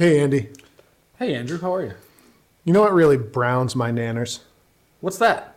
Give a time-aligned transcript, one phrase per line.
[0.00, 0.48] Hey, Andy.
[1.18, 1.92] Hey, Andrew, how are you?
[2.64, 4.38] You know what really browns my nanners?
[5.02, 5.56] What's that?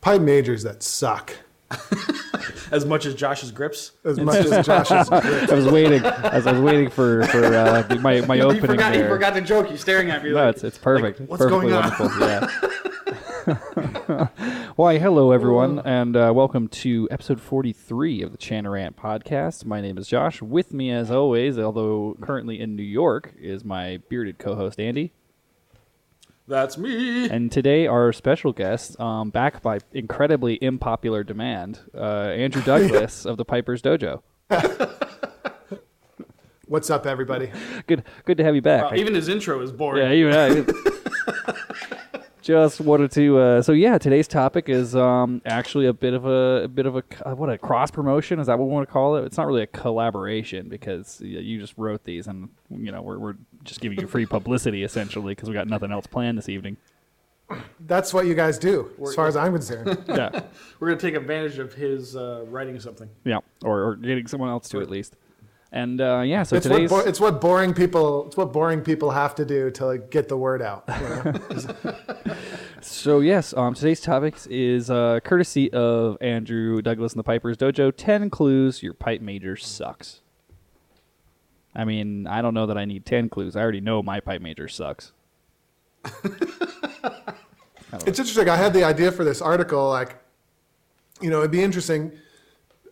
[0.00, 1.32] Pipe majors that suck.
[2.70, 3.90] As much as Josh's grips?
[4.04, 5.08] As much as Josh's.
[5.08, 5.50] grips.
[5.50, 6.04] I was waiting.
[6.04, 9.08] As I was waiting for for uh, the- my my He opening forgot, he there.
[9.08, 9.66] forgot the joke.
[9.66, 10.30] He's staring at me.
[10.30, 11.18] No, like, it's it's perfect.
[11.18, 11.98] like, It's what's perfectly going on?
[11.98, 12.28] wonderful.
[12.28, 13.24] Yeah.
[14.76, 19.64] Why, hello everyone, and uh, welcome to episode forty-three of the Chanarant podcast.
[19.64, 20.42] My name is Josh.
[20.42, 25.14] With me, as always, although currently in New York, is my bearded co-host Andy.
[26.46, 27.30] That's me.
[27.30, 33.38] And today, our special guest, um, back by incredibly unpopular demand, uh, Andrew Douglas of
[33.38, 34.20] the Piper's Dojo.
[36.66, 37.50] What's up, everybody?
[37.86, 38.90] Good, good to have you back.
[38.90, 40.02] Wow, even his intro is boring.
[40.02, 41.54] Yeah, even I
[42.48, 43.38] just wanted to.
[43.38, 46.96] Uh, so yeah, today's topic is um, actually a bit of a, a bit of
[46.96, 49.24] a uh, what a cross promotion is that what we want to call it?
[49.26, 53.18] It's not really a collaboration because y- you just wrote these and you know we're
[53.18, 56.78] we're just giving you free publicity essentially because we got nothing else planned this evening.
[57.80, 60.02] That's what you guys do, as far as I'm concerned.
[60.08, 60.42] Yeah,
[60.80, 63.08] We're going to take advantage of his uh, writing something.
[63.24, 65.16] yeah, or, or getting someone else to at least.
[65.70, 68.26] And uh, yeah, so It's what, today's bo- it's what boring people.
[68.26, 70.84] It's what boring people have to do to like, get the word out.
[70.88, 71.32] you
[71.84, 71.94] know?
[72.80, 77.92] So yes, um, today's topic is uh, courtesy of Andrew Douglas and the Pipers Dojo.
[77.94, 80.20] Ten clues your pipe major sucks.
[81.74, 83.56] I mean, I don't know that I need ten clues.
[83.56, 85.12] I already know my pipe major sucks.
[88.06, 88.48] It's interesting.
[88.48, 89.88] I had the idea for this article.
[89.88, 90.18] Like,
[91.20, 92.12] you know, it'd be interesting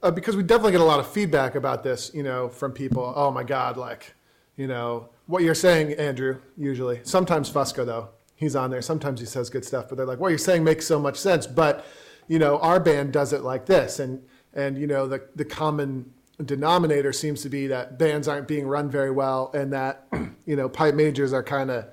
[0.02, 2.10] uh, because we definitely get a lot of feedback about this.
[2.14, 3.12] You know, from people.
[3.16, 4.14] Oh my God, like,
[4.56, 6.40] you know, what you're saying, Andrew.
[6.56, 8.82] Usually, sometimes Fusco though, he's on there.
[8.82, 11.46] Sometimes he says good stuff, but they're like, what you're saying makes so much sense.
[11.46, 11.84] But,
[12.28, 14.22] you know, our band does it like this, and
[14.54, 16.12] and you know, the the common
[16.44, 20.06] denominator seems to be that bands aren't being run very well, and that
[20.46, 21.86] you know, pipe majors are kind of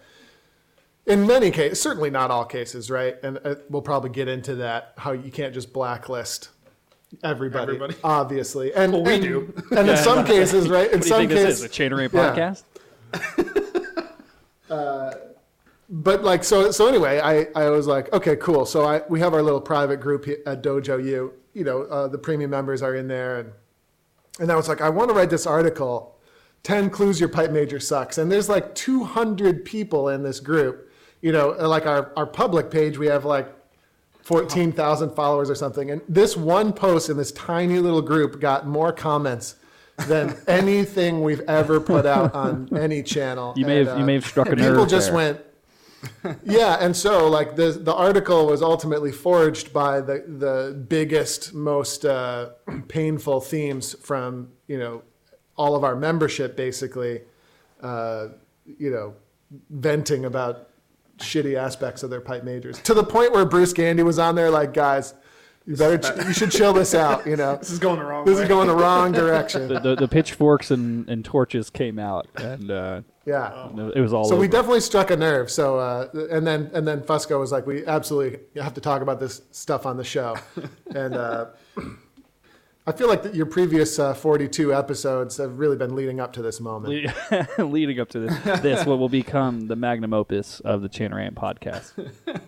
[1.06, 3.16] in many cases, certainly not all cases, right?
[3.24, 4.94] And uh, we'll probably get into that.
[4.97, 6.50] How you can't just blacklist
[7.24, 7.96] everybody, Everybody.
[8.03, 9.53] obviously, and Well, we and- do.
[9.75, 10.91] And in some cases, right?
[10.91, 11.62] In What do you some cases.
[11.63, 12.56] A Chain Rate Yeah.
[13.13, 13.53] podcast?
[15.90, 16.72] but like so.
[16.72, 18.66] So anyway, I I was like, okay, cool.
[18.66, 21.34] So I we have our little private group at Dojo U.
[21.53, 23.51] You know, uh, the premium members are in there, and
[24.40, 26.09] and I was like, I want to write this article.
[26.63, 28.18] 10 clues your pipe major sucks.
[28.18, 30.90] And there's like 200 people in this group.
[31.22, 33.53] You know, like our, our public page, we have like
[34.24, 35.92] 14,000 followers or something.
[35.92, 39.56] And this one post in this tiny little group got more comments
[40.08, 43.54] than anything we've ever put out on any channel.
[43.56, 44.72] You may And, have you may have struck a nerve.
[44.74, 45.16] people just there.
[45.16, 45.42] went
[46.44, 52.04] yeah and so like the the article was ultimately forged by the the biggest most
[52.04, 52.50] uh,
[52.90, 55.02] painful themes from you know
[55.56, 57.22] all of our membership basically
[57.82, 58.28] uh,
[58.78, 59.14] you know
[59.70, 60.68] venting about
[61.19, 64.50] shitty aspects of their pipe majors to the point where Bruce Gandy was on there
[64.50, 65.13] like guys
[65.66, 68.25] you better ch- you should chill this out you know This is going the wrong
[68.25, 68.41] this way.
[68.44, 72.69] is going the wrong direction the, the, the pitchforks and, and torches came out, and
[72.72, 74.41] uh, yeah it was all So over.
[74.41, 75.50] we definitely struck a nerve.
[75.50, 79.22] So uh, and then and then Fusco was like, we absolutely have to talk about
[79.22, 80.35] this stuff on the show.
[80.94, 81.45] and uh,
[82.86, 86.42] I feel like that your previous uh, 42 episodes have really been leading up to
[86.42, 87.10] this moment.
[87.58, 91.94] leading up to this, this what will become the magnum opus of the Chanarant podcast.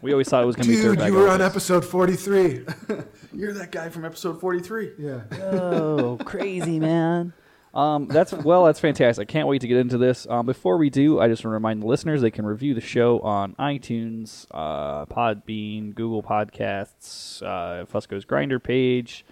[0.01, 2.65] We always thought it was going to be third Dude, you were on episode 43.
[3.33, 4.91] You're that guy from episode 43.
[4.99, 5.21] Yeah.
[5.53, 7.31] Oh, crazy man.
[7.73, 9.29] Um, that's well, that's fantastic.
[9.29, 10.27] I can't wait to get into this.
[10.29, 12.81] Um, before we do, I just want to remind the listeners they can review the
[12.81, 19.25] show on iTunes, uh, Podbean, Google Podcasts, uh, Fusco's Grinder page,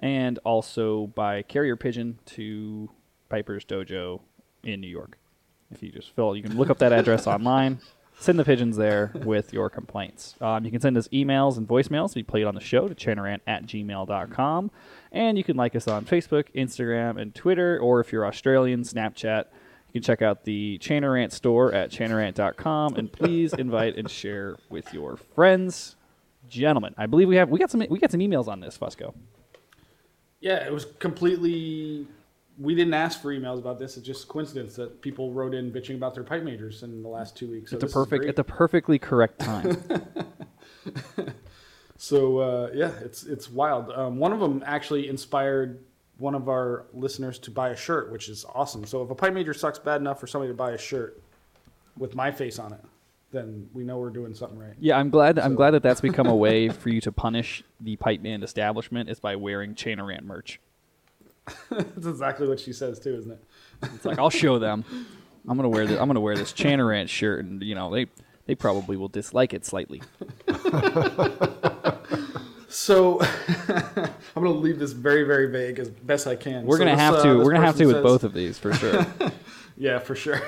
[0.00, 2.90] and also by carrier pigeon to
[3.28, 4.20] Piper's Dojo
[4.62, 5.18] in New York.
[5.70, 7.80] If you just fill, you can look up that address online.
[8.20, 10.34] Send the pigeons there with your complaints.
[10.40, 12.94] Um, you can send us emails and voicemails to be played on the show to
[12.94, 14.70] chanarant at gmail.com.
[15.12, 19.44] And you can like us on Facebook, Instagram, and Twitter, or if you're Australian, Snapchat.
[19.88, 22.96] You can check out the Chanarant store at chanarant.com.
[22.96, 25.94] And please invite and share with your friends.
[26.48, 29.14] Gentlemen, I believe we have we got some we got some emails on this, Fusco.
[30.40, 32.06] Yeah, it was completely.
[32.58, 33.96] We didn't ask for emails about this.
[33.96, 37.36] It's just coincidence that people wrote in bitching about their pipe majors in the last
[37.36, 37.70] two weeks.
[37.70, 39.80] So At the perfect at the perfectly correct time.
[41.98, 43.90] So uh, yeah, it's it's wild.
[43.90, 45.84] Um, one of them actually inspired
[46.18, 48.86] one of our listeners to buy a shirt, which is awesome.
[48.86, 51.20] So if a pipe major sucks bad enough for somebody to buy a shirt
[51.96, 52.80] with my face on it,
[53.30, 54.74] then we know we're doing something right.
[54.78, 55.38] Yeah, I'm glad.
[55.38, 59.08] I'm glad that that's become a way for you to punish the pipe band establishment
[59.10, 60.60] is by wearing Chanarant merch.
[61.70, 63.44] That's exactly what she says too, isn't it?
[63.94, 64.84] It's like I'll show them.
[65.48, 65.98] I'm gonna wear this.
[65.98, 68.06] I'm gonna wear this Chanarant shirt, and you know they
[68.46, 70.02] they probably will dislike it slightly.
[72.70, 73.20] So
[73.68, 76.66] I'm going to leave this very, very vague as best I can.
[76.66, 78.34] We're So gonna this, have uh, to we're gonna have to person with both of
[78.34, 79.06] these for sure.
[79.78, 80.42] Yeah, for sure.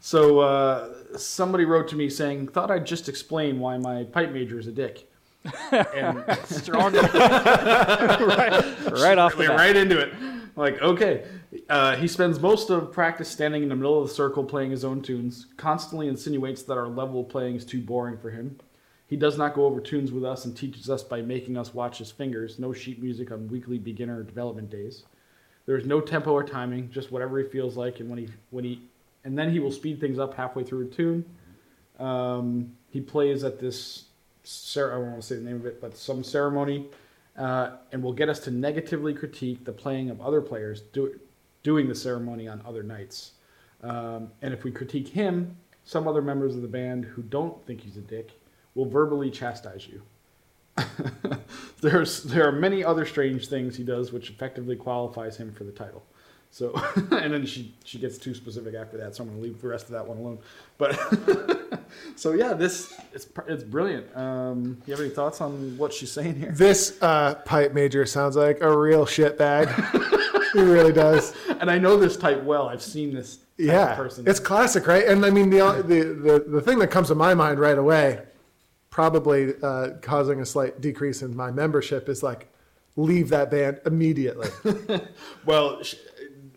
[0.00, 4.58] so uh, somebody wrote to me saying, "Thought I'd just explain why my pipe major
[4.58, 5.10] is a dick."
[5.72, 9.58] and Strong, right, right off the bat.
[9.58, 10.12] right into it.
[10.56, 11.24] Like, okay.
[11.68, 14.84] Uh, he spends most of practice standing in the middle of the circle playing his
[14.84, 18.58] own tunes, constantly insinuates that our level of playing is too boring for him.
[19.06, 21.98] He does not go over tunes with us and teaches us by making us watch
[21.98, 25.04] his fingers, no sheet music on weekly beginner development days.
[25.66, 28.64] There is no tempo or timing, just whatever he feels like, and when he when
[28.64, 28.82] he
[29.24, 31.24] and then he will speed things up halfway through a tune.
[31.98, 34.04] Um, he plays at this,
[34.42, 36.86] cer- I to say the name of it, but some ceremony,
[37.36, 41.18] uh, and will get us to negatively critique the playing of other players do,
[41.62, 43.32] doing the ceremony on other nights.
[43.82, 47.80] Um, and if we critique him, some other members of the band who don't think
[47.80, 48.40] he's a dick
[48.74, 50.02] will verbally chastise you.
[51.80, 55.70] There's there are many other strange things he does which effectively qualifies him for the
[55.72, 56.02] title.
[56.54, 56.72] So
[57.10, 59.66] and then she she gets too specific after that, so I'm going to leave the
[59.66, 60.38] rest of that one alone.
[60.78, 60.96] But
[62.16, 64.16] so yeah, this it's it's brilliant.
[64.16, 66.52] Um, you have any thoughts on what she's saying here?
[66.52, 69.68] This uh, pipe major sounds like a real shit bag.
[70.52, 71.34] he really does.
[71.60, 72.68] And I know this type well.
[72.68, 74.28] I've seen this type of Yeah, person.
[74.28, 75.06] it's classic, right?
[75.08, 78.20] And I mean, the the the, the thing that comes to my mind right away,
[78.90, 82.48] probably uh, causing a slight decrease in my membership, is like,
[82.96, 84.48] leave that band immediately.
[85.46, 85.94] Well, sh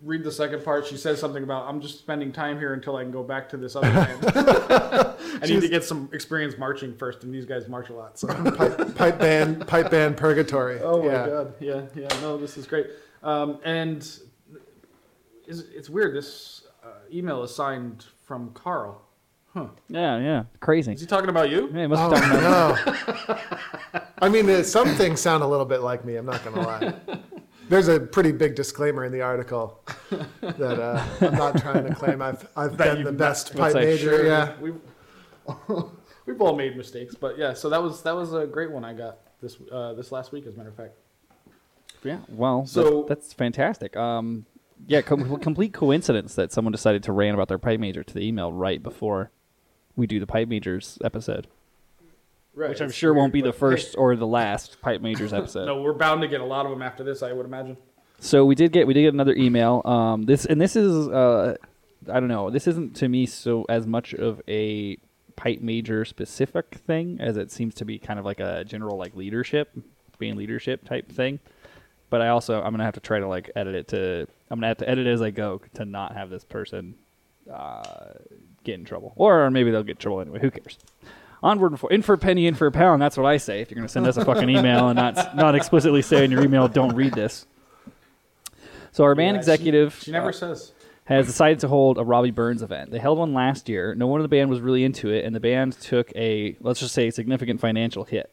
[0.07, 0.87] read the second part.
[0.87, 3.57] She says something about I'm just spending time here until I can go back to
[3.57, 4.25] this other land.
[4.25, 8.17] I need to get some experience marching first, and these guys march a lot.
[8.17, 8.27] So.
[8.57, 10.79] pipe, pipe band, pipe band purgatory.
[10.81, 11.27] Oh my yeah.
[11.27, 11.53] god!
[11.59, 12.07] Yeah, yeah.
[12.21, 12.87] No, this is great.
[13.21, 14.01] Um, and
[15.45, 16.15] is, it's weird.
[16.15, 19.01] This uh, email is signed from Carl.
[19.89, 20.93] Yeah, yeah, crazy.
[20.93, 21.71] Is he talking about you?
[21.73, 23.95] Yeah, it must Oh have done that.
[23.95, 24.01] no!
[24.21, 26.15] I mean, uh, some things sound a little bit like me.
[26.15, 26.93] I'm not going to lie.
[27.69, 29.81] There's a pretty big disclaimer in the article
[30.41, 33.81] that uh, I'm not trying to claim I've I've That been the best Let's pipe
[33.83, 34.09] say major.
[34.09, 34.25] sure.
[34.25, 34.53] Yeah.
[34.61, 34.79] We've
[36.25, 37.53] we've all made mistakes, but yeah.
[37.53, 40.45] So that was that was a great one I got this uh, this last week,
[40.47, 40.97] as a matter of fact.
[42.03, 43.97] Yeah, well, So- that, that's fantastic.
[43.97, 44.45] Um,
[44.87, 48.21] yeah, com- complete coincidence that someone decided to rant about their pipe major to the
[48.21, 49.31] email right before
[49.95, 51.47] we do the pipe majors episode,
[52.57, 52.69] Right.
[52.69, 55.65] which I'm sure won't be the first or the last pipe majors episode.
[55.65, 57.77] No, we're bound to get a lot of them after this, I would imagine.
[58.19, 59.83] So we did get we did get another email.
[59.85, 61.55] Um, this and this is uh,
[62.11, 62.49] I don't know.
[62.49, 64.97] This isn't to me so as much of a
[65.35, 69.15] pipe major specific thing as it seems to be kind of like a general like
[69.15, 69.69] leadership,
[70.17, 71.39] being leadership type thing.
[72.09, 74.69] But I also I'm gonna have to try to like edit it to I'm gonna
[74.69, 76.95] have to edit it as I go to not have this person
[77.53, 78.13] uh,
[78.63, 80.39] get in trouble, or maybe they'll get in trouble anyway.
[80.39, 80.79] Who cares?
[81.43, 83.01] Onward and for in for a penny, in for a pound.
[83.01, 83.61] That's what I say.
[83.61, 86.43] If you're gonna send us a fucking email and not not explicitly say in your
[86.43, 87.45] email, don't read this.
[88.91, 90.71] So our band Yeah, she- executive She, never uh, says.
[91.05, 92.89] has decided to hold a Robbie Burns event.
[92.89, 93.93] They held one last year.
[93.93, 96.79] No one in the band was really into it, and the band took a let's
[96.79, 98.31] just say significant financial hit.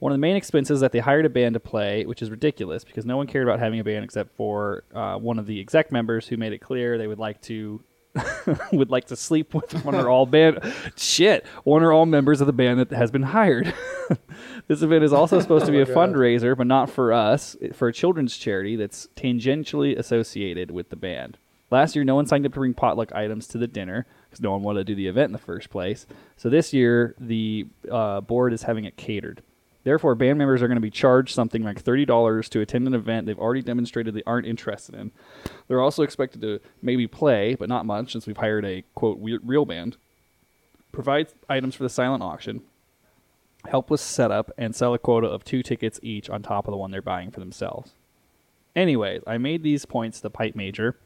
[0.00, 2.30] One of the main expenses is that they hired a band to play, which is
[2.30, 5.58] ridiculous because no one cared about having a band except for uh, one of the
[5.60, 7.80] exec members who made it clear they would like to
[8.72, 10.60] would like to sleep with one or all band
[10.96, 13.72] shit one or all members of the band that has been hired.
[14.68, 17.92] this event is also supposed to be a fundraiser, but not for us, for a
[17.92, 21.38] children's charity that's tangentially associated with the band.
[21.70, 24.52] Last year, no one signed up to bring potluck items to the dinner because no
[24.52, 26.06] one wanted to do the event in the first place.
[26.36, 29.42] So this year, the uh, board is having it catered.
[29.88, 33.24] Therefore, band members are going to be charged something like $30 to attend an event
[33.24, 35.12] they've already demonstrated they aren't interested in.
[35.66, 39.64] They're also expected to maybe play, but not much since we've hired a, quote, real
[39.64, 39.96] band,
[40.92, 42.64] provide items for the silent auction,
[43.66, 46.76] help with setup, and sell a quota of two tickets each on top of the
[46.76, 47.94] one they're buying for themselves.
[48.76, 50.98] Anyways, I made these points to Pipe Major.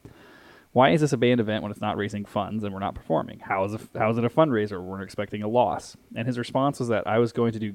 [0.72, 3.38] Why is this a band event when it's not raising funds and we're not performing?
[3.38, 4.82] How is, a, how is it a fundraiser?
[4.82, 5.96] We're expecting a loss.
[6.16, 7.74] And his response was that I was going to do,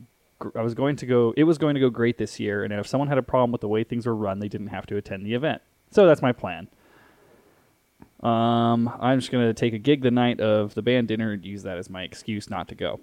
[0.56, 2.88] I was going to go, it was going to go great this year, and if
[2.88, 5.25] someone had a problem with the way things were run, they didn't have to attend
[5.25, 5.62] the event.
[5.91, 6.67] So that's my plan.
[8.22, 11.63] Um, I'm just gonna take a gig the night of the band dinner and use
[11.63, 13.00] that as my excuse not to go.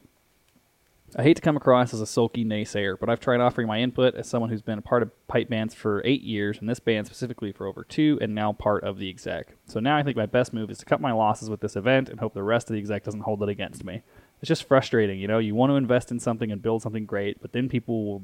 [1.16, 4.16] I hate to come across as a sulky naysayer, but I've tried offering my input
[4.16, 7.06] as someone who's been a part of pipe bands for eight years, and this band
[7.06, 9.54] specifically for over two, and now part of the exec.
[9.66, 12.08] So now I think my best move is to cut my losses with this event
[12.08, 14.02] and hope the rest of the exec doesn't hold it against me.
[14.40, 15.38] It's just frustrating, you know.
[15.38, 18.22] You want to invest in something and build something great, but then people will,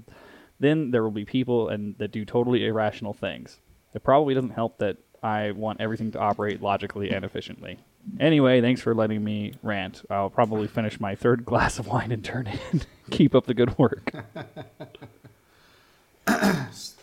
[0.59, 3.61] then there will be people and that do totally irrational things.
[3.95, 7.79] It probably doesn't help that I want everything to operate logically and efficiently.
[8.19, 10.02] Anyway, thanks for letting me rant.
[10.11, 12.83] I'll probably finish my third glass of wine and turn in.
[13.11, 14.12] Keep up the good work.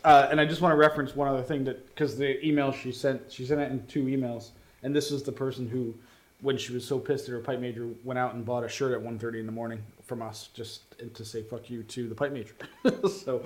[0.03, 2.93] Uh, and I just want to reference one other thing that because the email she
[2.93, 5.93] sent, she sent it in two emails, and this is the person who,
[6.41, 8.93] when she was so pissed at her pipe major, went out and bought a shirt
[8.93, 10.81] at 1.30 in the morning from us just
[11.13, 12.55] to say fuck you to the pipe major.
[13.09, 13.43] so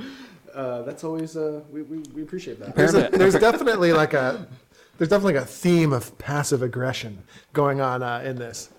[0.53, 2.75] uh, that's always uh, we, we we appreciate that.
[2.75, 4.47] There's, a, there's definitely like a
[5.01, 8.69] there's definitely a theme of passive aggression going on uh, in this.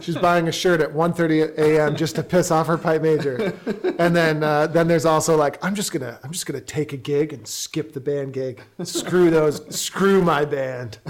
[0.00, 1.96] She's buying a shirt at 1:30 a.m.
[1.96, 3.52] just to piss off her pipe major,
[3.98, 6.96] and then uh, then there's also like I'm just gonna I'm just gonna take a
[6.96, 8.62] gig and skip the band gig.
[8.84, 9.60] Screw those.
[9.74, 11.00] screw my band.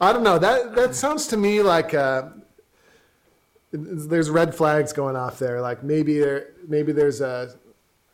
[0.00, 0.38] I don't know.
[0.38, 1.92] That that sounds to me like.
[1.92, 2.28] Uh,
[3.72, 5.60] there's red flags going off there.
[5.60, 7.54] Like maybe there, maybe there's uh,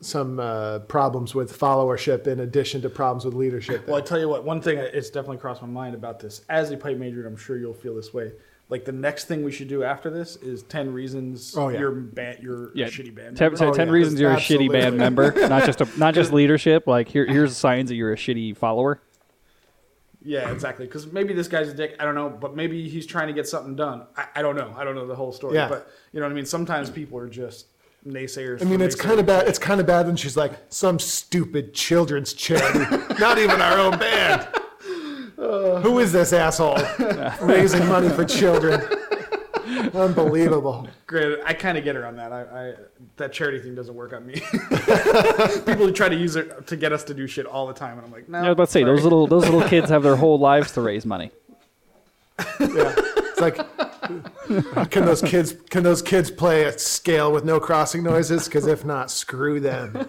[0.01, 3.87] some uh, problems with followership in addition to problems with leadership.
[3.89, 6.43] Well, I tell you what, one thing it's definitely crossed my mind about this.
[6.49, 8.33] As a pipe major, and I'm sure you'll feel this way.
[8.71, 11.81] Like the next thing we should do after this is ten reasons Oh, yeah.
[11.81, 13.37] your band, your Yeah, shitty band.
[13.37, 13.57] Ten, member.
[13.57, 16.33] so Oh, 10 yeah, reasons you're a shitty band member, not just a, not just
[16.33, 16.87] leadership.
[16.87, 19.01] Like here, here's signs that you're a shitty follower.
[20.23, 20.85] Yeah, exactly.
[20.85, 21.97] Because maybe this guy's a dick.
[21.99, 24.07] I don't know, but maybe he's trying to get something done.
[24.17, 24.75] I, I don't know.
[24.77, 25.55] I don't know the whole story.
[25.55, 25.69] Yeah.
[25.69, 26.45] But you know what I mean.
[26.45, 27.67] Sometimes people are just
[28.13, 28.63] naysayers.
[28.63, 29.49] I mean, it's kind of bad.
[29.49, 32.81] It's kind of bad when she's like some stupid children's charity,
[33.19, 34.49] not even our own band.
[35.37, 36.79] Who is this asshole
[37.41, 38.81] raising money for children?
[39.95, 40.89] Unbelievable.
[41.07, 42.33] Granted, I kind of get her on that.
[42.33, 42.75] I, I
[43.17, 44.35] that charity thing doesn't work on me.
[45.65, 48.07] people try to use it to get us to do shit all the time, and
[48.07, 48.39] I'm like, no.
[48.39, 50.81] I was about to say those little those little kids have their whole lives to
[50.81, 51.31] raise money.
[52.61, 52.95] Yeah,
[53.39, 53.57] it's like,
[54.91, 58.47] can those kids can those kids play a scale with no crossing noises?
[58.47, 60.09] Because if not, screw them.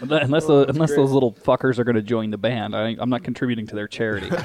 [0.00, 3.24] Unless the, unless those little fuckers are going to join the band, I, I'm not
[3.24, 4.28] contributing to their charity.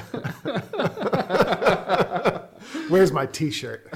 [2.90, 3.88] Where's my T-shirt?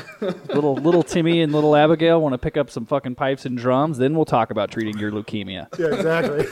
[0.54, 3.98] little little Timmy and little Abigail want to pick up some fucking pipes and drums.
[3.98, 5.68] Then we'll talk about treating your leukemia.
[5.80, 6.46] Yeah, exactly.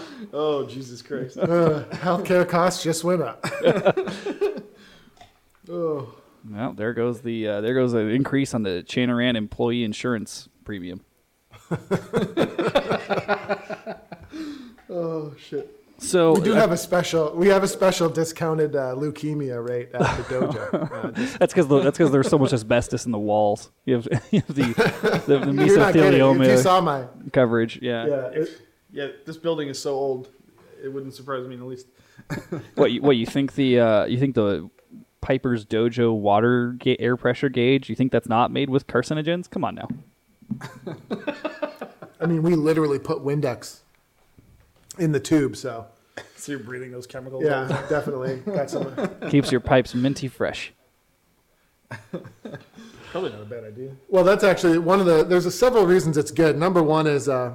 [0.38, 1.38] Oh Jesus Christ!
[1.38, 3.42] Uh, healthcare costs just went up.
[5.70, 6.14] Oh.
[6.48, 11.04] Well, there goes the uh, there goes an increase on the Chanaran employee insurance premium.
[14.88, 15.72] Oh shit.
[15.98, 17.34] So We do have a special.
[17.34, 20.72] We have a special discounted uh, leukemia rate at the dojo.
[20.96, 23.70] Uh, That's because that's because there's so much asbestos in the walls.
[23.84, 26.14] You have, you have the the, the you're not kidding.
[26.14, 27.78] If you mesothelioma saw my, coverage.
[27.82, 28.06] Yeah.
[28.06, 30.28] yeah, it, yeah, this building is so old.
[30.82, 31.86] It wouldn't surprise me in the least.
[32.74, 34.70] What you, what you think the uh, you think the
[35.20, 37.88] Piper's Dojo water ga- air pressure gauge?
[37.88, 39.50] You think that's not made with carcinogens?
[39.50, 39.88] Come on now.
[42.20, 43.80] I mean, we literally put Windex
[44.98, 45.86] in the tube, so
[46.36, 47.44] So you're breathing those chemicals.
[47.44, 48.94] yeah, definitely got some.
[49.30, 50.72] Keeps your pipes minty fresh.
[53.10, 53.92] Probably not a bad idea.
[54.08, 55.24] Well, that's actually one of the.
[55.24, 56.56] There's a several reasons it's good.
[56.58, 57.54] Number one is uh,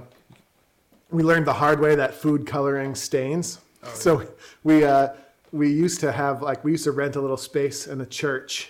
[1.10, 3.60] we learned the hard way that food coloring stains.
[3.94, 4.28] So
[4.64, 5.10] we uh,
[5.52, 8.70] we used to have like we used to rent a little space in a church,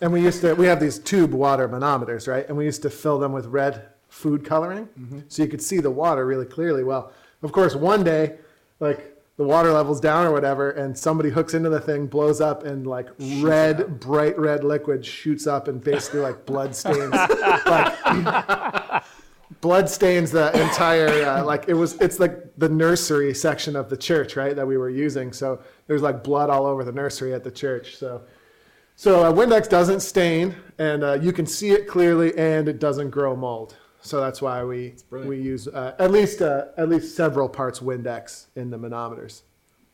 [0.00, 2.46] and we used to we have these tube water manometers, right?
[2.48, 4.88] And we used to fill them with red food coloring,
[5.28, 6.84] so you could see the water really clearly.
[6.84, 7.12] Well,
[7.42, 8.38] of course, one day,
[8.80, 12.64] like the water level's down or whatever, and somebody hooks into the thing, blows up,
[12.64, 13.08] and like
[13.40, 19.02] red, bright red liquid shoots up, and basically like blood stains, like
[19.60, 23.96] blood stains the entire uh, like it was it's like the nursery section of the
[23.96, 25.32] church right that we were using.
[25.32, 25.60] So
[25.92, 28.22] there's like blood all over the nursery at the church so
[28.96, 33.10] so uh, windex doesn't stain and uh, you can see it clearly and it doesn't
[33.10, 35.28] grow mold so that's why we brilliant.
[35.28, 39.42] we use uh, at least uh, at least several parts windex in the manometers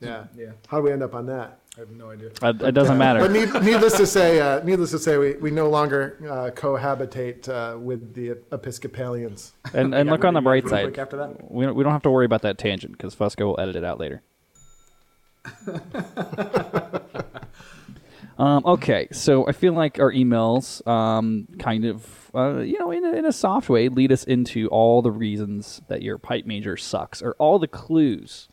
[0.01, 2.31] yeah Yeah, how do we end up on that I have no idea.
[2.43, 3.29] Uh, it doesn't but matter.
[3.29, 7.79] need, needless to say, uh, needless to say, we, we no longer uh, cohabitate uh,
[7.79, 9.53] with the Episcopalians.
[9.73, 10.99] And and look on the bright side.
[10.99, 11.53] after that.
[11.53, 13.85] We don't, we don't have to worry about that tangent because Fusco will edit it
[13.85, 14.23] out later.
[18.39, 23.05] Um, okay, so I feel like our emails um, kind of, uh, you know, in
[23.05, 26.77] a, in a soft way, lead us into all the reasons that your pipe major
[26.77, 28.49] sucks, or all the clues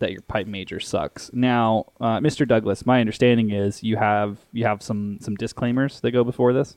[0.00, 1.30] that your pipe major sucks.
[1.32, 2.48] Now, uh, Mr.
[2.48, 6.76] Douglas, my understanding is you have you have some some disclaimers that go before this.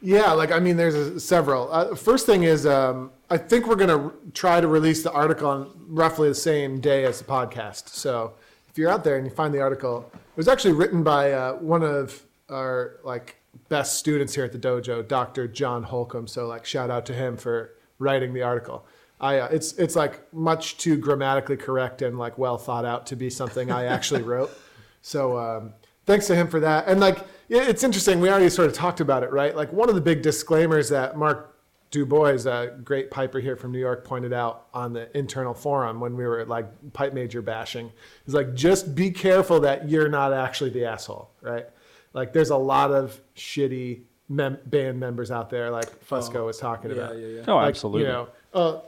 [0.00, 1.72] Yeah, like I mean, there's a, several.
[1.72, 5.48] Uh, first thing is, um, I think we're going to try to release the article
[5.48, 7.88] on roughly the same day as the podcast.
[7.88, 8.34] So
[8.68, 11.54] if you're out there and you find the article, it was actually written by uh,
[11.54, 13.36] one of our like
[13.68, 15.48] best students here at the dojo, Dr.
[15.48, 16.26] John Holcomb.
[16.26, 18.86] So like, shout out to him for writing the article.
[19.18, 23.16] I uh, it's it's like much too grammatically correct and like well thought out to
[23.16, 24.50] be something I actually wrote.
[25.02, 25.72] So um,
[26.04, 26.88] thanks to him for that.
[26.88, 28.20] And like it- it's interesting.
[28.20, 29.54] We already sort of talked about it, right?
[29.56, 31.52] Like one of the big disclaimers that Mark
[31.90, 36.16] Dubois, a great piper here from New York, pointed out on the internal forum when
[36.16, 37.92] we were like pipe major bashing
[38.26, 41.66] is like just be careful that you're not actually the asshole, right?
[42.12, 46.90] Like there's a lot of shitty mem- band members out there, like Fusco was talking
[46.90, 47.16] Yeah, about.
[47.18, 47.42] yeah, yeah.
[47.46, 48.02] Oh, Like, absolutely.
[48.02, 48.78] You know, uh,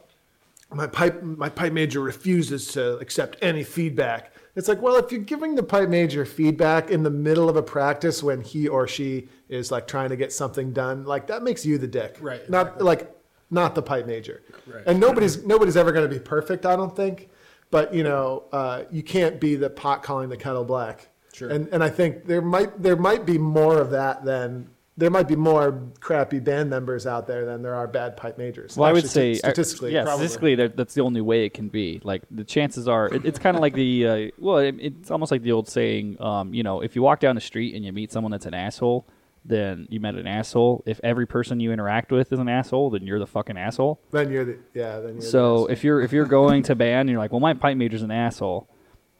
[0.75, 4.33] my pipe my pipe major refuses to accept any feedback.
[4.59, 7.63] It's like, well, if you're giving the pipe major feedback in the middle of a
[7.63, 11.65] practice when he or she is like trying to get something done, like that makes
[11.65, 12.85] you the dick, Right, Not exactly.
[12.85, 13.17] like
[13.51, 14.43] not the pipe major.
[14.67, 14.83] Right.
[14.85, 17.29] And nobody's nobody's ever going to be perfect, I don't think.
[17.71, 21.09] But you know, uh, you can't be the pot calling the kettle black.
[21.33, 21.51] Sure.
[21.51, 25.29] And and I think there might there might be more of that than there might
[25.29, 28.77] be more crappy band members out there than there are bad pipe majors.
[28.77, 30.27] Well, I would say statistically, yeah, probably.
[30.27, 32.01] statistically, that's the only way it can be.
[32.03, 35.31] Like the chances are, it, it's kind of like the uh, well, it, it's almost
[35.31, 36.21] like the old saying.
[36.21, 38.55] Um, you know, if you walk down the street and you meet someone that's an
[38.55, 39.07] asshole,
[39.45, 40.83] then you met an asshole.
[40.85, 44.01] If every person you interact with is an asshole, then you're the fucking asshole.
[44.11, 44.99] then you're the yeah.
[44.99, 47.41] Then you're So the if you're if you're going to band and you're like, well,
[47.41, 48.69] my pipe major's an asshole,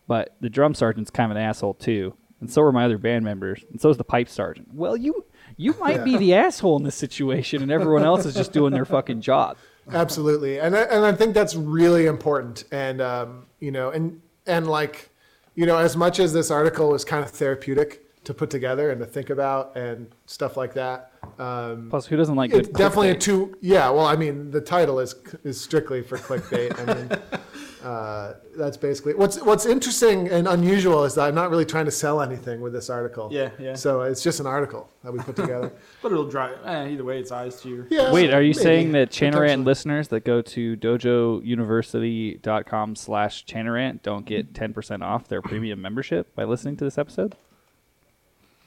[0.09, 3.25] but the drum sergeant's kind of an asshole too, and so are my other band
[3.25, 4.69] members, and so is the pipe sergeant.
[4.73, 5.25] Well, you
[5.57, 8.85] you might be the asshole in this situation, and everyone else is just doing their
[8.85, 9.57] fucking job.
[9.91, 12.65] Absolutely, and I, and I think that's really important.
[12.71, 15.11] And um, you know, and and like,
[15.55, 19.01] you know, as much as this article was kind of therapeutic to put together and
[19.01, 22.61] to think about and stuff like that, um, Plus, who doesn't like good?
[22.61, 23.57] it's definitely a two.
[23.61, 26.79] Yeah, well, I mean, the title is is strictly for clickbait.
[26.79, 27.41] I mean,
[27.83, 31.91] uh, that's basically what's what's interesting and unusual is that I'm not really trying to
[31.91, 33.29] sell anything with this article.
[33.31, 33.75] Yeah, yeah.
[33.75, 35.73] So it's just an article that we put together.
[36.01, 36.55] But it'll dry.
[36.65, 37.85] Eh, either way, it's eyes to you.
[37.91, 38.13] Yeah.
[38.13, 44.25] Wait, are you maybe, saying that Chanarant listeners that go to dojouniversity.com slash Chanarant don't
[44.25, 47.35] get 10% off their premium membership by listening to this episode?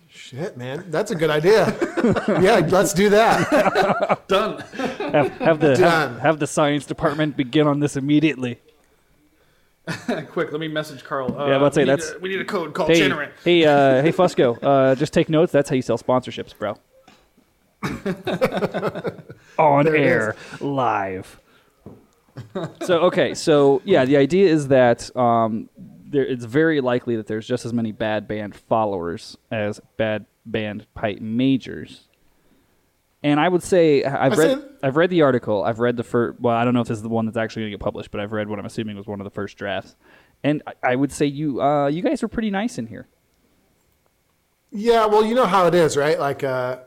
[0.10, 1.74] Shit, man, that's a good idea.
[2.42, 4.24] yeah, let's do that.
[4.28, 4.60] Done.
[4.60, 6.14] Have, have the Done.
[6.14, 8.60] have, have the science department begin on this immediately.
[10.32, 11.36] Quick, let me message Carl.
[11.38, 13.30] Uh, Yeah, let's say we need that's- a- we need a code called Hey, Generate.
[13.44, 15.52] hey, uh, hey, Fusco, uh, just take notes.
[15.52, 16.76] That's how you sell sponsorships, bro.
[19.58, 21.40] On There air, live.
[22.84, 27.48] so okay, so yeah, the idea is that um, there, it's very likely that there's
[27.48, 32.08] just as many bad band followers as bad band pipe majors.
[33.24, 35.64] And I would say I've I read said- I've read the article.
[35.64, 36.40] I've read the first.
[36.40, 38.10] Well, I don't know if this is the one that's actually going to get published,
[38.12, 39.96] but I've read what I'm assuming was one of the first drafts.
[40.44, 43.08] And I- I would say you uh, you guys were pretty nice in here.
[44.72, 46.18] Yeah, well, you know how it is, right?
[46.18, 46.78] Like, uh,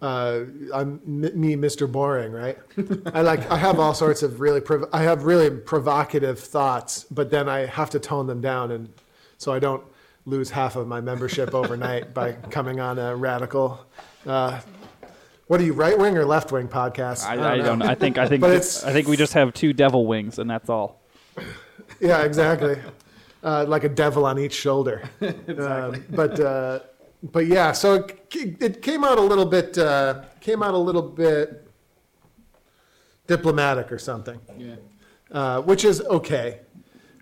[0.00, 1.90] uh, I'm m- me, Mr.
[1.90, 2.56] Boring, right?
[3.12, 7.30] I like I have all sorts of really prov- I have really provocative thoughts, but
[7.30, 8.88] then I have to tone them down, and
[9.38, 9.82] so I don't
[10.24, 13.84] lose half of my membership overnight by coming on a radical.
[14.24, 14.60] Uh,
[15.46, 17.24] what are you, right wing or left wing podcast?
[17.26, 17.86] I, I don't know.
[17.86, 20.48] I think I think But it's- I think we just have two devil wings, and
[20.50, 21.00] that's all.
[22.00, 22.76] Yeah, exactly.
[23.44, 25.02] Uh, like a devil on each shoulder.
[25.20, 26.80] Um, but uh,
[27.22, 31.02] but yeah, so it, it came out a little bit uh, came out a little
[31.02, 31.64] bit
[33.26, 34.74] diplomatic or something, Yeah.
[35.30, 36.60] uh, which is okay.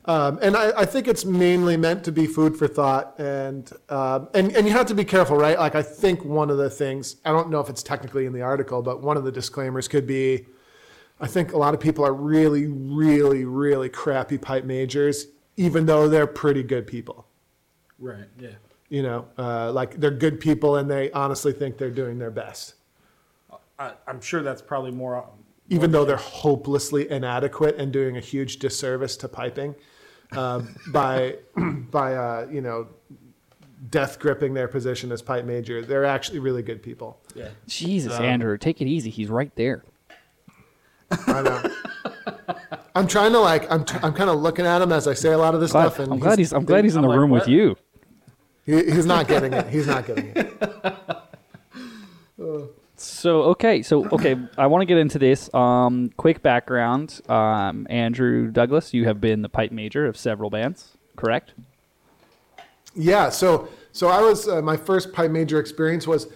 [0.07, 4.29] Um, and I, I think it's mainly meant to be food for thought, and um,
[4.35, 5.59] and and you have to be careful, right?
[5.59, 8.41] Like I think one of the things I don't know if it's technically in the
[8.41, 10.47] article, but one of the disclaimers could be,
[11.21, 16.09] I think a lot of people are really, really, really crappy pipe majors, even though
[16.09, 17.27] they're pretty good people.
[17.99, 18.25] Right.
[18.39, 18.51] Yeah.
[18.89, 22.75] You know, uh, like they're good people and they honestly think they're doing their best,
[23.79, 25.27] I, I'm sure that's probably more.
[25.71, 29.75] Even though they're hopelessly inadequate and doing a huge disservice to piping
[30.33, 31.37] um, by
[31.91, 32.89] by uh, you know
[33.91, 35.83] death gripping their position as pipe major.
[35.83, 37.19] They're actually really good people.
[37.35, 37.49] Yeah.
[37.67, 39.09] Jesus, Um, Andrew, take it easy.
[39.09, 39.85] He's right there.
[41.27, 41.63] I know.
[42.95, 45.33] I'm trying to like I'm tr- I'm kind of looking at him as I say
[45.33, 47.07] a lot of this Glad- stuff, and I'm glad he's I'm glad he's in the
[47.09, 47.49] I'm like, room with what?
[47.49, 47.77] you.
[48.67, 49.67] he, he's not getting it.
[49.69, 50.53] He's not getting it.
[53.03, 55.53] So okay, so okay, I want to get into this.
[55.55, 60.99] Um, quick background: um, Andrew Douglas, you have been the pipe major of several bands,
[61.17, 61.55] correct?
[62.95, 66.29] Yeah, so so I was uh, my first pipe major experience was,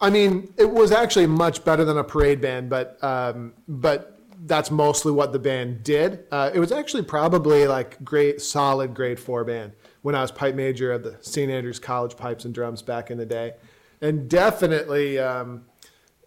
[0.00, 4.72] I mean, it was actually much better than a parade band, but um, but that's
[4.72, 6.24] mostly what the band did.
[6.32, 9.70] Uh, it was actually probably like great, solid grade four band
[10.02, 11.48] when I was pipe major of the St.
[11.48, 13.52] Andrews College Pipes and Drums back in the day,
[14.00, 15.20] and definitely.
[15.20, 15.62] Um,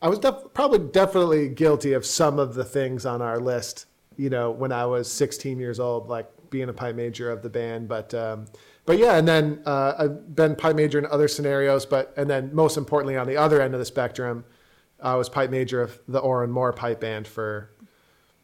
[0.01, 3.85] I was def- probably definitely guilty of some of the things on our list
[4.17, 7.49] you know, when I was 16 years old, like being a pipe major of the
[7.49, 7.87] band.
[7.87, 8.45] But um,
[8.85, 11.85] but yeah, and then uh, I've been pipe major in other scenarios.
[11.85, 14.45] But and then most importantly, on the other end of the spectrum,
[15.01, 17.71] I was pipe major of the Oran Mor pipe band for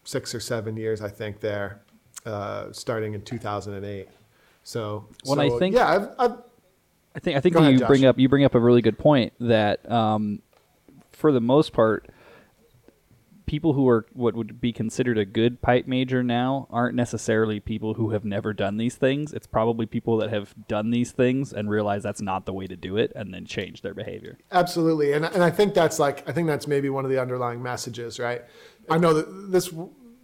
[0.03, 1.41] six or seven years, I think.
[1.41, 1.81] There,
[2.25, 4.07] uh, starting in 2008.
[4.63, 6.37] So When I think- yeah, I've, I've
[7.15, 8.97] I think I think Go ahead, you bring up you bring up a really good
[8.97, 10.41] point that um,
[11.17, 12.08] for the most part,
[13.47, 17.95] people who are what would be considered a good pipe major now aren't necessarily people
[17.95, 19.34] who have never done these things.
[19.34, 22.75] It's probably people that have done these things and realize that's not the way to
[22.75, 24.38] do it, and then change their behavior.
[24.51, 27.63] Absolutely, and and I think that's like I think that's maybe one of the underlying
[27.63, 28.43] messages, right?
[28.88, 29.73] I know that this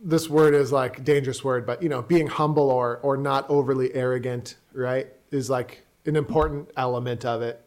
[0.04, 3.92] this word is like dangerous word, but you know, being humble or or not overly
[3.96, 7.62] arrogant, right, is like an important element of it.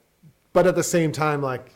[0.53, 1.73] But at the same time, like,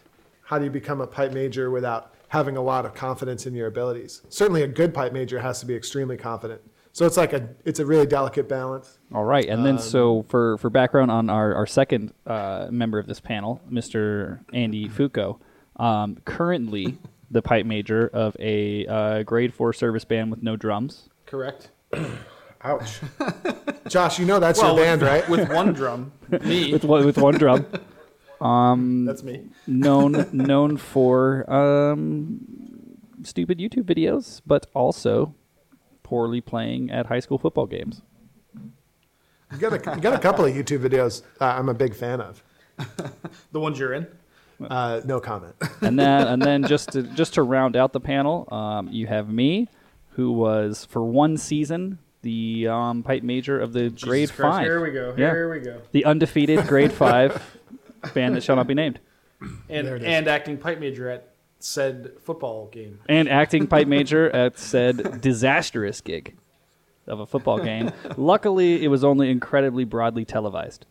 [0.51, 3.69] how do you become a pipe major without having a lot of confidence in your
[3.69, 4.23] abilities?
[4.31, 6.61] Certainly, a good pipe major has to be extremely confident.
[6.91, 8.99] So it's like a it's a really delicate balance.
[9.15, 12.99] All right, and Um, then so for for background on our our second uh, member
[12.99, 14.41] of this panel, Mr.
[14.53, 15.39] Andy Fusco,
[15.77, 16.99] um, currently
[17.31, 21.11] the pipe major of a uh, grade four service band with no drums.
[21.27, 21.71] Correct.
[22.63, 22.99] Ouch.
[23.89, 25.29] Josh, you know that's Well, your band, with, right?
[25.31, 26.13] With one drum,
[26.45, 26.73] me.
[26.73, 27.67] with one, with one drum.
[29.05, 29.45] That's me.
[29.67, 32.41] known known for um,
[33.23, 35.35] stupid YouTube videos, but also
[36.03, 38.03] poorly playing at high school football games.
[39.53, 42.21] You got a, you got a couple of YouTube videos uh, I'm a big fan
[42.21, 42.43] of.
[43.53, 44.07] The ones you're in.
[44.61, 45.55] Uh, no comment.
[45.83, 49.29] And then and then just to just to round out the panel, um, you have
[49.29, 49.69] me,
[50.11, 54.65] who was for one season the um, pipe major of the grade Christ, five.
[54.65, 55.15] Here we go.
[55.17, 55.31] Yeah.
[55.31, 55.81] Here we go.
[55.93, 57.60] The undefeated grade five
[58.15, 58.99] band that shall not be named.
[59.71, 60.07] And There it is.
[60.09, 63.01] and acting pipe major at said football game.
[63.09, 66.37] and acting pipe major at said disastrous gig
[67.07, 67.91] of a football game.
[68.19, 70.85] Luckily, it was only incredibly broadly televised.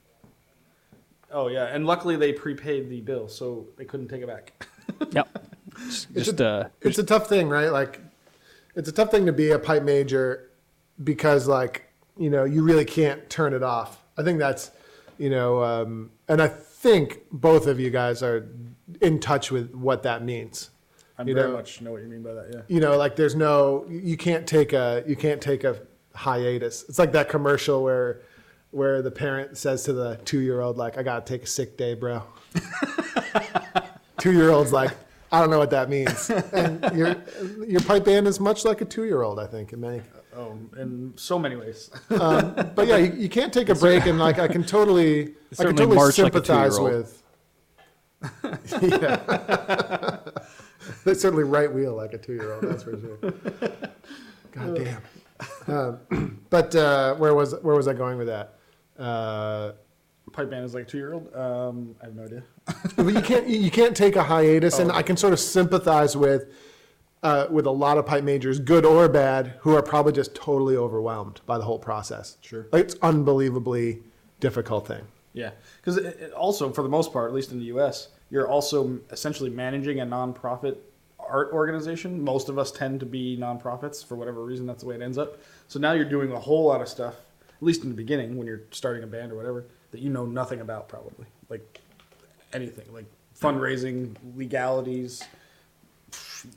[1.31, 4.65] Oh yeah, and luckily they prepaid the bill, so they couldn't take it back.
[5.11, 5.45] Yep.
[5.85, 7.69] Just, just, uh, it's a tough thing, right?
[7.71, 8.01] Like,
[8.75, 10.49] it's a tough thing to be a pipe major
[11.03, 14.01] because, like, you know, you really can't turn it off.
[14.17, 14.71] I think that's,
[15.19, 16.47] you know, um, and I
[16.79, 18.47] think both of you guys are
[19.01, 20.69] in touch with what that means.
[21.17, 22.47] I You very know- much know what you mean by that.
[22.53, 22.61] Yeah.
[22.69, 25.75] You know, like there's no, you can't take a, you can't take a
[26.15, 26.85] hiatus.
[26.87, 28.21] It's like that commercial where,
[28.71, 31.75] where the parent says to the two year old, like, I gotta take a sick
[31.75, 32.23] day, bro.
[34.19, 34.91] two year old's like,
[35.31, 36.29] I don't know what that means.
[36.29, 37.15] And your
[37.67, 40.01] your pipe band is much like a two year old, I think, in many.
[40.39, 41.91] Oh, in so many ways.
[42.09, 45.75] But yeah, you, you can't take a break, and like I can totally, I can
[45.75, 47.21] totally march like sympathize with.
[48.81, 50.19] yeah,
[51.03, 52.63] they certainly right wheel like a two year old.
[52.63, 53.17] That's for sure.
[54.51, 55.01] God damn.
[55.67, 58.59] Um, but uh, where was where was I going with that?
[58.97, 59.73] Uh,
[60.31, 61.35] pipe band is like two year old.
[61.35, 62.43] Um, I have no idea.
[62.95, 66.45] but you can't you can't take a hiatus, and I can sort of sympathize with
[67.23, 70.75] uh, with a lot of pipe majors, good or bad, who are probably just totally
[70.75, 72.37] overwhelmed by the whole process.
[72.41, 72.67] Sure.
[72.71, 73.99] like, it's unbelievably
[74.39, 75.03] difficult thing.
[75.33, 75.51] Yeah,
[75.83, 75.99] because
[76.33, 80.05] also, for the most part, at least in the U.S., you're also essentially managing a
[80.05, 80.77] nonprofit
[81.19, 82.23] art organization.
[82.23, 84.65] Most of us tend to be nonprofits for whatever reason.
[84.65, 85.37] That's the way it ends up.
[85.67, 87.15] So now you're doing a whole lot of stuff,
[87.49, 90.25] at least in the beginning when you're starting a band or whatever, that you know
[90.25, 91.79] nothing about probably, like
[92.53, 93.05] anything, like
[93.39, 95.23] fundraising, legalities,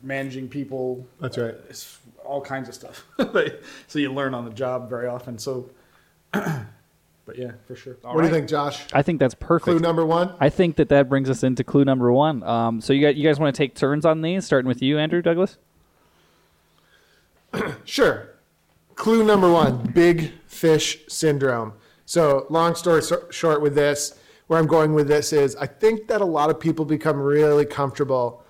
[0.02, 1.06] managing people.
[1.20, 1.54] That's right.
[1.68, 3.04] It's all kinds of stuff.
[3.86, 5.38] so you learn on the job very often.
[5.38, 5.70] So,
[6.32, 7.96] but yeah, for sure.
[8.02, 8.84] what do you think, Josh?
[8.92, 9.64] I think that's perfect.
[9.64, 10.34] Clue number one.
[10.40, 12.42] I think that that brings us into clue number one.
[12.42, 14.98] Um, so you guys, you guys want to take turns on these, starting with you,
[14.98, 15.58] Andrew Douglas?
[17.84, 18.28] Sure.
[18.94, 21.74] Clue number one big fish syndrome.
[22.06, 26.20] So, long story short, with this, where I'm going with this is I think that
[26.20, 28.41] a lot of people become really comfortable.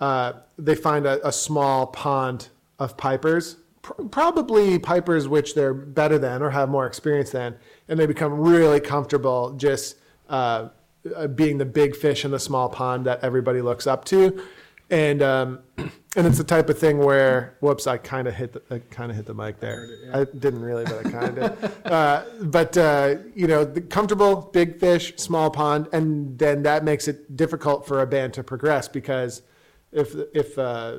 [0.00, 6.18] Uh, they find a, a small pond of pipers, pr- probably pipers which they're better
[6.18, 7.56] than or have more experience than,
[7.88, 9.96] and they become really comfortable just
[10.28, 10.68] uh,
[11.14, 14.42] uh, being the big fish in the small pond that everybody looks up to.
[14.90, 15.60] And um,
[16.16, 19.10] and it's the type of thing where whoops, I kind of hit the I kind
[19.10, 19.88] of hit the mic there.
[20.12, 21.70] I didn't really, but I kind of did.
[21.84, 27.08] Uh, but uh, you know, the comfortable big fish, small pond, and then that makes
[27.08, 29.42] it difficult for a band to progress because
[29.94, 30.98] if if uh,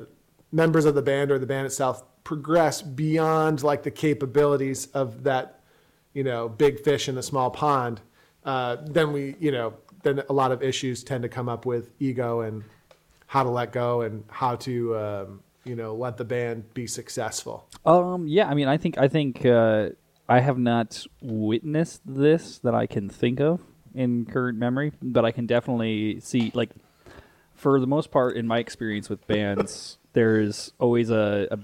[0.50, 5.60] members of the band or the band itself progress beyond like the capabilities of that
[6.14, 8.00] you know big fish in the small pond,
[8.44, 11.90] uh, then we you know then a lot of issues tend to come up with
[12.00, 12.64] ego and
[13.26, 17.68] how to let go and how to um, you know let the band be successful.
[17.84, 19.90] Um, yeah, I mean, I think I think uh,
[20.28, 23.60] I have not witnessed this that I can think of
[23.94, 26.70] in current memory, but I can definitely see like
[27.56, 31.58] for the most part in my experience with bands, there's always a, a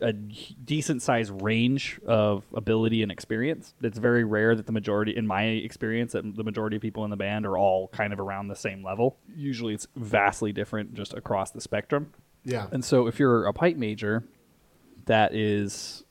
[0.00, 3.74] a decent size range of ability and experience.
[3.82, 7.10] It's very rare that the majority, in my experience, that the majority of people in
[7.10, 9.16] the band are all kind of around the same level.
[9.34, 12.12] Usually, it's vastly different just across the spectrum.
[12.44, 14.22] Yeah, And so if you're a pipe major,
[15.06, 16.04] that is,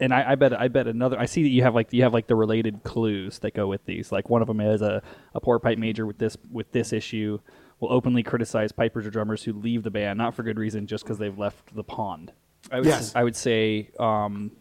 [0.00, 1.18] and I, I bet I bet another.
[1.18, 3.84] I see that you have like you have like the related clues that go with
[3.84, 4.10] these.
[4.10, 5.02] Like one of them is a,
[5.34, 7.38] a poor pipe major with this with this issue
[7.82, 11.04] will openly criticize pipers or drummers who leave the band not for good reason, just
[11.04, 12.32] because they've left the pond.
[12.70, 13.12] I would, Yes.
[13.14, 14.52] I would say um,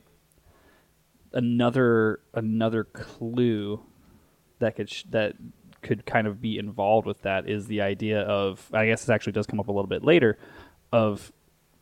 [1.33, 3.81] another another clue
[4.59, 5.35] that could sh- that
[5.81, 9.33] could kind of be involved with that is the idea of I guess this actually
[9.33, 10.37] does come up a little bit later
[10.91, 11.31] of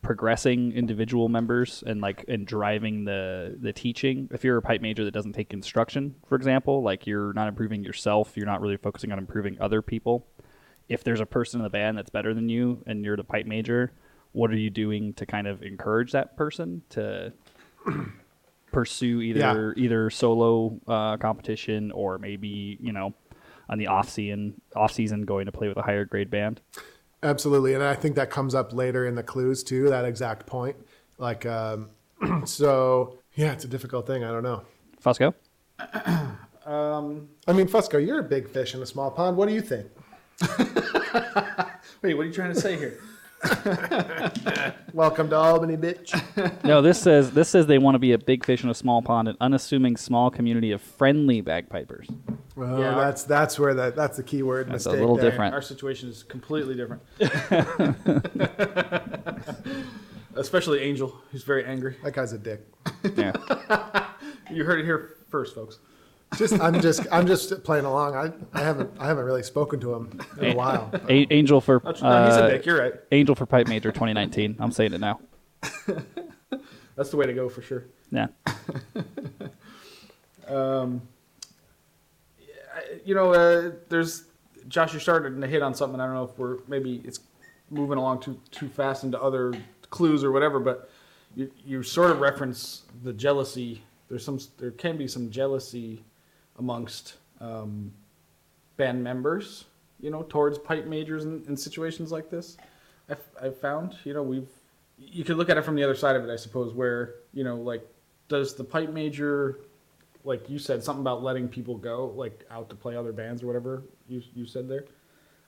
[0.02, 5.04] progressing individual members and like and driving the the teaching if you're a pipe major
[5.04, 9.12] that doesn't take instruction for example like you're not improving yourself you're not really focusing
[9.12, 10.25] on improving other people
[10.89, 13.45] if there's a person in the band that's better than you and you're the pipe
[13.45, 13.91] major
[14.32, 17.32] what are you doing to kind of encourage that person to
[18.71, 23.13] pursue either either solo uh, competition or maybe you know
[23.69, 26.62] on the off season off season going to play with a higher grade band
[27.23, 29.89] absolutely, and I think that comes up later in the clues too.
[29.89, 30.75] That exact point.
[31.17, 31.89] Like, um,
[32.45, 34.23] so yeah, it's a difficult thing.
[34.23, 34.63] I don't know.
[35.04, 35.34] Fusco?
[37.47, 39.38] I mean, Fusco, you're a big fish in a small pond.
[39.38, 39.88] What do you think?
[42.02, 42.99] Wait, what are you trying to say here?
[44.93, 46.63] Welcome to Albany, bitch.
[46.63, 49.02] no, this says this says they want to be a big fish in a small
[49.02, 52.08] pond, an unassuming small community of friendly bagpipers.
[52.56, 52.95] Well, Yeah.
[52.95, 54.67] that's that's where that that's the key word.
[54.69, 55.30] That's a mistake little there.
[55.32, 55.54] different.
[55.54, 57.02] Our situation is completely different.
[60.36, 61.95] Especially Angel, who's very angry.
[62.04, 62.65] That guy's a dick.
[63.15, 63.34] Yeah.
[64.52, 65.80] You heard it here first, folks.
[66.36, 68.15] Just I'm just I'm just playing along.
[68.15, 70.92] I, I haven't I haven't really spoken to him in a while.
[71.10, 72.65] A- Angel for That's, no, he's a uh, dick.
[72.65, 72.94] You're right.
[73.12, 74.56] Angel for Pipe Major 2019.
[74.60, 75.20] I'm saying it now.
[76.96, 77.86] That's the way to go for sure.
[78.12, 78.28] Yeah.
[80.50, 81.04] Um,
[83.06, 84.26] you know, uh, there's
[84.68, 84.94] Josh.
[84.94, 86.00] You're starting to hit on something.
[86.00, 87.20] I don't know if we're maybe it's
[87.70, 89.54] moving along too too fast into other
[89.89, 90.89] clues or whatever, but
[91.36, 93.84] you you sort of reference the jealousy.
[94.10, 96.04] There's some there can be some jealousy
[96.60, 97.91] amongst um,
[98.78, 99.65] band members,
[100.00, 102.58] you know, towards pipe majors in, in situations like this.
[103.10, 104.50] I've, I've found, you know, we've
[104.98, 107.43] you could look at it from the other side of it, I suppose, where you
[107.43, 107.88] know, like,
[108.28, 109.62] does the pipe major
[110.24, 113.48] like you said something about letting people go like out to play other bands or
[113.48, 114.86] whatever you you said there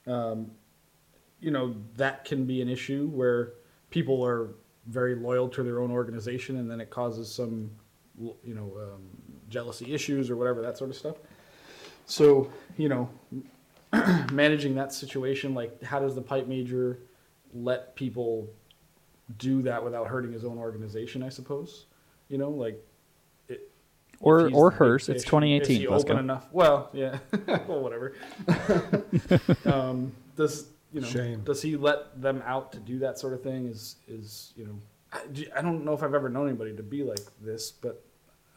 [0.08, 0.50] um,
[1.39, 3.54] you know that can be an issue where
[3.89, 4.50] people are
[4.88, 7.69] very loyal to their own organization and then it causes some
[8.17, 9.02] you know um,
[9.52, 11.18] jealousy issues or whatever that sort of stuff
[12.06, 13.08] so you know
[14.32, 16.98] managing that situation like how does the pipe major
[17.54, 18.48] let people
[19.38, 21.86] do that without hurting his own organization i suppose
[22.30, 22.82] you know like
[23.50, 23.70] it,
[24.22, 25.10] Or- or the hers.
[25.10, 26.20] It's fish, 2018, Is he let's open go.
[26.20, 26.48] enough?
[26.52, 27.18] Well, yeah.
[27.68, 28.14] well, whatever.
[29.66, 31.08] um, does you know?
[31.08, 31.42] Shame.
[31.44, 33.66] Does he let them out to do that sort of thing?
[33.68, 34.80] Is is you know?
[35.12, 35.20] I,
[35.58, 38.04] I don't know if I've ever known anybody to be like this, but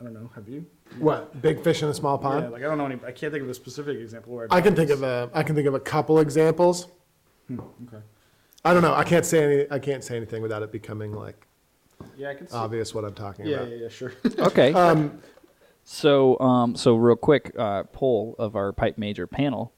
[0.00, 0.30] I don't know.
[0.34, 0.66] Have you?
[0.98, 2.44] What big fish in a small pond?
[2.44, 2.96] Yeah, like I don't know any.
[3.06, 4.44] I can't think of a specific example where.
[4.46, 6.88] I've I can done think of a I can think of a couple examples.
[7.48, 7.60] this.
[7.88, 8.02] Okay.
[8.64, 8.94] I don't know.
[8.94, 9.66] I can't say any.
[9.70, 11.46] I can't say anything without it becoming like
[12.16, 12.56] Yeah, I can see.
[12.56, 13.68] obvious what I'm talking yeah, about.
[13.70, 14.12] yeah, yeah, sure.
[14.38, 14.72] Okay.
[14.72, 15.20] Um,
[15.86, 19.72] So, um, so real quick, uh, poll of our pipe major panel.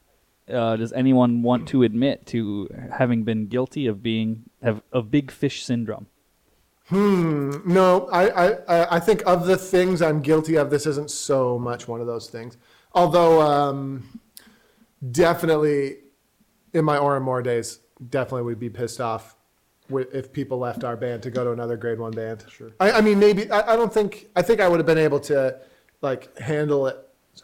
[0.49, 5.33] Uh, does anyone want to admit to having been guilty of being have of big
[5.33, 6.07] fish syndrome?
[6.91, 11.89] No, I, I I- think of the things I'm guilty of, this isn't so much
[11.89, 12.57] one of those things.
[12.95, 14.21] Although um,
[15.11, 15.99] definitely
[16.73, 19.37] in my Oran Mor days, definitely would be pissed off
[19.91, 22.45] if people left our band to go to another grade one band.
[22.51, 22.71] Sure.
[22.81, 25.21] I, I mean, maybe I, I don't think I think I would have been able
[25.21, 25.59] to
[26.03, 26.97] like handle it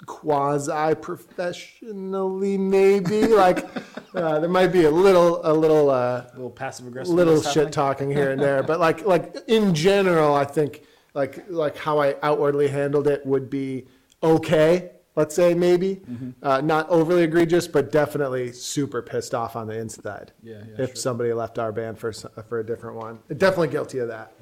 [0.07, 2.59] quasi professionally.
[2.59, 3.65] Maybe like
[4.15, 5.91] uh, there might be a little a little.
[5.91, 7.15] Uh, a little passive aggressive.
[7.15, 10.83] little shit talking here and there, but like like in general, I think
[11.15, 13.87] like like how I outwardly handled it would be
[14.23, 14.91] okay.
[15.15, 16.01] Let's say maybe
[16.43, 20.33] uh, not overly egregious, but definitely super pissed off on the inside.
[20.43, 20.97] Yeah, yeah, if sure.
[20.97, 24.33] somebody left our band for for a different one, definitely guilty of that.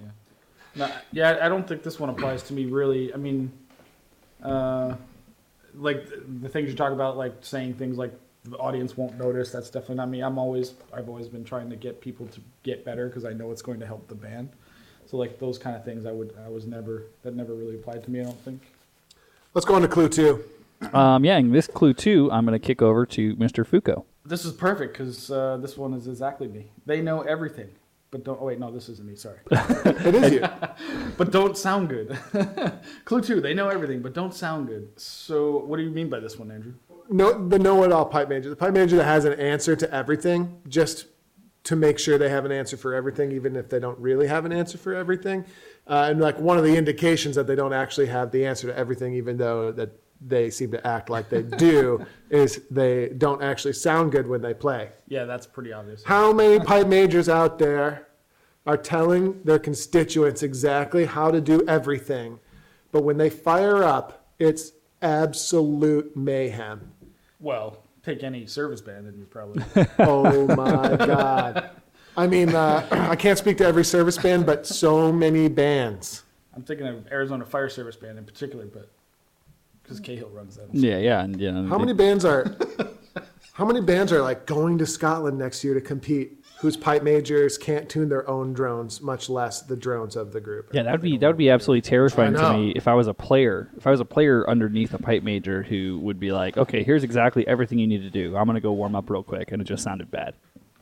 [0.77, 3.13] No, yeah, I don't think this one applies to me really.
[3.13, 3.51] I mean,
[4.45, 4.95] uh,
[5.75, 8.13] like the, the things you talk about, like saying things like
[8.45, 9.51] the audience won't notice.
[9.51, 10.21] That's definitely not me.
[10.21, 13.51] I'm always I've always been trying to get people to get better because I know
[13.51, 14.51] it's going to help the band.
[15.07, 18.05] So like those kind of things, I would I was never that never really applied
[18.05, 18.21] to me.
[18.21, 18.63] I don't think.
[19.55, 20.45] Let's go on to clue two.
[20.93, 23.67] Um, yeah, and this clue two, I'm going to kick over to Mr.
[23.67, 24.07] Foucault.
[24.25, 26.71] This is perfect because uh, this one is exactly me.
[26.87, 27.69] They know everything,
[28.11, 28.39] but don't.
[28.41, 29.15] Oh wait, no, this isn't me.
[29.15, 30.45] Sorry, It is you.
[31.17, 32.19] but don't sound good.
[33.05, 34.89] Clue two: They know everything, but don't sound good.
[34.97, 36.75] So, what do you mean by this one, Andrew?
[37.09, 41.07] No, the know-it-all pipe manager, The pipe manager that has an answer to everything, just
[41.65, 44.45] to make sure they have an answer for everything, even if they don't really have
[44.45, 45.45] an answer for everything.
[45.87, 48.77] Uh, and like one of the indications that they don't actually have the answer to
[48.77, 53.73] everything, even though that they seem to act like they do, is they don't actually
[53.73, 54.91] sound good when they play.
[55.09, 56.05] Yeah, that's pretty obvious.
[56.05, 58.09] How many pipe majors out there
[58.67, 62.39] are telling their constituents exactly how to do everything,
[62.93, 66.93] but when they fire up, it's absolute mayhem?
[67.39, 69.65] Well, take any service band and you probably.
[69.99, 71.71] Oh my God.
[72.17, 76.25] I mean, uh, I can't speak to every service band, but so many bands.
[76.55, 78.91] I'm thinking of Arizona Fire Service Band in particular, but
[79.91, 80.69] because Cahill runs them.
[80.73, 82.57] Yeah, yeah, and you know, How many bands are,
[83.55, 86.37] how many bands are like going to Scotland next year to compete?
[86.61, 90.69] Whose pipe majors can't tune their own drones, much less the drones of the group.
[90.75, 93.15] Yeah, that would be that would be absolutely terrifying to me if I was a
[93.15, 93.71] player.
[93.79, 97.03] If I was a player underneath a pipe major who would be like, "Okay, here's
[97.03, 98.37] exactly everything you need to do.
[98.37, 100.35] I'm gonna go warm up real quick," and it just sounded bad.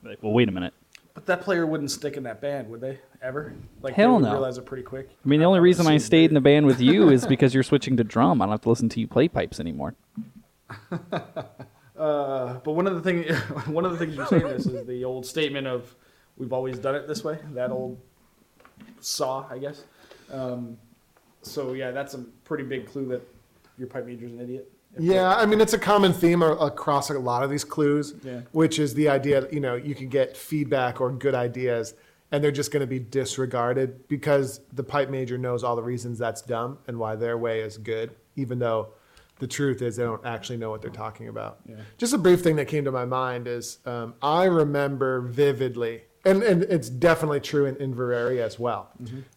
[0.04, 0.74] Like, well, wait a minute.
[1.18, 3.00] But that player wouldn't stick in that band, would they?
[3.20, 3.52] Ever?
[3.82, 4.32] Like Hell they would no.
[4.34, 5.10] realize it pretty quick.
[5.24, 7.64] I mean, the only reason I stayed in the band with you is because you're
[7.64, 8.40] switching to drum.
[8.40, 9.96] I don't have to listen to you play pipes anymore.
[11.98, 13.24] Uh, but one of the thing,
[13.72, 15.96] one of the things you're saying this is the old statement of
[16.36, 18.00] "We've always done it this way." That old
[19.00, 19.82] saw, I guess.
[20.30, 20.78] Um,
[21.42, 23.22] so yeah, that's a pretty big clue that
[23.76, 24.70] your pipe major's an idiot.
[24.98, 28.40] Yeah, I mean, it's a common theme across a lot of these clues, Yeah.
[28.52, 31.94] which is the idea that, you know, you can get feedback or good ideas
[32.32, 36.18] and they're just going to be disregarded because the pipe major knows all the reasons
[36.18, 38.88] that's dumb and why their way is good, even though
[39.38, 41.58] the truth is they don't actually know what they're talking about.
[41.66, 41.76] Yeah.
[41.96, 46.42] Just a brief thing that came to my mind is um, I remember vividly, and,
[46.42, 48.90] and it's definitely true in Inveraray as well.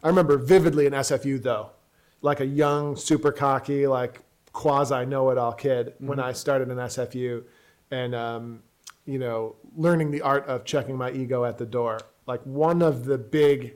[0.03, 1.69] I remember vividly in SFU though,
[2.21, 4.21] like a young, super cocky, like
[4.53, 7.43] quasi know it all kid when I started in SFU
[7.89, 8.63] and, um,
[9.05, 11.99] you know, learning the art of checking my ego at the door.
[12.27, 13.75] Like one of the big,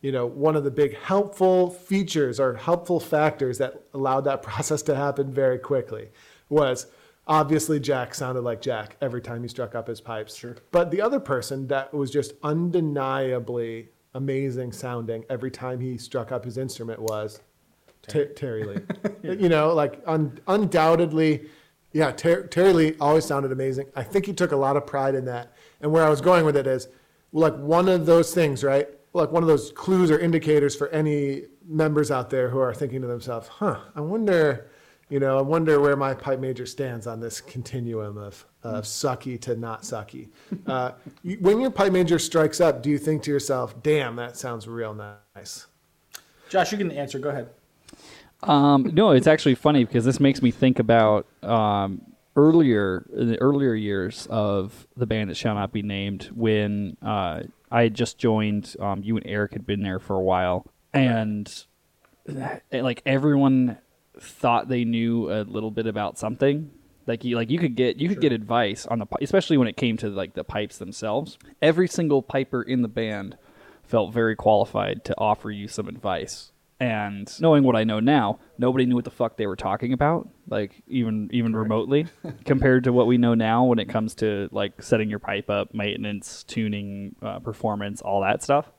[0.00, 4.82] you know, one of the big helpful features or helpful factors that allowed that process
[4.82, 6.08] to happen very quickly
[6.48, 6.86] was
[7.26, 10.34] obviously Jack sounded like Jack every time he struck up his pipes.
[10.34, 10.56] Sure.
[10.70, 16.44] But the other person that was just undeniably amazing sounding every time he struck up
[16.44, 17.40] his instrument was
[18.08, 18.80] Ter- Terry Lee.
[19.22, 21.48] You know, like un- undoubtedly,
[21.92, 23.86] yeah, Ter- Terry Lee always sounded amazing.
[23.96, 25.52] I think he took a lot of pride in that.
[25.80, 26.88] And where I was going with it is,
[27.32, 28.88] like one of those things, right?
[29.12, 33.00] Like one of those clues or indicators for any members out there who are thinking
[33.02, 34.70] to themselves, "Huh, I wonder,
[35.08, 39.38] you know, I wonder where my pipe major stands on this continuum of of sucky
[39.42, 40.28] to not sucky."
[40.66, 40.92] Uh,
[41.22, 44.66] you, when your pipe major strikes up, do you think to yourself, "Damn, that sounds
[44.66, 45.66] real nice"?
[46.48, 47.18] Josh, you can answer.
[47.18, 47.50] Go ahead.
[48.42, 52.02] Um, no, it's actually funny because this makes me think about um,
[52.36, 57.42] earlier in the earlier years of the band that shall not be named when uh,
[57.70, 58.76] I had just joined.
[58.78, 61.52] Um, you and Eric had been there for a while, and
[62.72, 63.78] like everyone
[64.20, 66.70] thought they knew a little bit about something.
[67.06, 69.76] Like you, like you could get you could get advice on the especially when it
[69.76, 71.38] came to like the pipes themselves.
[71.60, 73.36] Every single piper in the band
[73.82, 76.52] felt very qualified to offer you some advice.
[76.80, 80.28] And knowing what I know now, nobody knew what the fuck they were talking about,
[80.48, 82.06] like even even remotely,
[82.44, 85.74] compared to what we know now when it comes to like setting your pipe up,
[85.74, 88.70] maintenance, tuning, uh, performance, all that stuff.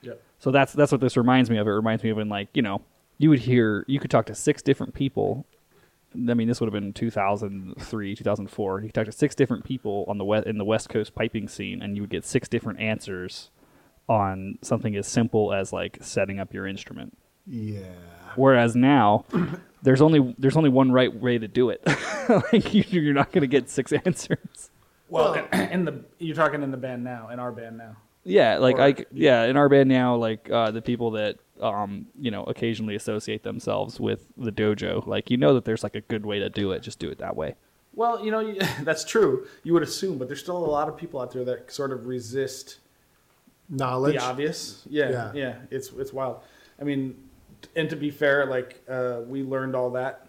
[0.00, 0.22] Yep.
[0.38, 1.66] So that's that's what this reminds me of.
[1.66, 2.80] It reminds me of when like you know
[3.18, 5.44] you would hear you could talk to six different people.
[6.14, 8.80] I mean, this would have been 2003, 2004.
[8.80, 11.48] You could talk to six different people on the west in the West Coast piping
[11.48, 13.50] scene, and you would get six different answers
[14.08, 17.16] on something as simple as like setting up your instrument.
[17.46, 17.82] Yeah.
[18.36, 19.24] Whereas now,
[19.82, 21.82] there's only there's only one right way to do it.
[22.52, 24.70] like you, you're not going to get six answers.
[25.08, 27.96] Well, in the you're talking in the band now, in our band now.
[28.24, 31.36] Yeah, like Or- I c- yeah, in our band now, like uh, the people that
[31.60, 35.94] um you know occasionally associate themselves with the dojo, like you know that there's like
[35.94, 36.82] a good way to do it.
[36.82, 37.54] Just do it that way.
[37.94, 39.46] Well, you know you, that's true.
[39.64, 42.06] You would assume, but there's still a lot of people out there that sort of
[42.06, 42.78] resist
[43.68, 44.14] Knowledge.
[44.16, 44.84] the obvious.
[44.88, 45.32] Yeah, Yeah.
[45.34, 46.40] yeah, It's it's wild.
[46.80, 47.16] I mean,
[47.76, 50.26] and to be fair, like uh, we learned all that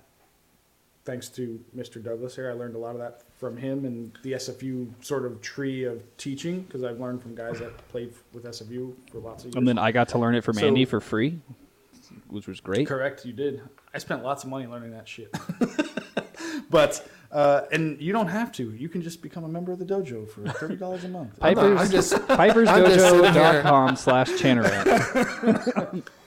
[1.06, 2.04] thanks to Mr.
[2.04, 2.50] Douglas here.
[2.50, 6.04] I learned a lot of that from him and the SFU sort of tree of
[6.18, 9.56] teaching because I've learned from guys that played with SFU for lots of years.
[9.56, 11.40] And then I got to learn it from So- Andy for free,
[12.28, 12.88] which was great.
[12.88, 13.62] Correct, you did.
[13.94, 15.34] I spent lots of money learning that shit.
[16.70, 18.72] but uh, and you don't have to.
[18.72, 21.32] You can just become a member of the dojo for thirty dollars a month.
[21.42, 22.14] I'm not- Pipers, I'm just-
[22.94, 26.04] pipersdojo.com slash Chanarant.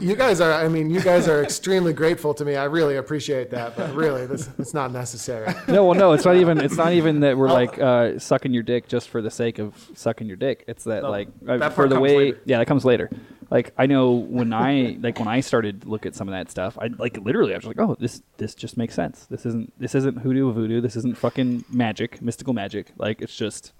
[0.00, 2.54] You guys are, I mean, you guys are extremely grateful to me.
[2.54, 5.52] I really appreciate that, but really, this it's not necessary.
[5.66, 6.60] No, well, no, it's not even.
[6.60, 9.74] It's not even that we're like uh, sucking your dick just for the sake of
[9.94, 10.62] sucking your dick.
[10.68, 12.16] It's that No, like that for the way.
[12.16, 12.40] later.
[12.44, 13.10] Yeah, that comes later.
[13.50, 16.50] Like I know when I like when I started to look at some of that
[16.50, 19.26] stuff, I like literally I was like, oh, this this just makes sense.
[19.26, 20.80] This isn't this isn't hoodoo voodoo.
[20.80, 22.92] This isn't fucking magic, mystical magic.
[22.96, 23.72] Like it's just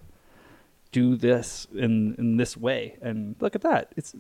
[0.93, 3.93] do this in in this way, and look at that.
[3.97, 4.15] It's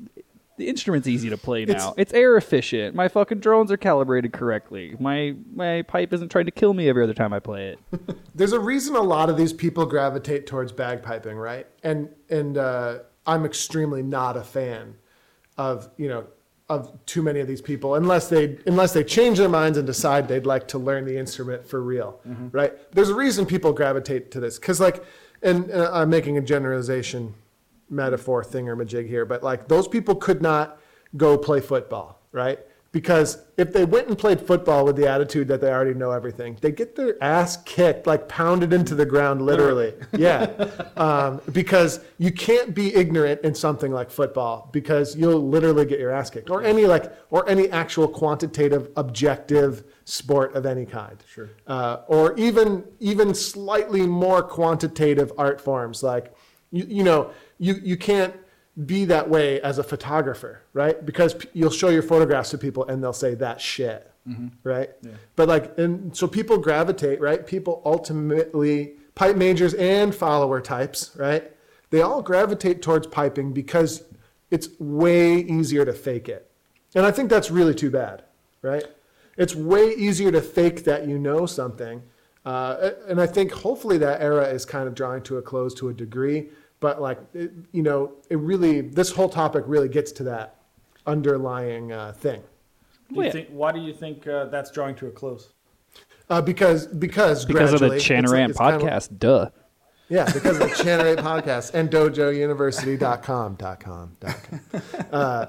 [0.56, 1.94] the instrument's easy to play It's- now.
[1.96, 2.94] It's air efficient.
[2.94, 4.94] My fucking drones are calibrated correctly.
[5.00, 8.16] My my pipe isn't trying to kill me every other time I play it.
[8.34, 11.66] There's a reason a lot of these people gravitate towards bagpiping, right?
[11.82, 14.96] And and uh, I'm extremely not a fan
[15.56, 16.26] of you know
[16.68, 20.26] of too many of these people unless they unless they change their minds and decide
[20.28, 22.20] they'd like to learn the instrument for real,
[22.52, 22.72] right?
[22.92, 25.04] There's a reason people gravitate to this because like,
[25.42, 27.34] and uh, I'm making a generalization
[27.90, 30.80] metaphor thingamajig here, but like those people could not
[31.16, 32.58] go play football, right?
[32.94, 36.56] Because if they went and played football with the attitude that they already know everything,
[36.60, 39.94] they get their ass kicked, like pounded into the ground, literally.
[40.16, 40.44] yeah.
[40.96, 46.12] Um, because you can't be ignorant in something like football because you'll literally get your
[46.12, 51.16] ass kicked or any like, or any actual quantitative, objective sport of any kind.
[51.28, 51.50] Sure.
[51.66, 56.32] Uh, or even, even slightly more quantitative art forms like,
[56.70, 58.36] you, you know, you, you can't
[58.86, 61.04] be that way as a photographer, right?
[61.06, 64.10] Because p- you'll show your photographs to people and they'll say that shit,
[64.64, 64.90] right?
[65.36, 67.46] But like, and so people gravitate, right?
[67.46, 71.52] People ultimately, pipe majors and follower types, right?
[71.90, 74.02] They all gravitate towards piping because
[74.50, 76.50] it's way easier to fake it.
[76.96, 78.24] And I think that's really too bad,
[78.62, 78.84] right?
[79.36, 82.02] It's way easier to fake that you know something.
[82.44, 85.88] Uh, and I think hopefully that era is kind of drawing to a close to
[85.88, 86.48] a degree.
[86.84, 90.56] But like, it, you know, it really, this whole topic really gets to that
[91.06, 92.42] underlying uh, thing.
[93.10, 95.48] Do you think, why do you think uh, that's drawing to a close?
[96.28, 99.18] Uh, because, because, because of the gradually, it's like- Chanarant it's kind of- podcast.
[99.18, 99.48] Duh.
[100.10, 103.54] Yeah, because of the Chanarant podcast and dojouniversity.com.
[103.54, 104.82] Dot com, dot com.
[105.10, 105.46] Uh,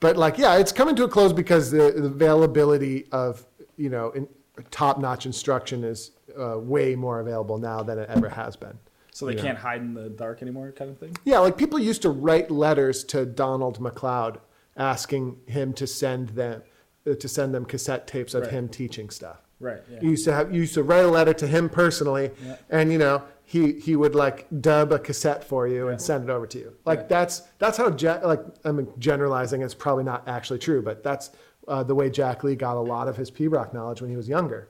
[0.00, 4.10] but like, yeah, it's coming to a close because the, the availability of, you know,
[4.10, 4.26] in,
[4.72, 8.76] top-notch instruction is uh, way more available now than it ever has been.
[9.14, 9.42] So they Yeah.
[9.42, 11.14] can't hide in the dark anymore, kind of thing.
[11.24, 14.38] Yeah, like people used to write letters to Donald MacLeod
[14.76, 16.62] asking him to send them
[17.04, 18.52] uh, to send them cassette tapes of Right.
[18.52, 19.42] him teaching stuff.
[19.60, 19.82] Right.
[19.90, 19.98] Yeah.
[20.00, 22.56] You used to have you used to write a letter to him personally, Yeah.
[22.70, 26.30] and you know he he would like dub a cassette for you and send it
[26.30, 26.72] over to you.
[26.86, 28.24] Like that's that's how Jack.
[28.24, 29.62] Like I'm generalizing.
[29.62, 31.30] It's probably not actually true, but that's
[31.68, 34.28] uh, the way Jack Lee got a lot of his pibroch knowledge when he was
[34.28, 34.68] younger.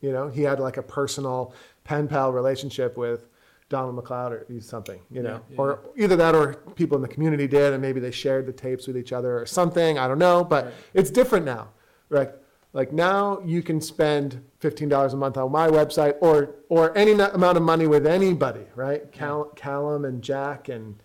[0.00, 1.52] You know, he had like a personal
[1.84, 3.26] pen pal relationship with
[3.70, 5.00] Donald MacLeod or something.
[5.10, 8.00] You know, Yeah, yeah, or either that or people in the community did, and maybe
[8.00, 9.98] they shared the tapes with each other or something.
[9.98, 10.74] I don't know, but Right.
[10.92, 11.68] it's different now.
[12.10, 12.30] Right.
[12.72, 17.12] Like now you can spend fifteen dollars a month on my website or or any
[17.12, 19.10] amount of money with anybody, right?
[19.12, 21.02] Cal- Callum and Jack and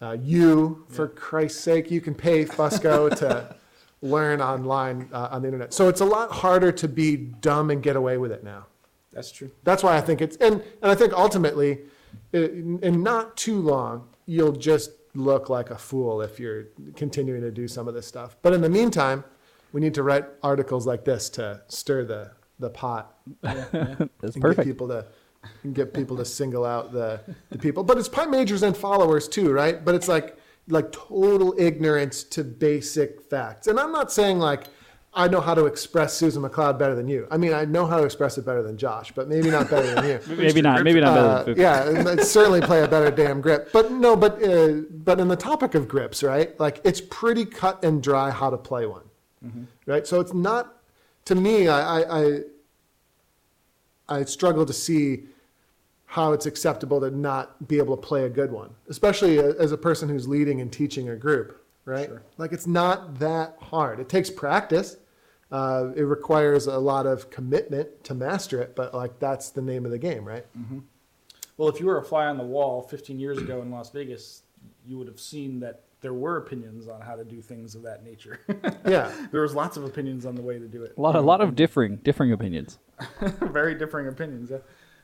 [0.00, 3.54] uh, you, for Christ's sake, you can pay Fusco to
[4.00, 5.74] learn online uh, on the internet.
[5.74, 8.66] So it's a lot harder to be dumb and get away with it now.
[9.12, 9.50] That's true.
[9.64, 11.80] That's why I think it's and and I think ultimately,
[12.34, 17.40] Uh, in, in not too long, you'll just look like a fool if you're continuing
[17.40, 18.36] to do some of this stuff.
[18.42, 19.24] But in the meantime,
[19.72, 24.64] we need to write articles like this to stir the the pot That's and get
[24.64, 25.06] people to
[25.62, 27.20] and get people to single out the,
[27.50, 27.84] the people.
[27.84, 29.84] But it's pipe majors and followers too, right?
[29.84, 30.36] But it's like
[30.68, 33.66] like total ignorance to basic facts.
[33.68, 34.64] And I'm not saying like
[35.18, 37.26] I know how to express Susan McLeod better than you.
[37.28, 39.92] I mean, I know how to express it better than Josh, but maybe not better
[39.92, 40.20] than you.
[40.36, 40.84] Maybe not.
[40.84, 41.54] Maybe not Uh, better.
[41.54, 41.60] than
[42.04, 43.70] yeah, I'd certainly play a better damn grip.
[43.72, 46.58] But no, but uh, but in the topic of grips, right?
[46.60, 49.02] Like it's pretty cut and dry how to play one,
[49.86, 50.06] right?
[50.06, 50.76] So it's not
[51.24, 51.66] to me.
[51.66, 52.40] I, I I
[54.08, 55.24] I struggle to see
[56.06, 59.76] how it's acceptable to not be able to play a good one, especially as a
[59.76, 62.06] person who's leading and teaching a group, right?
[62.06, 62.22] Sure.
[62.38, 63.98] Like it's not that hard.
[63.98, 64.96] It takes practice.
[65.50, 69.84] Uh, it requires a lot of commitment to master it, but like that's the name
[69.86, 70.44] of the game, right?
[71.56, 74.42] Well, if you were a fly on the wall 15 years ago in Las Vegas,
[74.86, 78.04] you would have seen that there were opinions on how to do things of that
[78.04, 78.40] nature.
[78.88, 79.12] Yeah.
[79.32, 80.94] there was lots of opinions on the way to do it.
[80.96, 82.78] A lot, a lot of differing, differing opinions.
[83.42, 84.50] very differing opinions.
[84.50, 84.58] Yeah.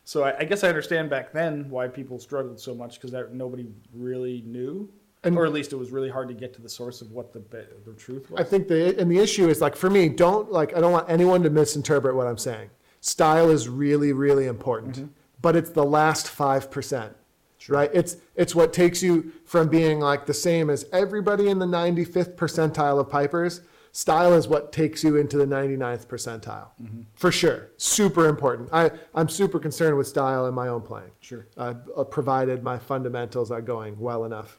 [0.04, 3.66] So I, I guess I understand back then why people struggled so much because nobody
[3.92, 4.90] really knew,
[5.24, 7.32] And- or at least it was really hard to get to the source of what
[7.32, 7.40] the
[7.86, 8.40] the truth was.
[8.40, 11.08] I think the and the issue is like for me, don't like I don't want
[11.10, 12.70] anyone to misinterpret what I'm saying.
[13.00, 15.12] Style is really really important,
[15.42, 17.14] but it's the last five percent,
[17.68, 17.90] right?
[17.92, 22.34] It's it's what takes you from being like the same as everybody in the 95th
[22.36, 23.60] percentile of pipers.
[23.92, 26.68] Style is what takes you into the 99th percentile,
[27.14, 27.70] for sure.
[27.76, 28.68] Super important.
[28.72, 31.12] I I'm super concerned with style in my own playing.
[31.20, 31.46] Sure.
[31.56, 31.74] uh,
[32.10, 34.58] provided my fundamentals are going well enough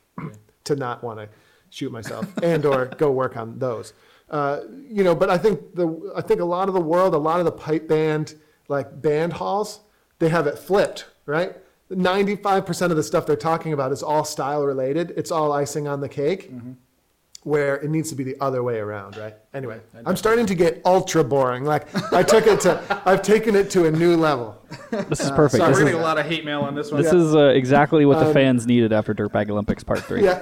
[0.65, 1.29] to not want to
[1.69, 3.93] shoot myself and or go work on those.
[4.29, 7.17] Uh, you know, but I think the I think a lot of the world, a
[7.17, 8.35] lot of the pipe band
[8.67, 9.81] like band halls,
[10.19, 11.55] they have it flipped, right?
[11.91, 15.13] 95% of the stuff they're talking about is all style related.
[15.15, 16.49] It's all icing on the cake.
[17.45, 19.35] Where it needs to be the other way around, right?
[19.53, 21.63] Anyway, I'm starting to get ultra boring.
[21.63, 24.57] Like I took it to, I've taken it to a new level.
[24.89, 25.59] This is perfect.
[25.61, 27.03] sorry, This We're is, getting a lot of hate mail on this one.
[27.03, 30.23] this is uh, exactly what the fans needed after Dirtbag Olympics Part Three.
[30.23, 30.41] Yeah,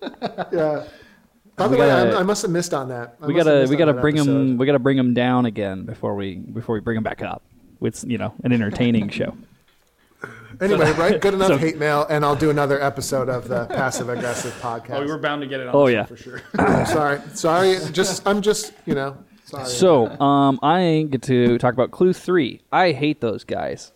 [0.50, 0.84] yeah.
[1.56, 3.16] By the We way, gotta- I, I must have missed on that.
[3.20, 4.32] I we gotta we gotta bring episode.
[4.32, 7.42] them we gotta bring them down again before we before we bring them back up.
[7.82, 9.36] It's you know an entertaining show.
[10.60, 11.20] Anyway, right?
[11.20, 14.90] Good enough so- hate mail, and I'll do another episode of the passive aggressive podcast.
[14.98, 15.98] Oh, we were bound to get it on Oh, this yeah.
[16.00, 16.42] one for sure.
[16.86, 17.76] Sorry, sorry.
[17.92, 19.66] Just I'm just you know sorry.
[19.66, 22.60] So, um, I get to talk about Clue Three.
[22.72, 23.92] I hate those guys,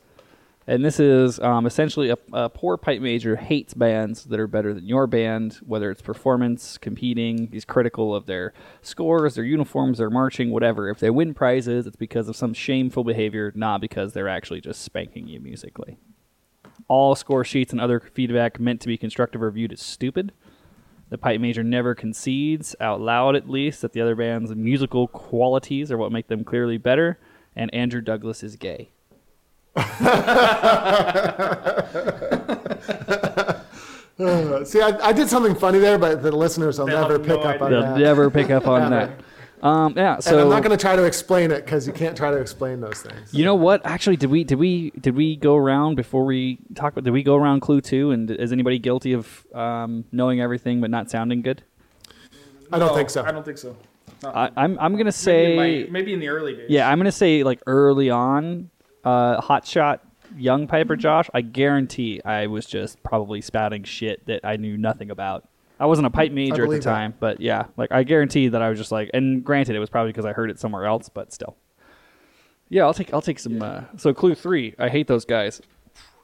[0.67, 4.73] and this is um, essentially a, a poor pipe major hates bands that are better
[4.73, 7.49] than your band, whether it's performance, competing.
[7.51, 8.53] He's critical of their
[8.83, 10.89] scores, their uniforms, their marching, whatever.
[10.89, 14.83] If they win prizes, it's because of some shameful behavior, not because they're actually just
[14.83, 15.99] spanking you musically.
[16.89, 20.33] All score sheets and other feedback meant to be constructive are viewed as stupid.
[21.11, 25.93] The pipe major never concedes, out loud at least, that the other band's musical qualities
[25.93, 27.19] are what make them clearly better,
[27.55, 28.91] and Andrew Douglas is gay.
[34.65, 37.37] See, I, I did something funny there, but the listeners will They'll never have no
[37.37, 37.81] pick up on idea.
[37.81, 37.99] They'll that.
[37.99, 39.11] never pick up on that.
[39.63, 42.17] Um, yeah, and so I'm not going to try to explain it because you can't
[42.17, 43.33] try to explain those things.
[43.33, 43.81] you know what?
[43.87, 47.05] Actually, did we did we did we go around before we talk about?
[47.05, 48.11] Did we go around Clue two?
[48.11, 51.63] And is anybody guilty of um, knowing everything but not sounding good?
[52.73, 53.23] I don't No, think so.
[53.23, 53.77] I don't think so.
[54.23, 56.67] Not- I, I'm I'm gonna maybe, say in my- maybe in the early days.
[56.69, 58.69] Yeah, I'm gonna say like early on,
[59.05, 60.01] uh, hot shot
[60.37, 61.29] young Piper Josh.
[61.35, 65.47] I guarantee I was just probably spouting shit that I knew nothing about.
[65.83, 66.91] I wasn't a pipe major at the believe that.
[66.91, 69.91] time, but yeah, like I guarantee that I was just like, and granted, it was
[69.91, 71.57] probably because I heard it somewhere else, but still.
[72.69, 73.61] Yeah, I'll take I'll take some.
[73.61, 75.61] Uh, so clue three, I hate those guys.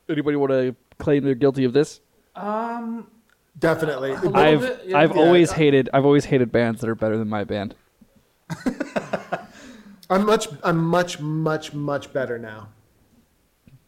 [0.08, 2.00] Anybody want to claim they're guilty of this?
[2.36, 3.08] Um,
[3.58, 4.12] Definitely.
[4.12, 4.98] little I've bit, yeah.
[4.98, 5.22] I've Yeah.
[5.22, 7.74] always hated I've always hated bands that are better than my band.
[10.10, 12.68] I'm much I'm much much much better now.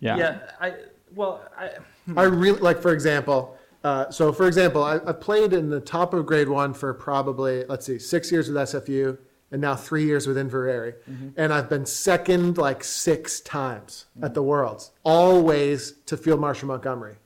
[0.01, 0.17] Yeah.
[0.17, 0.39] yeah.
[0.61, 0.75] I
[1.15, 1.71] well, I
[2.17, 3.57] I really like, for example.
[3.83, 7.65] Uh, so, for example, I, I played in the top of grade one for probably
[7.65, 9.17] let's see, six years with SFU,
[9.53, 10.95] and now three years with Inveraray,
[11.37, 17.17] and I've been second like six times at the Worlds, always to Field Marshal Montgomery.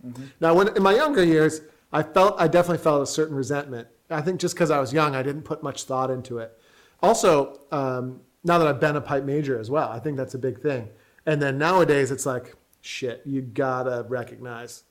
[0.40, 1.60] Now, when in my younger years,
[1.92, 3.88] I felt I definitely felt a certain resentment.
[4.10, 6.56] I think just because I was young, I didn't put much thought into it.
[7.02, 10.38] Also, um, now that I've been a pipe major as well, I think that's a
[10.38, 10.88] big thing.
[11.26, 14.84] And then nowadays, it's like, shit, you gotta recognize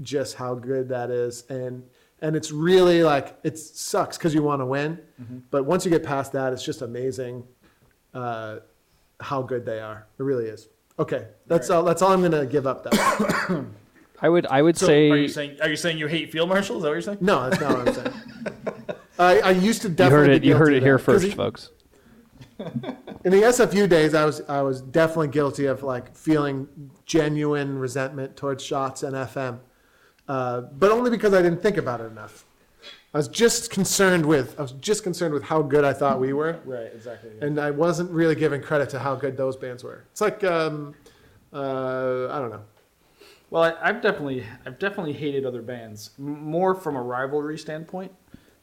[0.00, 1.82] just how good that is, and
[2.20, 4.98] and it's really like it sucks because you want to win,
[5.50, 7.44] but once you get past that, it's just amazing
[8.14, 8.58] uh,
[9.20, 10.06] how good they are.
[10.18, 10.68] It really is.
[10.98, 11.82] Okay, that's all.
[11.84, 12.82] That's all I'm gonna give up.
[12.84, 13.66] Though.
[14.20, 16.48] I would I would so say are you saying are you saying you hate field
[16.48, 16.78] marshals?
[16.78, 17.18] Is that what you're saying?
[17.20, 18.14] no, that's not what I'm saying.
[19.20, 20.34] I, I used to definitely you definitely.
[20.34, 21.70] heard it you heard it here first, he- folks.
[22.58, 28.36] in the SFU days, I was I was definitely guilty of like feeling genuine resentment
[28.36, 29.60] towards Shotts and FM,
[30.28, 32.44] uh, but only because I didn't think about it enough.
[33.14, 36.32] I was just concerned with I was just concerned with how good I thought we
[36.34, 36.90] were, Right.
[36.94, 37.30] Exactly.
[37.38, 37.46] yeah.
[37.46, 40.04] and I wasn't really giving credit to how good those bands were.
[40.12, 40.94] It's like um,
[41.52, 42.62] uh, I don't know.
[43.50, 48.12] Well, I, I've definitely, I've definitely hated other bands m- more from a rivalry standpoint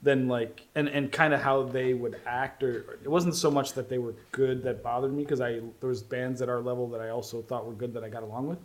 [0.03, 2.61] than like, and, and kind of how they would act.
[2.61, 5.89] Or it wasn't so much that they were good that bothered me because I there
[5.89, 8.47] was bands at our level that I also thought were good that I got along
[8.47, 8.59] with.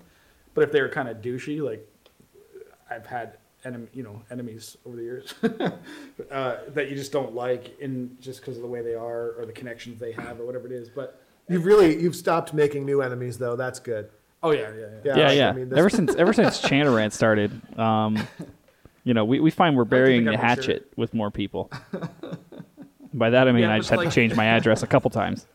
[0.52, 1.88] But if they were kind of douchey, like
[2.90, 5.34] I've had enemy, you know, enemies over the years
[6.30, 9.44] uh, that you just don't like, in just because of the way they are or
[9.46, 10.88] the connections they have or whatever it is.
[10.88, 13.56] But You've really you've stopped making new enemies though.
[13.56, 14.08] That's good.
[14.42, 14.86] oh yeah, yeah, yeah.
[15.04, 15.48] Yeah, Yeah, yeah.
[15.48, 18.18] I mean, this- ever since ever since Chanarant started, um,
[19.04, 20.46] You know, we, we find we're burying the I'm sure.
[20.46, 21.70] hatchet with more people.
[23.14, 24.86] By that I mean Yeah, I but just had like- to change my address a
[24.86, 25.46] couple times.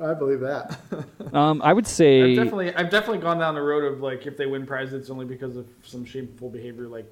[0.00, 0.78] I believe that.
[1.30, 4.26] Um, I would say I've say definitely, I've definitely gone down the road of like
[4.26, 7.04] if they win prizes, it's only because of some shameful behavior, like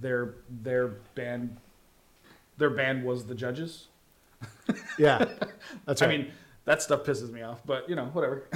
[0.00, 1.56] their their band,
[2.58, 3.86] their band was the judges.
[4.98, 5.26] Yeah,
[5.86, 6.10] that's right.
[6.10, 6.32] I mean,
[6.64, 8.48] that stuff pisses me off, but you know, whatever.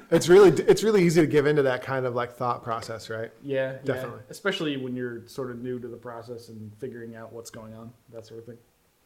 [0.10, 3.30] it's really it's really easy to give into that kind of like thought process, right?
[3.42, 3.78] Yeah, yeah.
[3.84, 4.20] Definitely.
[4.28, 7.92] Especially when you're sort of new to the process and figuring out what's going on,
[8.12, 8.58] that sort of thing.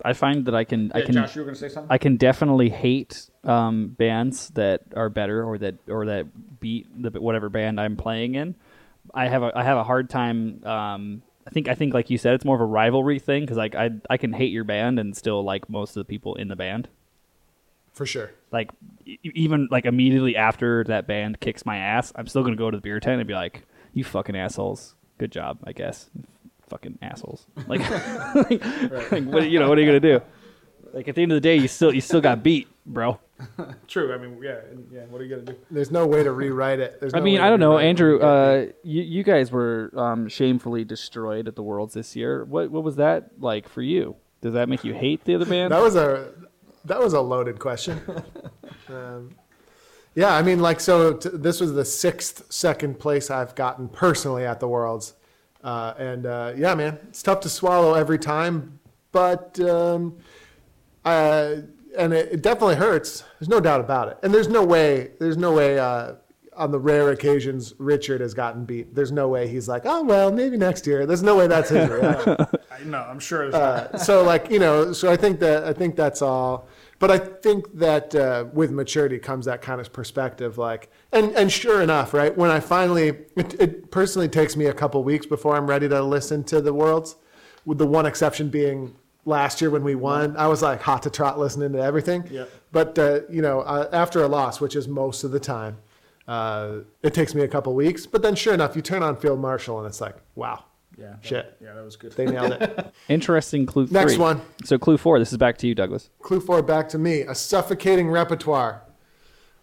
[0.05, 1.91] I find that I can I can Josh, you were gonna say something?
[1.91, 7.21] I can definitely hate um, bands that are better or that or that beat the
[7.21, 8.55] whatever band I'm playing in.
[9.15, 10.65] I have a I have a hard time.
[10.65, 13.57] Um, I think I think like you said, it's more of a rivalry thing because
[13.57, 16.49] like I I can hate your band and still like most of the people in
[16.49, 16.89] the band.
[17.93, 18.31] For sure.
[18.51, 18.71] Like
[19.05, 22.77] e- even like immediately after that band kicks my ass, I'm still gonna go to
[22.77, 26.09] the beer tent and be like, "You fucking assholes, good job, I guess."
[26.73, 27.47] Fucking assholes.
[27.69, 27.81] Like,
[28.35, 29.69] like, like, what you know?
[29.69, 30.21] What are you gonna do?
[30.95, 33.21] Like at the end of the day, you still you still got beat, bro.
[33.89, 34.15] True.
[34.15, 35.03] I mean, yeah, and, yeah.
[35.11, 35.57] What are you gonna do?
[35.71, 36.99] There's no way to rewrite it.
[36.99, 37.89] There's I no mean, way I don't know, rewrite it.
[37.89, 38.21] Andrew.
[38.21, 42.45] Uh, you you guys were um, shamefully destroyed at the Worlds this year.
[42.45, 44.17] What what was that like for you?
[44.41, 45.73] Does that make you hate the other band?
[45.77, 46.33] That was a
[46.87, 48.01] that was a loaded question.
[48.89, 49.35] um,
[50.15, 54.45] yeah, I mean, like, so t- this was the sixth second place I've gotten personally
[54.45, 55.15] at the Worlds,
[55.63, 58.79] uh, and uh, yeah, man, it's tough to swallow every time,
[59.13, 60.19] but um,
[61.05, 61.57] uh,
[61.97, 63.25] and it, it definitely hurts.
[63.39, 65.79] There's no doubt about it, and there's no way, there's no way.
[65.79, 66.15] Uh,
[66.55, 70.31] on the rare occasions Richard has gotten beat, there's no way he's like, oh well,
[70.31, 71.07] maybe next year.
[71.07, 72.37] There's no way that's his reaction.
[72.71, 72.99] I know.
[72.99, 73.55] I'm sure.
[73.55, 76.69] Uh, so like you know so i think that i think that's all
[77.03, 81.51] but i think that uh, with maturity comes that kind of perspective like and and
[81.51, 85.57] sure enough right when i finally it, it personally takes me a couple weeks before
[85.57, 87.17] i'm ready to listen to the worlds
[87.65, 88.95] with the one exception being
[89.25, 90.37] last year when we won.
[90.37, 92.27] I was like hot to trot listening to everything.
[92.31, 92.51] Yep.
[92.73, 95.79] but uh, you know uh, after a loss which is most of the time
[96.29, 98.07] uh, it takes me a couple weeks.
[98.07, 100.65] But then sure enough you turn on field marshal and it's like wow
[100.99, 101.11] yeah.
[101.11, 101.57] that- shit.
[101.61, 102.13] yeah, that was good.
[102.13, 103.87] they nailed it Interesting clue.
[103.91, 104.41] Next one.
[104.65, 105.19] So clue four.
[105.19, 106.11] This is back to you, Douglas.
[106.21, 107.21] Clue four back to me.
[107.21, 108.83] A suffocating repertoire.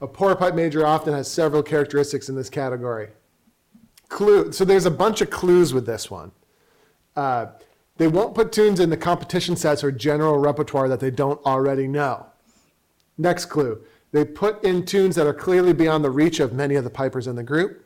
[0.02, 3.10] A poor pipe major often has several characteristics in this category.
[4.08, 4.52] Clue.
[4.52, 6.32] So there's a bunch of clues with this one.
[7.16, 7.48] Uh,
[7.98, 11.88] they won't put tunes in the competition sets or general repertoire that they don't already
[11.88, 12.28] know.
[13.18, 13.82] Next clue.
[14.12, 17.28] They put in tunes that are clearly beyond the reach of many of the pipers
[17.28, 17.86] in the group.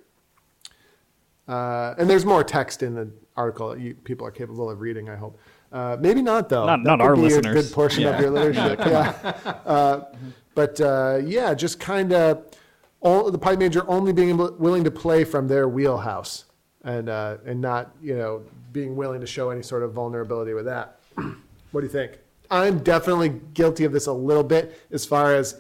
[1.48, 5.09] Uh, and there's more text in the article that you, people are capable of reading,
[5.09, 5.38] I hope.
[5.71, 6.65] Uh, maybe not, though.
[6.65, 7.65] Not- That not our be a listeners.
[7.67, 8.21] good portion of Yeah.
[8.21, 8.79] your leadership.
[8.79, 9.34] yeah.
[9.65, 10.05] Uh,
[10.55, 12.45] but uh, yeah, just kind of
[13.01, 16.45] the pipe major only being able, willing to play from their wheelhouse
[16.84, 20.65] and, uh, and not, you know, being willing to show any sort of vulnerability with
[20.65, 20.99] that.
[21.71, 22.19] what do you think?
[22.51, 25.59] I'm definitely guilty of this a little bit as far as,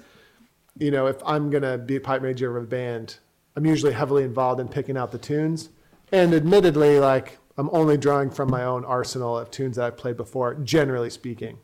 [0.77, 3.17] you know, if I'm going to be a pipe major of a band,
[3.55, 5.69] I'm usually heavily involved in picking out the tunes.
[6.11, 10.17] And admittedly, like, I'm only drawing from my own arsenal of tunes that I've played
[10.17, 11.59] before, generally speaking.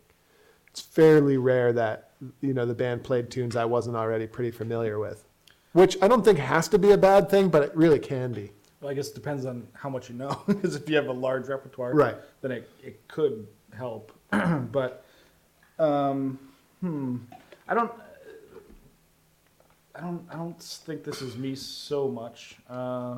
[0.67, 2.11] It's fairly rare that,
[2.41, 5.25] you know, the band played tunes I wasn't already pretty familiar with,
[5.73, 8.51] which I don't think has to be a bad thing, but it really can be.
[8.81, 10.41] Well, I guess it depends on how much you know.
[10.47, 12.15] Because if you have a large repertoire, Right.
[12.41, 14.11] then it, it could help.
[14.71, 15.03] but,
[15.79, 16.37] um,
[16.81, 17.17] hmm,
[17.67, 17.91] I don't,
[19.95, 22.55] I don't, I don't think this is me so much.
[22.69, 23.17] Uh,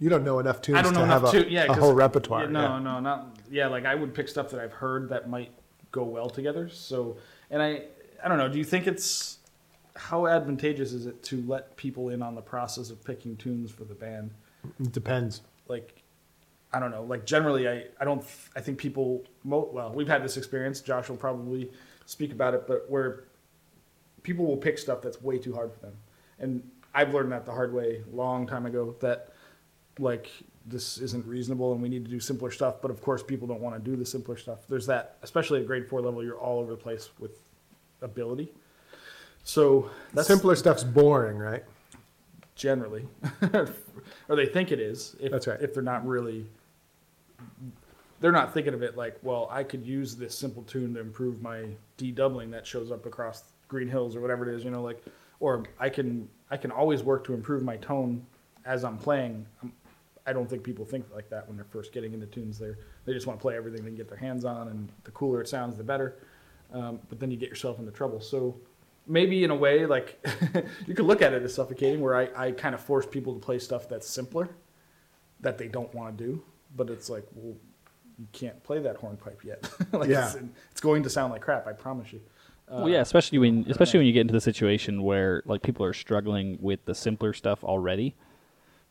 [0.00, 1.92] You don't know enough tunes I don't know to have a, to, yeah, a whole
[1.92, 2.44] repertoire.
[2.44, 2.78] yeah, no, yeah.
[2.78, 3.66] no, not yeah.
[3.66, 5.52] Like I would pick stuff that I've heard that might
[5.92, 6.68] go well together.
[6.70, 7.18] So,
[7.50, 7.82] and I,
[8.24, 8.48] I don't know.
[8.48, 9.38] Do you think it's
[9.96, 13.84] how advantageous is it to let people in on the process of picking tunes for
[13.84, 14.30] the band?
[14.80, 15.42] It depends.
[15.68, 16.02] like
[16.72, 17.02] I don't know.
[17.02, 18.24] Like generally, I I don't.
[18.56, 19.24] I think people.
[19.44, 20.80] Well, we've had this experience.
[20.80, 21.70] Josh will probably
[22.06, 23.24] speak about it, but where
[24.22, 25.94] people will pick stuff that's way too hard for them,
[26.38, 26.62] and
[26.94, 28.94] I've learned that the hard way a long time ago.
[29.00, 29.29] That
[30.00, 30.30] like
[30.66, 32.76] this isn't reasonable, and we need to do simpler stuff.
[32.82, 34.60] But of course, people don't want to do the simpler stuff.
[34.68, 36.24] There's that, especially at grade four level.
[36.24, 37.38] You're all over the place with
[38.02, 38.52] ability.
[39.42, 41.64] So that's Simpler stuff's boring, right?
[42.60, 43.08] generally,
[44.28, 45.16] or they think it is.
[45.18, 45.58] If, That's right.
[45.60, 46.44] If they're not really,
[48.20, 51.40] they're not thinking of it like, well, I could use this simple tune to improve
[51.40, 51.64] my
[51.96, 55.02] D doubling that shows up across Green Hills or whatever it is, you know, like,
[55.40, 58.26] or I can I can always work to improve my tone
[58.66, 59.46] as I'm playing.
[59.62, 59.72] I'm,
[60.30, 62.58] I don't think people think like that when they're first getting into tunes.
[62.58, 62.72] They
[63.04, 65.40] they just want to play everything they can get their hands on, and the cooler
[65.40, 66.18] it sounds, the better.
[66.72, 68.20] Um, but then you get yourself into trouble.
[68.20, 68.56] So
[69.06, 70.24] maybe in a way, like
[70.86, 73.40] you could look at it as suffocating, where I, I kind of force people to
[73.40, 74.48] play stuff that's simpler.
[75.40, 76.42] that they don't want to do.
[76.76, 77.56] But it's like, well,
[78.18, 79.68] you can't play that hornpipe yet.
[79.92, 80.26] like Yeah.
[80.26, 80.38] it's,
[80.70, 81.66] it's going to sound like crap.
[81.66, 82.20] I promise you.
[82.68, 85.92] well, yeah, especially when especially when you get into the situation where like people are
[85.92, 88.14] struggling with the simpler stuff already,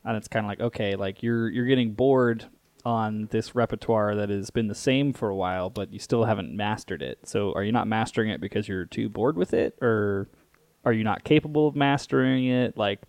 [0.05, 2.45] and it's kind of like okay, like you're you're getting bored
[2.85, 6.55] on this repertoire that has been the same for a while, but you still haven't
[6.55, 7.19] mastered it.
[7.23, 10.29] So are you not mastering it because you're too bored with it, or
[10.85, 12.77] are you not capable of mastering it?
[12.77, 13.01] Like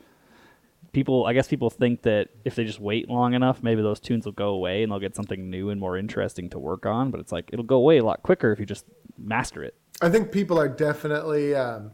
[0.93, 4.25] people, I guess people think that if they just wait long enough, maybe those tunes
[4.25, 7.11] will go away and they'll get something new and more interesting to work on.
[7.11, 8.85] But it's like it'll go away a lot quicker if you just
[9.17, 9.75] master it.
[10.03, 11.93] I think people are definitely um,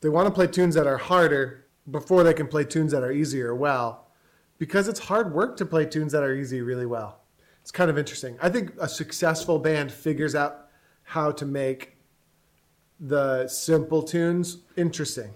[0.00, 3.12] they want to play tunes that are harder before they can play tunes that are
[3.12, 4.06] easier well,
[4.58, 7.20] because it's hard work to play tunes that are easy really well.
[7.60, 8.36] It's kind of interesting.
[8.42, 10.68] I think a successful band figures out
[11.02, 11.96] how to make
[13.00, 15.32] the simple tunes interesting.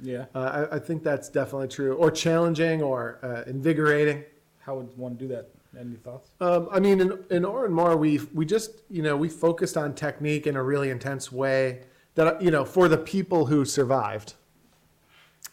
[0.00, 0.26] Yeah.
[0.34, 4.24] Uh, I, I think that's definitely true, or challenging, or uh, invigorating.
[4.58, 5.50] How would one do that?
[5.78, 6.30] Any thoughts?
[6.40, 9.94] Um, I mean, in, in Oran Mor, we we just you know we focused on
[9.94, 11.82] technique in a really intense way
[12.14, 14.34] that you know for the people who survived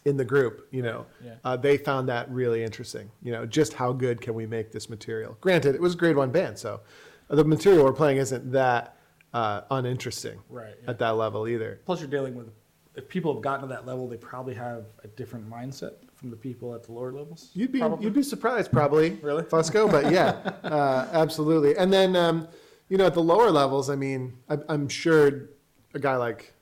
[0.05, 1.35] in the group, you know, Yeah.
[1.43, 3.11] uh, they found that really interesting.
[3.21, 5.37] You know, just how good can we make this material?
[5.41, 6.81] Granted, it was a grade one band, so
[7.29, 8.97] the material we're playing isn't that
[9.33, 10.89] uh, uninteresting Right, yeah.
[10.89, 11.79] at that level either.
[11.85, 12.49] Plus, you're dealing with
[12.95, 16.35] if people have gotten to that level, they probably have a different mindset from the
[16.35, 17.49] people at the lower levels.
[17.53, 18.03] You'd be Probably.
[18.03, 19.11] you'd be surprised, probably.
[19.21, 19.43] Really?
[19.43, 20.31] Fusco, but yeah,
[20.63, 21.77] uh, absolutely.
[21.77, 22.47] And then um,
[22.89, 25.49] you know, at the lower levels, I mean, I, I'm sure
[25.93, 26.53] a guy like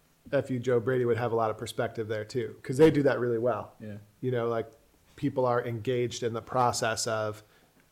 [0.45, 3.19] Fu Joe Brady would have a lot of perspective there too, because they do that
[3.19, 3.73] really well.
[3.79, 3.97] Yeah.
[4.21, 4.67] You know, like
[5.15, 7.43] people are engaged in the process of,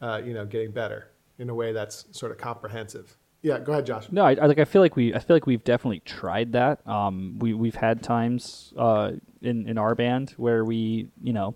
[0.01, 3.17] uh, you know, getting better in a way that's sort of comprehensive.
[3.41, 4.07] Yeah, go ahead, Josh.
[4.11, 4.57] No, I, I like.
[4.59, 5.13] I feel like we.
[5.13, 6.85] I feel like we've definitely tried that.
[6.87, 9.11] Um, we we've had times uh,
[9.41, 11.55] in in our band where we, you know,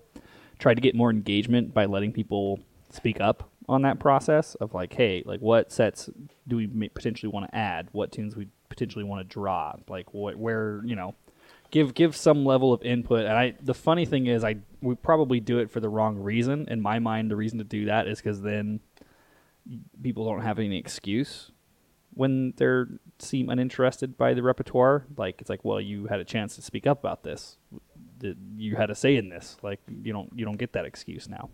[0.59, 2.59] tried to get more engagement by letting people
[2.91, 6.09] speak up on that process of like, hey, like what sets
[6.47, 7.89] do we potentially want to add?
[7.93, 8.47] What tunes we
[8.81, 9.75] potentially want to draw?
[9.87, 11.15] Like what where you know,
[11.69, 13.25] give give some level of input.
[13.25, 16.67] And I the funny thing is, I we probably do it for the wrong reason.
[16.67, 18.79] In my mind, the reason to do that is because then
[20.01, 21.51] people don't have any excuse
[22.13, 22.87] when they're
[23.19, 25.05] seem uninterested by the repertoire.
[25.15, 27.57] Like it's like, well, you had a chance to speak up about this.
[28.55, 29.57] You had a say in this.
[29.61, 31.49] Like you don't you don't get that excuse now.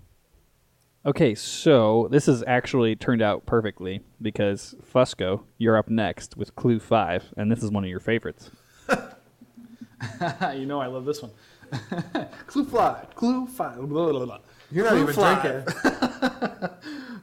[1.08, 6.82] Okay, so this has actually turned out perfectly because Fusco, you're up next with Clue
[6.82, 8.51] Five, and this is one of your favorites.
[8.89, 11.32] you know, I love this one.
[12.47, 13.78] clue fly, clue five.
[13.88, 14.39] Blah, blah, blah.
[14.70, 15.66] You're not Clue even five.
[15.66, 16.70] drinking.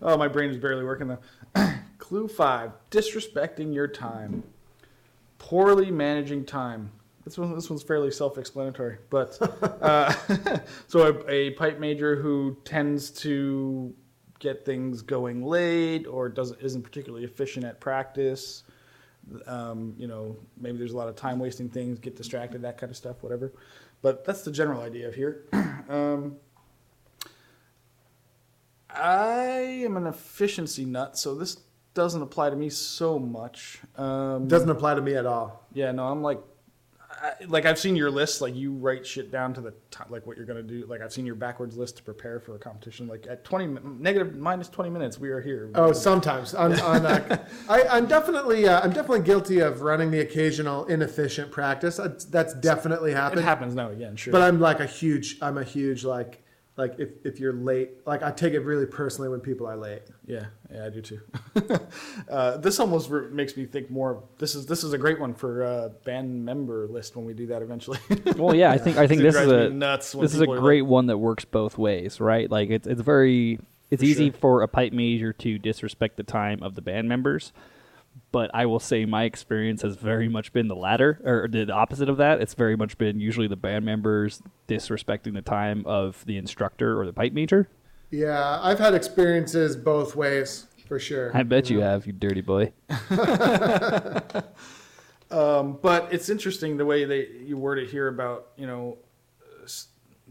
[0.07, 1.19] Oh, my brain is barely working though.
[1.99, 4.45] Clue five: disrespecting your time,
[5.39, 6.91] poorly managing time.
[7.25, 9.39] This one, this one's fairly self-explanatory, but
[9.81, 10.13] uh,
[10.89, 13.95] so a, a pipe major who tends to
[14.41, 18.65] get things going late or doesn't isn't particularly efficient at practice.
[19.47, 22.91] Um, you know, maybe there's a lot of time wasting things, get distracted, that kind
[22.91, 23.55] of stuff, whatever.
[24.03, 25.47] But that's the general idea of here.
[25.89, 26.37] um,
[28.91, 31.57] I am an efficiency nut, so this
[31.95, 33.81] doesn't apply to me so much.
[33.97, 35.65] Um, Doesn't apply to me at all.
[35.73, 36.41] yeah, no, I'm like,
[37.23, 38.41] I, like I've seen your list.
[38.41, 40.87] Like you write shit down to the t- like what you're gonna do.
[40.87, 43.07] Like I've seen your backwards list to prepare for a competition.
[43.07, 45.71] Like at 20 negative minus 20 minutes, we are here.
[45.75, 50.21] Oh, sometimes on, on uh, I, I'm definitely uh, I'm definitely guilty of running the
[50.21, 51.97] occasional inefficient practice.
[51.97, 53.41] That's, that's definitely happened.
[53.41, 54.33] it happens now again, sure.
[54.33, 56.44] But I'm like a huge I'm a huge like
[56.77, 60.03] like if, if you're late like I take it really personally when people are late.
[60.27, 61.21] Yeah, yeah, I do too.
[62.29, 64.25] uh, this almost re- makes me think more.
[64.39, 67.47] This is this is a great one for uh, band member list when we do
[67.49, 67.99] that eventually.
[68.37, 70.61] Well, yeah, I think I think this is a nuts this is a people are
[70.61, 72.51] great one that works both ways, right?
[72.51, 73.61] Like it's it's very
[73.91, 74.39] it's For easy sure.
[74.41, 77.53] for a pipe major to disrespect the time of the band members,
[78.33, 82.09] but I will say my experience has very much been the latter or the opposite
[82.09, 82.41] of that.
[82.41, 87.07] It's very much been usually the band members disrespecting the time of the instructor or
[87.07, 87.69] the pipe major.
[88.11, 91.31] Yeah, I've had experiences both ways for sure.
[91.37, 92.73] I bet you have, you dirty boy.
[95.31, 98.99] Um, but it's interesting the way they you word it here about you know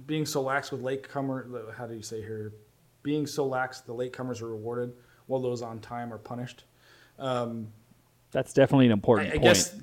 [0.06, 1.48] being so lax with latecomer.
[1.50, 2.54] the- How do you say here?
[3.02, 4.94] Being so lax, the latecomers are rewarded,
[5.26, 6.64] while those on time are punished.
[7.24, 7.68] Um,
[8.32, 9.44] That's definitely an I, important I point.
[9.44, 9.76] guess,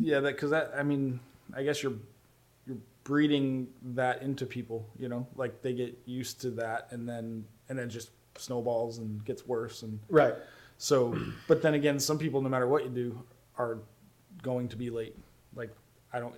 [0.00, 1.20] yeah, that because that I mean,
[1.54, 1.92] I guess you're
[2.66, 4.86] you're breeding that into people.
[4.98, 9.24] You know, like they get used to that, and then and then just snowballs and
[9.24, 10.34] gets worse and Right.
[10.76, 11.16] so,
[11.46, 13.22] but then again, some people, no matter what you do,
[13.56, 13.78] are
[14.42, 15.14] going to be late.
[15.54, 15.70] Like,
[16.12, 16.34] I don't.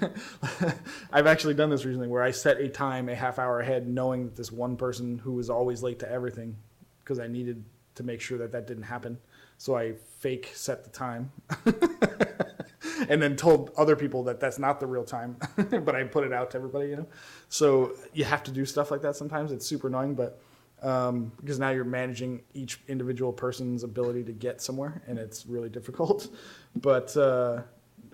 [1.12, 4.24] I've actually done this recently where I set a time a half hour ahead, knowing
[4.24, 6.56] that this one person who was always late to everything,
[7.00, 7.62] because I needed
[7.94, 9.18] to make sure that that didn't happen.
[9.58, 11.30] So I fake set the time,
[13.08, 16.32] and then told other people that that's not the real time, but I put it
[16.32, 16.88] out to everybody.
[16.88, 17.06] You know,
[17.48, 19.52] so you have to do stuff like that sometimes.
[19.52, 20.40] It's super annoying, but
[20.82, 25.68] um, because now you're managing each individual person's ability to get somewhere, and it's really
[25.68, 26.28] difficult.
[26.76, 27.62] But uh,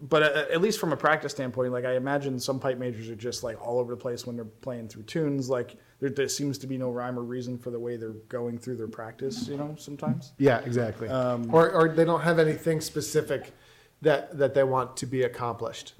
[0.00, 3.14] but uh, at least from a practice standpoint, like I imagine some pipe majors are
[3.14, 5.50] just like all over the place when they're playing through tunes.
[5.50, 8.58] Like there, there seems to be no rhyme or reason for the way they're going
[8.58, 9.48] through their practice.
[9.48, 10.32] You know, sometimes.
[10.38, 11.08] Yeah, exactly.
[11.08, 13.52] Um, or, or they don't have anything specific
[14.02, 15.94] that that they want to be accomplished.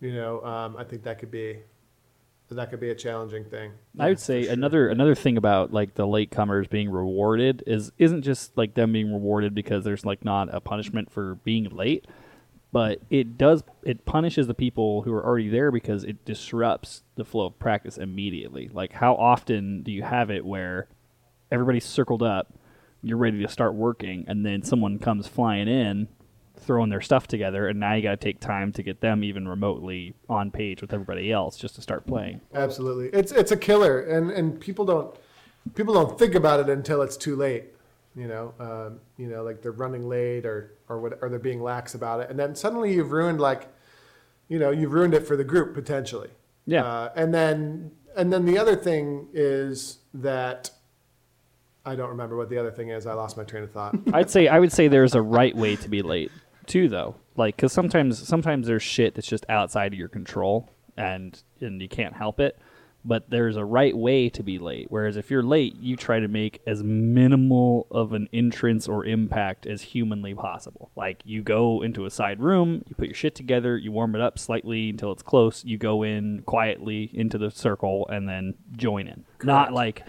[0.00, 1.58] You know, um, I think that could be
[2.50, 3.72] that could be a challenging thing.
[3.98, 8.56] I would say another another thing about like the latecomers being rewarded is isn't just
[8.56, 12.06] like them being rewarded because there's like not a punishment for being late,
[12.72, 17.24] but it does it punishes the people who are already there because it disrupts the
[17.24, 18.68] flow of practice immediately.
[18.72, 20.88] Like how often do you have it where
[21.50, 22.52] everybody's circled up,
[23.02, 26.08] you're ready to start working, and then someone comes flying in,
[26.56, 29.48] throwing their stuff together, and now you got to take time to get them even
[29.48, 32.40] remotely on page with everybody else just to start playing.
[32.54, 35.16] Absolutely, it's it's a killer, and and people don't
[35.74, 37.72] people don't think about it until it's too late.
[38.18, 41.62] You know, um, you know, like they're running late or or what, or they're being
[41.62, 43.68] lax about it, and then suddenly you've ruined like,
[44.48, 46.30] you know, you've ruined it for the group potentially.
[46.66, 46.84] Yeah.
[46.84, 50.70] Uh, and then and then the other thing is that
[51.86, 53.06] I don't remember what the other thing is.
[53.06, 53.96] I lost my train of thought.
[54.12, 56.32] I'd say I would say there's a right way to be late
[56.66, 57.14] too, though.
[57.36, 61.88] Like, because sometimes sometimes there's shit that's just outside of your control, and and you
[61.88, 62.58] can't help it.
[63.04, 64.86] But there's a right way to be late.
[64.90, 69.66] Whereas if you're late, you try to make as minimal of an entrance or impact
[69.66, 70.90] as humanly possible.
[70.96, 74.20] Like you go into a side room, you put your shit together, you warm it
[74.20, 79.06] up slightly until it's close, you go in quietly into the circle, and then join
[79.06, 79.24] in.
[79.42, 80.04] Not like,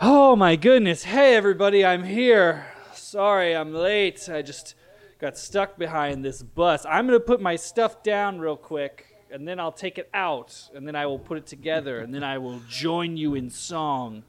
[0.00, 2.66] oh my goodness, hey everybody, I'm here.
[2.92, 4.28] Sorry, I'm late.
[4.28, 4.74] I just
[5.18, 6.84] got stuck behind this bus.
[6.86, 10.70] I'm going to put my stuff down real quick and then I'll take it out
[10.74, 14.22] and then I will put it together and then I will join you in song.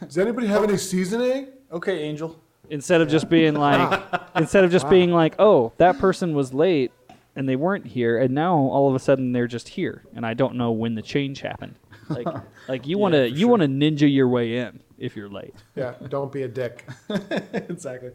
[0.00, 1.48] Does anybody have any seasoning?
[1.70, 2.38] Okay, Angel.
[2.70, 4.02] Instead of just being like
[4.36, 6.92] instead of just being like, "Oh, that person was late
[7.36, 10.34] and they weren't here and now all of a sudden they're just here and I
[10.34, 11.76] don't know when the change happened."
[12.08, 12.26] Like
[12.68, 15.54] like you want to you want to ninja your way in if you're late.
[15.76, 16.86] Yeah, don't be a dick.
[17.52, 18.12] exactly.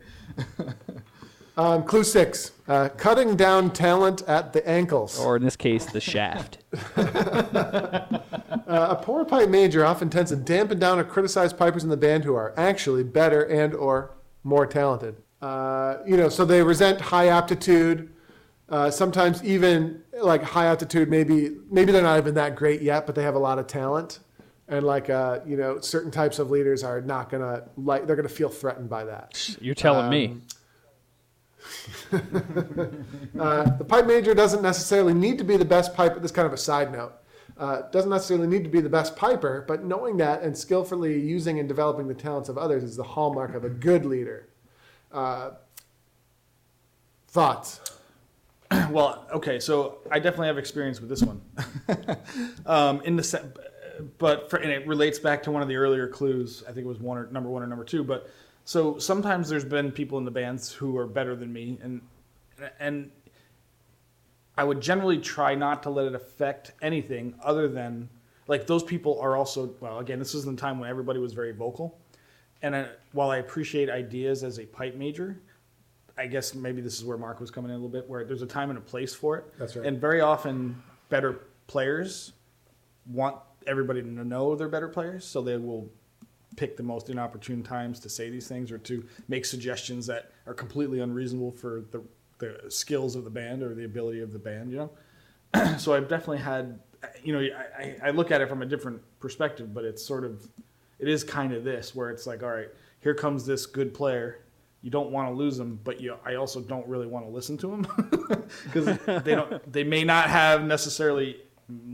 [1.55, 5.19] Um, clue six: uh, cutting down talent at the ankles.
[5.19, 6.59] Or in this case, the shaft.
[8.65, 11.97] Uh, a poor pipe major often tends to dampen down or criticize pipers in the
[11.97, 15.15] band who are actually better and or more talented.
[15.43, 18.11] Uh, you know, so they resent high aptitude.
[18.69, 23.13] Uh, sometimes even like high aptitude, maybe maybe they're not even that great yet, but
[23.13, 24.19] they have a lot of talent.
[24.69, 28.29] And like uh, you know, certain types of leaders are not gonna like they're gonna
[28.29, 29.57] feel threatened by that.
[29.61, 30.37] You're telling me.
[33.39, 36.19] Uh, the pipe major doesn't necessarily need to be the best piper.
[36.19, 37.13] This is kind of a side note.
[37.57, 41.59] Uh, doesn't necessarily need to be the best piper, but knowing that and skillfully using
[41.59, 44.47] and developing the talents of others is the hallmark of a good leader.
[45.11, 45.51] Uh,
[47.27, 47.81] thoughts?
[48.89, 51.41] Well, okay, so I definitely have experience with this one.
[52.65, 53.43] um, in the se-
[54.17, 56.63] but for, and it relates back to one of the earlier clues.
[56.67, 58.03] I think it was one or number one or number two.
[58.03, 58.29] But
[58.65, 62.01] so sometimes there's been people in the bands who are better than me, and
[62.79, 63.11] and
[64.57, 68.09] I would generally try not to let it affect anything other than
[68.47, 69.99] like those people are also well.
[69.99, 71.99] Again, this was the time when everybody was very vocal,
[72.61, 75.41] and I, while I appreciate ideas as a pipe major,
[76.17, 78.41] I guess maybe this is where Mark was coming in a little bit, where there's
[78.43, 79.45] a time and a place for it.
[79.57, 79.85] That's right.
[79.85, 82.33] And very often, better players
[83.07, 83.37] want
[83.67, 85.89] everybody to know they're better players, so they will
[86.55, 90.53] pick the most inopportune times to say these things or to make suggestions that are
[90.53, 92.03] completely unreasonable for the,
[92.39, 94.71] the skills of the band or the ability of the band.
[94.71, 94.89] You
[95.53, 96.79] know, so I've definitely had,
[97.23, 97.39] you know,
[97.77, 100.47] I, I- look at it from a different perspective, but it's sort of,
[100.99, 102.69] it is kind of this where it's like, all right,
[103.01, 104.39] here comes this good player.
[104.81, 107.57] You don't want to lose them, but you, I also don't really want to listen
[107.59, 107.87] to them
[108.65, 111.37] because they don't, they may not have necessarily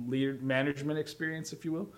[0.07, 1.89] leader management experience, if you will.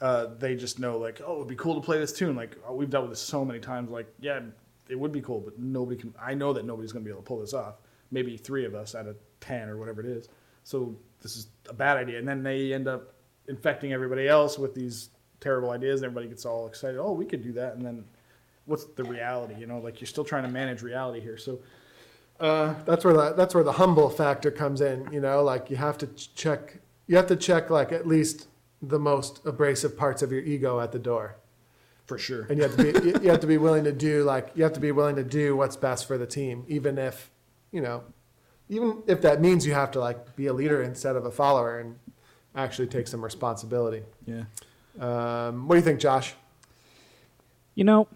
[0.00, 2.36] Uh, they just know like, oh, it'd be cool to play this tune.
[2.36, 3.90] Like oh, we've dealt with this so many times.
[3.90, 4.40] Like, yeah,
[4.88, 6.14] it would be cool, but nobody can.
[6.20, 7.76] I know that nobody's going to be able to pull this off.
[8.10, 10.28] Maybe three of us out of ten or whatever it is.
[10.64, 13.14] So this is a bad idea, and then they end up
[13.48, 16.00] infecting everybody else with these terrible ideas.
[16.02, 16.98] And everybody gets all excited.
[17.00, 18.04] Oh, we could do that, and then
[18.66, 19.54] what's the reality?
[19.58, 21.38] You know, like you're still trying to manage reality here.
[21.38, 21.60] So
[22.38, 25.08] Uh, That's where the that's where the humble factor comes in.
[25.10, 26.80] You know, like you have to ch- check.
[27.06, 28.48] You have to check like at least
[28.82, 31.36] the most abrasive parts of your ego at the door,
[32.06, 32.46] for sure.
[32.48, 34.62] and you have to be you- you have to be willing to do like you
[34.62, 37.30] have to be willing to do what's best for the team, even if
[37.72, 38.04] you know,
[38.68, 41.78] even if that means you have to like be a leader instead of a follower
[41.78, 41.96] and
[42.54, 44.02] actually take some responsibility.
[44.24, 44.44] Yeah.
[44.98, 46.34] Um, what do you think, Josh?
[47.74, 48.08] You know,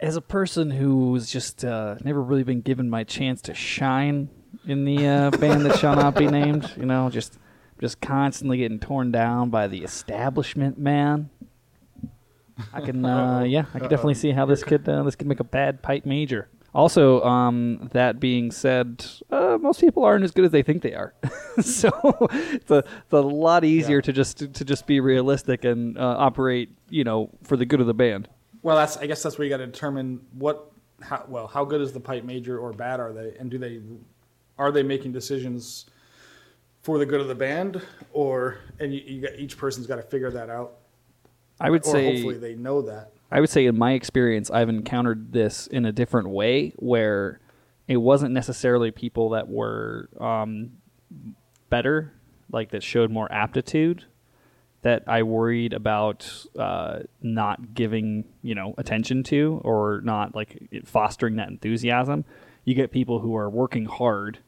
[0.00, 4.30] as a person who's just uh, never really been given my chance to shine
[4.66, 7.38] in the uh, band that shall not be named, you know, just
[7.80, 11.30] just constantly getting torn down by the establishment, man.
[12.74, 15.40] I can, uh, yeah, I can definitely see how this could uh, this could make
[15.40, 16.48] a bad pipe major.
[16.74, 20.94] Also, um, that being said, uh, most people aren't as good as they think they
[20.94, 21.14] are.
[21.60, 21.90] so
[22.30, 24.02] it's a, it's a lot easier Yeah.
[24.02, 27.86] to just to just be realistic and uh, operate, you know, for the good of
[27.86, 28.28] the band.
[28.62, 30.70] Well, that's I guess that's where you got to determine what
[31.00, 33.80] how well how good is the pipe major or bad are they, and do they
[34.58, 35.86] are they making decisions
[36.82, 40.02] for the good of the band, or and you, you got, each person's got to
[40.02, 40.78] figure that out.
[41.60, 43.12] I would or say hopefully they know that.
[43.30, 47.40] I would say in my experience I've encountered this in a different way where
[47.86, 50.72] it wasn't necessarily people that were um,
[51.68, 52.12] better
[52.50, 54.04] like that showed more aptitude
[54.82, 61.36] that I worried about uh, not giving you know attention to or not like fostering
[61.36, 62.24] that enthusiasm
[62.64, 64.38] you get people who are working hard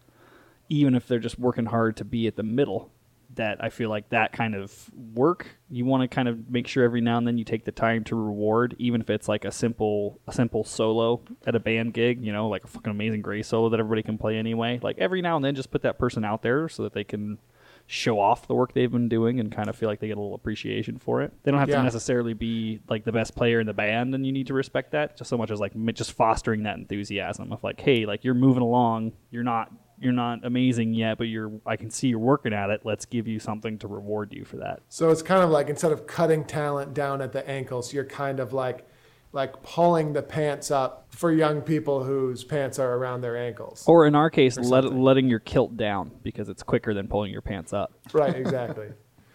[0.73, 2.91] even if they're just working hard to be at the middle
[3.35, 6.85] that I feel like that kind of work you want to kind of make sure
[6.85, 9.51] every now and then you take the time to reward even if it's like a
[9.53, 13.49] simple a simple solo at a band gig you know like a fucking amazing grace
[13.49, 16.25] solo that everybody can play anyway like every now and then just put that person
[16.27, 17.39] out there so that they can
[17.87, 20.21] show off the work they've been doing and kind of feel like they get a
[20.21, 21.77] little appreciation for it they don't have Yeah.
[21.79, 24.93] to necessarily be like the best player in the band and you need to respect
[24.93, 28.35] that just so much as like just fostering that enthusiasm of like hey like you're
[28.35, 29.73] moving along you're not
[30.03, 33.29] you're not amazing yet but you're i can see you're working at it let's give
[33.29, 36.45] you something to reward you for that So it's kind of like instead of cutting
[36.45, 38.87] talent down at the ankles, you're kind of like
[39.35, 43.83] like pulling the pants up for young people whose pants are around their ankles.
[43.87, 47.41] or in our case let, letting your kilt down because it's quicker than pulling your
[47.41, 48.89] pants up Right, exactly.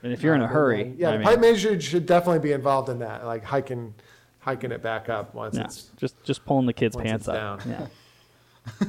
[0.03, 2.89] and if you're in a hurry Yeah, I mean, pipe major should definitely be involved
[2.89, 3.95] in that, like hiking
[4.39, 7.59] hiking it back up once yeah, it's just just pulling the kids pants up down.
[7.69, 7.87] yeah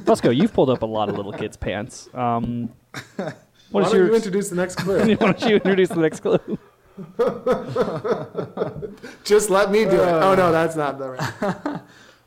[0.05, 2.69] Fusco, you've pulled up a lot of little kids pants um
[3.15, 3.33] Why
[3.71, 4.99] what is don't your you introduce the next clue?
[4.99, 6.57] why don't you introduce the next clue
[9.23, 9.99] Just let me do it.
[9.99, 11.79] Oh no, that's not the right.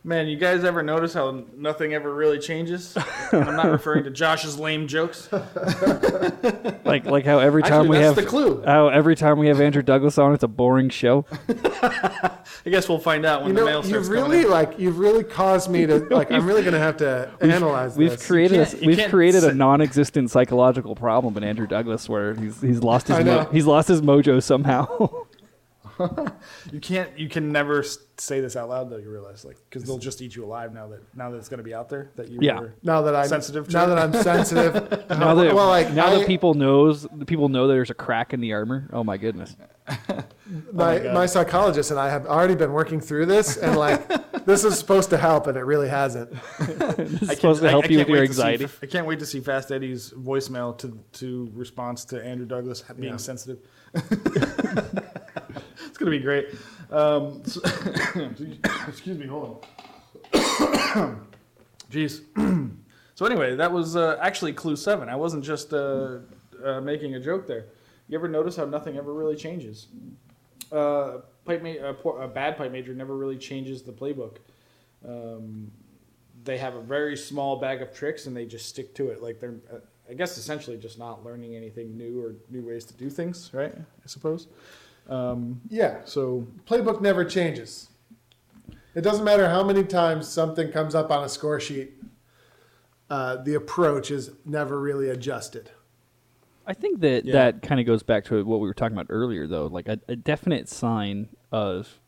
[0.05, 2.96] Man, you guys ever notice how nothing ever really changes?
[3.32, 5.28] I'm not referring to Josh's lame jokes.
[6.84, 8.62] like like how every time Actually, we that's have the clue.
[8.64, 11.24] how every time we have Andrew Douglas on, it's a boring show.
[11.82, 12.30] I
[12.70, 14.50] guess we'll find out when You the know, mail starts you've coming really in.
[14.50, 16.32] like you've really caused me to like.
[16.32, 18.26] I'm really gonna have to analyze We've this.
[18.26, 22.09] created a, can't- you we've can't created a say- non-existent psychological problem in Andrew Douglas
[22.09, 25.26] where he's he's lost his I mo- he's lost his mojo somehow.
[26.72, 27.16] You can't.
[27.18, 27.82] You can never
[28.18, 28.97] say this out loud though.
[28.99, 31.59] You realize, like, because they'll just eat you alive now that now that it's going
[31.59, 32.61] to be out there that you Yeah.
[32.61, 33.86] were now that I'm Sensitive to Now it?
[33.88, 34.74] that I'm sensitive.
[35.11, 37.95] now that well, like now I- that people knows the people know that there's a
[37.95, 38.88] crack in the armor.
[38.93, 39.57] Oh my goodness!
[40.55, 41.14] Oh my, God.
[41.14, 44.07] my psychologist and I have already been working through this, and like
[44.45, 46.30] this is supposed to help, and it really hasn't.
[46.59, 48.68] This is I supposed to help I you can't with your wait to see- anxiety.
[48.82, 53.12] I can't wait to see Fast Eddie's voicemail to to response to Andrew Douglas being
[53.12, 53.16] Yeah.
[53.16, 53.61] sensitive.
[56.05, 56.48] Gonna be great.
[56.90, 57.61] Um, so-
[58.88, 59.64] excuse me, hold
[60.32, 61.26] on.
[61.90, 62.22] Jeez.
[63.14, 65.09] so anyway, that was uh, actually clue seven.
[65.09, 66.18] I wasn't just uh,
[66.64, 67.66] uh, making a joke there.
[68.09, 69.88] You ever notice how nothing ever really changes?
[70.70, 74.38] Uh, pipe ma- a, poor, a bad pipe major never really changes the playbook.
[75.07, 75.70] Um,
[76.44, 79.22] they have a very small bag of tricks and they just stick to it.
[79.22, 79.76] Like they're, uh,
[80.11, 83.72] I guess, essentially just not learning anything new or new ways to do things, right?
[83.74, 84.48] I suppose.
[85.09, 87.88] Um, Yeah, so playbook never changes.
[88.94, 91.94] It doesn't matter how many times something comes up on a score sheet.
[93.09, 95.70] Uh, the approach is never really adjusted.
[96.66, 97.32] I think that Yeah.
[97.32, 99.66] that kind of goes back to what we were talking about earlier, though.
[99.66, 101.98] Like a, a definite sign of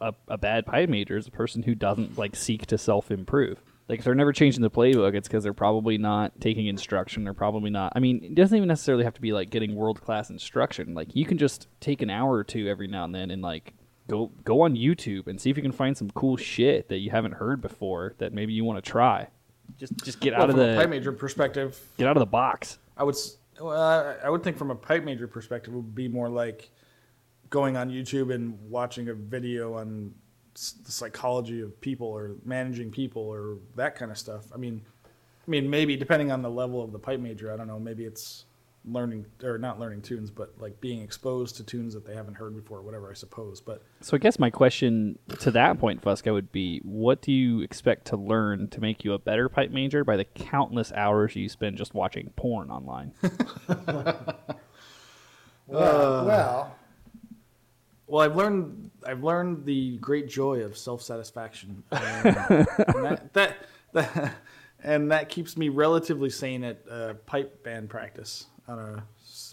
[0.00, 3.62] a, a bad pipe major is a person who doesn't like seek to self improve.
[3.88, 7.22] Like if they're never changing the playbook, it's because they're probably not taking instruction.
[7.24, 7.92] They're probably not.
[7.94, 10.94] I mean, it doesn't even necessarily have to be like getting world class instruction.
[10.94, 13.74] Like you can just take an hour or two every now and then and like
[14.08, 17.10] go go on YouTube and see if you can find some cool shit that you
[17.10, 19.28] haven't heard before that maybe you want to try.
[19.78, 20.72] Just just get well, out of the.
[20.74, 22.78] a pipe major perspective, get out of the box.
[22.96, 25.94] I would, s- well, I- I would think from a pipe major perspective it would
[25.94, 26.70] be more like
[27.50, 30.14] going on YouTube and watching a video on
[30.54, 34.46] the psychology of people or managing people or that kind of stuff.
[34.54, 34.82] I mean,
[35.46, 37.78] I mean, maybe depending on the level of the pipe major, I don't know.
[37.78, 38.44] Maybe it's
[38.86, 42.54] learning or not learning tunes, but like being exposed to tunes that they haven't heard
[42.54, 43.10] before, whatever.
[43.10, 43.60] I suppose.
[43.60, 47.60] But So I guess my question to that point, Fusco, would be: What do you
[47.62, 51.48] expect to learn to make you a better pipe major by the countless hours you
[51.48, 53.12] spend just watching porn online?
[55.66, 56.76] Well, well,
[58.06, 63.56] well, I've learned I've learned the great joy of self satisfaction, that, that
[63.92, 64.34] that
[64.82, 69.04] and that keeps me relatively sane at uh, pipe band practice on a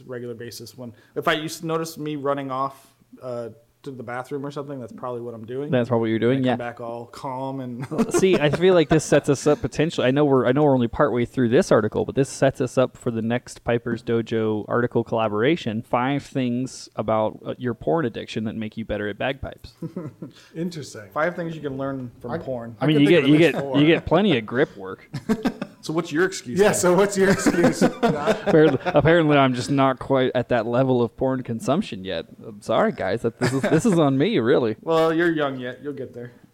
[0.05, 0.77] regular basis.
[0.77, 3.49] When if I used to notice me running off uh,
[3.83, 5.71] to the bathroom or something, that's probably what I'm doing.
[5.71, 6.39] That's probably what you're doing.
[6.39, 6.51] I Yeah.
[6.53, 10.07] come back all calm and See, I feel like this sets us up potentially.
[10.07, 12.77] I know we're I know we're only partway through this article, but this sets us
[12.77, 15.81] up for the next Piper's Dojo article collaboration.
[15.81, 19.73] Five things about uh, your porn addiction that make you better at bagpipes.
[20.55, 21.09] interesting.
[21.13, 22.75] five things you can learn from I- porn.
[22.79, 23.77] I mean, you get you get four.
[23.79, 25.09] you get plenty of grip work.
[25.81, 26.59] So what's your excuse?
[26.59, 26.67] Yeah.
[26.69, 26.75] then?
[26.75, 27.81] So what's your excuse?
[28.01, 32.27] apparently, apparently, I'm just not quite at that level of porn consumption yet.
[32.45, 33.23] I'm sorry, guys.
[33.23, 34.75] That this is this is on me, really.
[34.91, 35.79] Well, you're young yet.
[35.81, 36.33] You'll get there.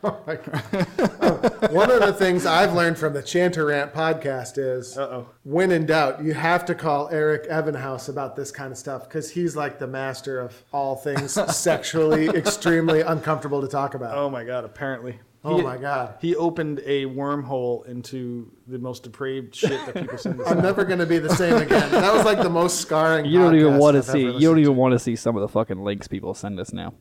[0.00, 5.28] One of the things I've learned from the Chanarant podcast is Uh oh.
[5.42, 9.30] when in doubt, you have to call Eric Evanhouse about this kind of stuff because
[9.30, 14.16] he's like the master of all things sexually extremely uncomfortable to talk about.
[14.16, 14.64] Oh my god.
[14.64, 15.18] Apparently.
[15.48, 16.14] Oh He- my God.
[16.20, 20.46] He opened a wormhole into the most depraved shit that people send us.
[20.50, 21.90] I'm never going to be the same again.
[21.90, 23.24] That was like the most scarring.
[23.26, 24.22] You don't even want to see.
[24.22, 26.94] You don't even want to see some of the fucking links people send us now.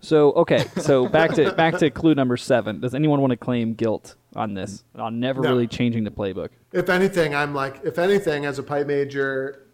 [0.00, 2.80] So okay, so back to back to clue number seven.
[2.80, 4.84] Does anyone want to claim guilt on this?
[4.96, 5.48] On never No.
[5.50, 6.50] really changing the playbook?
[6.72, 9.68] If anything, I'm like, if anything, as a pipe major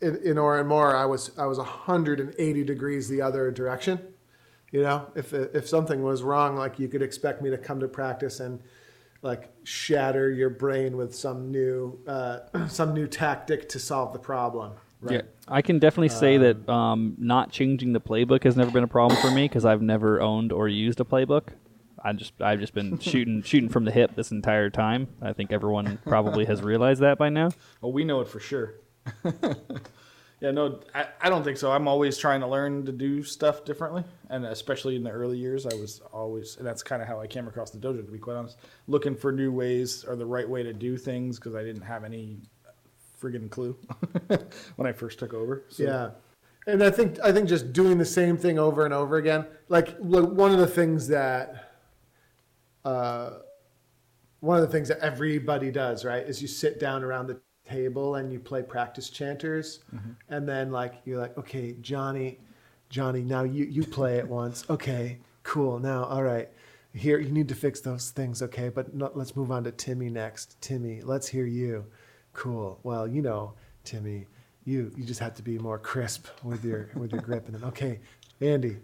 [0.00, 4.00] in, in Oran Mor, I was I was 180 degrees the other direction.
[4.70, 7.88] You know, if if something was wrong, like you could expect me to come to
[7.88, 8.60] practice and
[9.22, 14.72] like shatter your brain with some new uh, some new tactic to solve the problem.
[15.00, 15.14] Right.
[15.14, 18.88] Yeah, I can definitely say that um, not changing the playbook has never been a
[18.88, 21.48] problem for me because I've never owned or used a playbook.
[22.02, 25.08] I just I've just been shooting shooting from the hip this entire time.
[25.22, 27.50] I think everyone probably has realized that by now.
[27.80, 28.74] Well, we know it for sure.
[30.40, 31.70] yeah, no, I, I don't think so.
[31.70, 35.66] I'm always trying to learn to do stuff differently, and especially in the early years,
[35.66, 38.04] I was always, and that's kind of how I came across the dojo.
[38.04, 38.56] To be quite honest,
[38.88, 42.04] looking for new ways or the right way to do things because I didn't have
[42.04, 42.38] any
[43.20, 43.76] friggin' clue
[44.76, 45.64] when I first took over.
[45.68, 46.10] So, Yeah.
[46.66, 49.46] And I think I think just doing the same thing over and over again.
[49.68, 51.72] Like one of the things that
[52.84, 53.30] uh,
[54.40, 57.40] one of the things that everybody does, right, is you sit down around the
[57.70, 60.12] table and you play practice chanters, mm-hmm.
[60.28, 62.38] and then like you're like, okay, Johnny,
[62.88, 64.64] Johnny, now you you play it once.
[64.68, 65.78] Okay, cool.
[65.78, 66.48] Now, all right.
[66.92, 68.68] Here, you need to fix those things, okay?
[68.68, 70.60] But no, let's move on to Timmy next.
[70.60, 71.86] Timmy, let's hear you.
[72.32, 72.80] Cool.
[72.82, 73.54] Well, you know,
[73.84, 74.26] Timmy,
[74.64, 77.46] you you just have to be more crisp with your with your grip.
[77.46, 78.00] And then, okay,
[78.40, 78.78] Andy,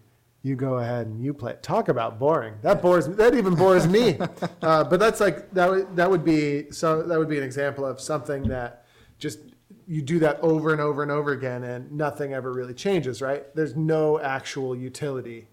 [0.46, 1.56] you go ahead and you play.
[1.60, 2.54] Talk about boring.
[2.62, 3.08] That bores.
[3.08, 4.18] That even bores me.
[4.62, 5.70] Uh, but that's like that.
[5.70, 7.02] Would, that would be so.
[7.02, 8.84] That would be an example of something that
[9.18, 9.38] just
[9.86, 13.22] you do that over and over and over again, and nothing ever really changes.
[13.22, 13.54] Right?
[13.54, 15.48] There's no actual utility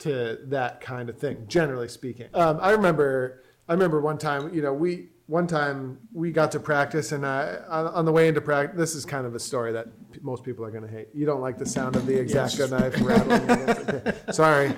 [0.00, 2.28] to that kind of thing, generally speaking.
[2.34, 6.58] Um, I remember, I remember one time, you know, we one time we got to
[6.58, 9.72] practice, and I, on on the way into practice, this is kind of a story
[9.72, 11.08] that p- most people are going to hate.
[11.14, 14.14] You don't like the sound of the exacto knife rattling.
[14.32, 14.72] Sorry.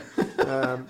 [0.44, 0.89] Um,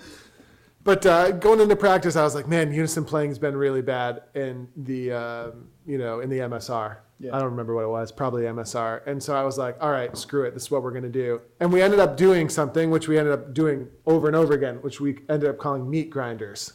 [0.83, 4.67] but uh, going into practice, I was like, man, unison playing's been really bad in
[4.75, 6.97] the, um, you know, in the MSR.
[7.19, 7.35] Yeah.
[7.35, 9.05] I don't remember what it was, probably MSR.
[9.05, 10.55] And so I was like, all right, screw it.
[10.55, 11.39] This is what we're going to do.
[11.59, 14.77] And we ended up doing something, which we ended up doing over and over again,
[14.77, 16.73] which we ended up calling meat grinders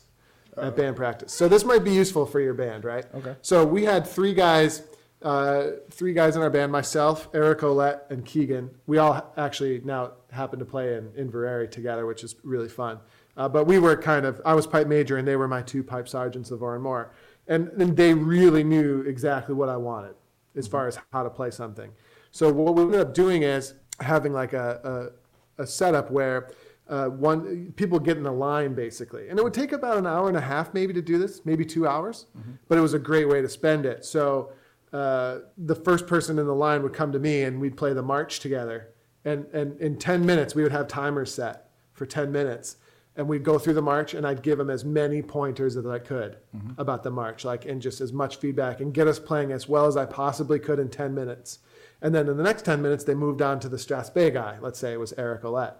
[0.57, 1.33] at band practice.
[1.33, 3.05] So this might be useful for your band, right?
[3.15, 3.37] Okay.
[3.43, 4.83] So we had three guys,
[5.23, 8.71] uh, three guys in our band, myself, Eric Olette, and Keegan.
[8.87, 13.01] We all actually now happen to play in Inveraray together, which is really fun.
[13.37, 15.83] Uh, but we were kind of, I was pipe major and they were my two
[15.83, 17.13] pipe sergeants of Oran Mor.
[17.49, 20.15] And, and they really knew exactly what I wanted
[20.57, 21.93] as far as how to play something.
[22.31, 25.13] So what we ended up doing is having like a,
[25.59, 26.51] a, a setup where
[26.89, 30.29] uh, one people get in a line basically, and it would take about an hour
[30.29, 32.27] and a half maybe to do this, maybe two hours,
[32.69, 34.05] but it was a great way to spend it.
[34.05, 34.53] So
[34.93, 38.03] uh, the first person in the line would come to me, and we'd play the
[38.03, 38.89] march together,
[39.25, 42.77] and and in ten minutes we would have timers set for ten minutes,
[43.17, 45.99] and we'd go through the march, and I'd give them as many pointers as I
[45.99, 46.37] could
[46.79, 49.87] about the march, like and just as much feedback, and get us playing as well
[49.87, 51.59] as I possibly could in ten minutes.
[52.03, 54.59] And then in the next 10 minutes, they moved on to the Strathspey guy.
[54.61, 55.75] Let's say it was Eric Olette.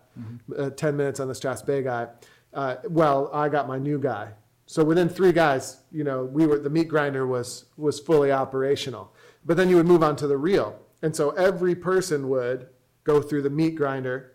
[0.57, 2.09] Uh, 10 minutes on the Strathspey guy.
[2.55, 4.33] Uh, well, I got my new guy.
[4.67, 9.15] So within three guys, you know, we were the meat grinder was was fully operational.
[9.45, 12.69] But then you would move on to the reel, and so every person would
[13.05, 14.33] go through the meat grinder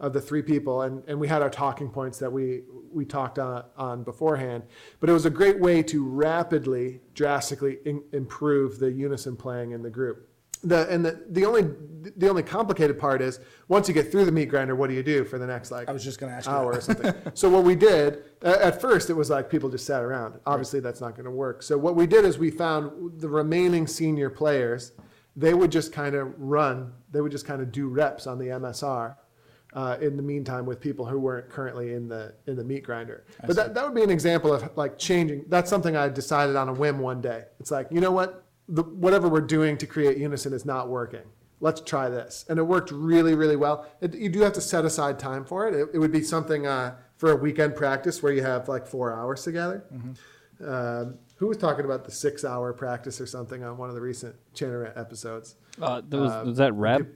[0.00, 3.38] of the three people, and, and we had our talking points that we we talked
[3.38, 4.64] on, on beforehand.
[4.98, 9.82] But it was a great way to rapidly, drastically in, improve the unison playing in
[9.82, 10.28] the group.
[10.64, 11.68] The and the, the only
[12.16, 15.02] the only complicated part is once you get through the meat grinder, what do you
[15.02, 17.14] do for the next like I was just going to ask hour or something.
[17.34, 20.38] so what we did at first, it was like people just sat around.
[20.46, 21.62] Obviously, that's not going to work.
[21.62, 24.92] So what we did is we found the remaining senior players.
[25.36, 26.92] They would just kind of run.
[27.12, 29.16] They would just kind of do reps on the MSR.
[29.74, 33.26] Uh, in the meantime, with people who weren't currently in the in the meat grinder,
[33.46, 35.44] but that, that would be an example of like changing.
[35.48, 37.44] That's something I decided on a whim one day.
[37.60, 41.22] It's like you know what, the, whatever we're doing to create unison is not working.
[41.60, 43.86] Let's try this, and it worked really, really well.
[44.00, 45.74] It, you do have to set aside time for it.
[45.74, 49.12] It, it would be something uh, for a weekend practice where you have like four
[49.12, 49.84] hours together.
[50.64, 54.34] Um, who was talking about the six-hour practice or something on one of the recent
[54.54, 55.56] Chanarant episodes?
[55.80, 57.08] Uh, that was, Uh, was that Reb?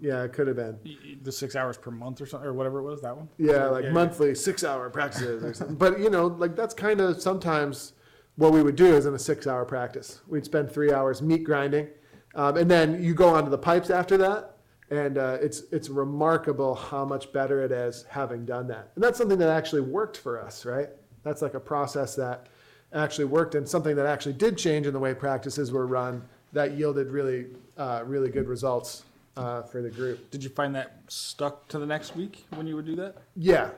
[0.00, 0.78] Yeah, it could have been.
[1.22, 3.02] The six hours per month or something, or whatever it was.
[3.02, 3.28] That one.
[3.38, 3.90] Yeah, like yeah.
[3.90, 5.76] monthly six-hour practices or something.
[5.76, 7.92] But you know, like that's kind of sometimes
[8.36, 10.20] what we would do is in a six-hour practice.
[10.28, 11.88] We'd spend three hours meat grinding,
[12.34, 14.56] um, and then you go onto the pipes after that,
[14.90, 18.90] and uh, it's it's remarkable how much better it is having done that.
[18.94, 20.88] And that's something that actually worked for us, right?
[21.22, 22.48] That's like a process that
[22.92, 26.22] actually worked, and something that actually did change in the way practices were run.
[26.52, 27.46] That yielded really,
[27.76, 29.04] uh, really good results
[29.36, 30.30] uh, for the group.
[30.30, 33.16] Did you find that stuck to the next week when you would do that?
[33.36, 33.70] Yeah,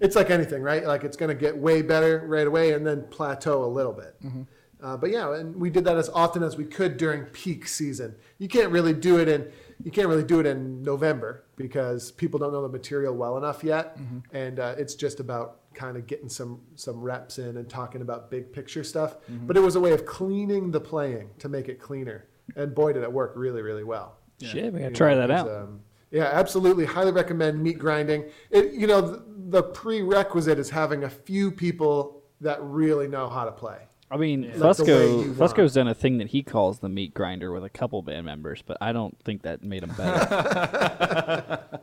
[0.00, 0.84] it's like anything, right?
[0.84, 4.16] Like it's going to get way better right away and then plateau a little bit.
[4.82, 8.14] Uh, but yeah, and we did that as often as we could during peak season.
[8.38, 9.50] You can't really do it in
[9.84, 13.64] you can't really do it in November because people don't know the material well enough
[13.64, 13.96] yet,
[14.32, 18.30] and uh, it's just about kind of getting some some reps in and talking about
[18.30, 19.16] big picture stuff.
[19.28, 22.26] But it was a way of cleaning the playing to make it cleaner,
[22.56, 24.16] and boy, did it work really, really well.
[24.42, 25.48] Shit, we gotta You try know, that out.
[25.50, 26.84] um, yeah, absolutely.
[26.84, 28.24] Highly recommend meat grinding.
[28.50, 33.44] It, you know, the, the prerequisite is having a few people that really know how
[33.44, 33.78] to play.
[34.10, 37.14] I mean, Like the way Fusco Fusco's done a thing that he calls the meat
[37.14, 40.26] grinder with a couple band members, but I don't think that made him better.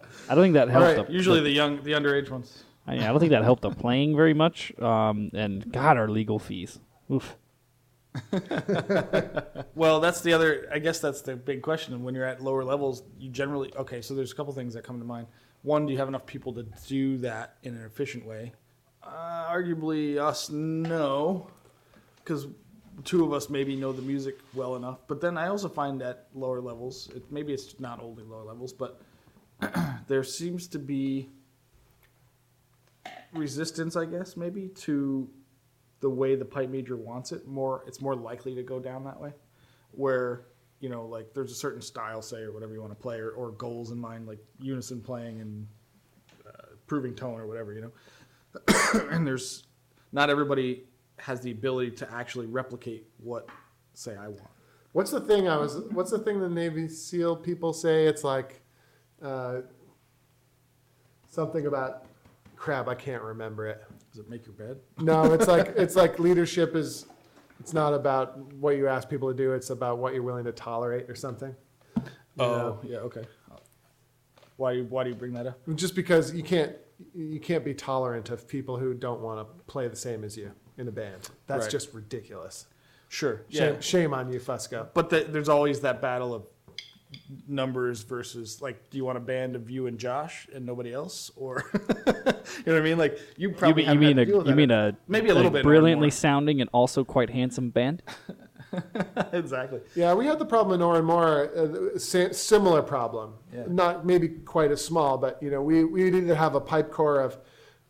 [0.30, 0.98] I don't think that helped.
[0.98, 1.08] right.
[1.08, 2.64] the- Usually the young, the underage ones.
[2.86, 4.78] I, I don't think that helped the playing very much.
[4.80, 6.80] Um, and God, our legal fees.
[7.12, 7.36] Oof.
[9.76, 10.68] Well, that's the other.
[10.74, 12.04] I guess that's the big question.
[12.04, 14.02] When you're at lower levels, you generally okay.
[14.02, 15.28] So there's a couple things that come to mind.
[15.62, 18.52] One, do you have enough people to do that in an efficient way?
[19.02, 21.50] Uh, arguably, us no,
[22.18, 22.48] because
[23.06, 25.00] two of us maybe know the music well enough.
[25.08, 28.74] But then I also find at lower levels, it, maybe it's not only lower levels,
[28.74, 29.02] but
[30.08, 31.30] there seems to be
[33.34, 35.30] resistance, I guess, maybe to
[36.02, 37.48] the way the pipe major wants it.
[37.48, 39.34] More, it's more likely to go down that way,
[39.92, 40.46] where
[40.80, 43.32] you know, like there's a certain style, say, or whatever you want to play, or,
[43.32, 45.68] or goals in mind, like unison playing and
[46.48, 49.02] uh, proving tone or whatever, you know.
[49.12, 49.68] and there's
[50.12, 50.84] not everybody
[51.18, 53.48] has the ability to actually replicate what,
[53.94, 54.50] say, I want.
[54.94, 55.82] What's the thing I was?
[55.92, 58.06] What's the thing the Navy SEAL people say?
[58.06, 58.62] It's like
[59.22, 59.62] uh,
[61.30, 62.06] something about
[62.56, 62.88] crap.
[62.88, 63.84] I can't remember it.
[64.12, 64.80] Does it make your bed?
[65.00, 67.06] No, it's like it's like leadership is.
[67.60, 69.52] It's not about what you ask people to do.
[69.52, 71.54] It's about what you're willing to tolerate or something.
[71.98, 72.04] You
[72.40, 72.80] oh, know?
[72.82, 73.24] Oh, yeah, okay.
[74.56, 75.60] Why, why do you bring that up?
[75.76, 76.76] just because you can't
[77.16, 80.52] you can't be tolerant of people who don't want to play the same as you
[80.78, 81.30] in a band.
[81.48, 81.72] That's Right.
[81.72, 82.66] just ridiculous.
[83.08, 83.42] Sure.
[83.50, 83.80] Shame, Yeah.
[83.80, 84.88] shame on you, Fusco.
[84.94, 86.44] But the, there's always that battle of
[87.48, 91.32] numbers versus like, do you want a band of you and Josh and nobody else,
[91.36, 92.34] or you know
[92.66, 92.98] what I mean?
[92.98, 94.58] Like you You probably mean, you mean a to deal with you that.
[94.58, 98.04] mean a Maybe a little bit brilliantly and sounding and also quite handsome band?
[99.34, 99.82] exactly.
[99.96, 103.34] Yeah, we had the problem in Oran Mor, uh, similar problem.
[103.54, 103.64] Yeah.
[103.68, 107.22] Not maybe quite as small, but you know, we we either have a pipe corps
[107.22, 107.38] of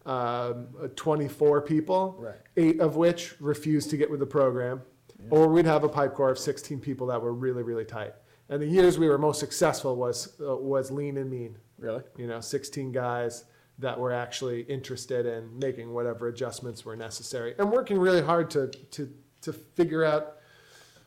[0.05, 2.35] um, uh, 24 people, Right.
[2.57, 4.81] eight of which refused to get with the program,
[5.29, 8.13] or we'd have a pipe corps of 16 people that were really really tight.
[8.49, 11.57] And the years we were most successful was uh, was lean and mean.
[11.77, 12.03] Really?
[12.17, 13.45] you know, 16 guys
[13.77, 18.67] that were actually interested in making whatever adjustments were necessary and working really hard to,
[18.91, 19.09] to,
[19.41, 20.35] to figure out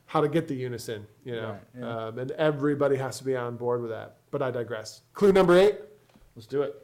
[0.07, 2.05] how to get the unison, you know, Right, yeah.
[2.07, 4.17] um, and everybody has to be on board with that.
[4.31, 5.01] But I digress.
[5.13, 5.75] Clue number eight.
[6.35, 6.79] Let's do it.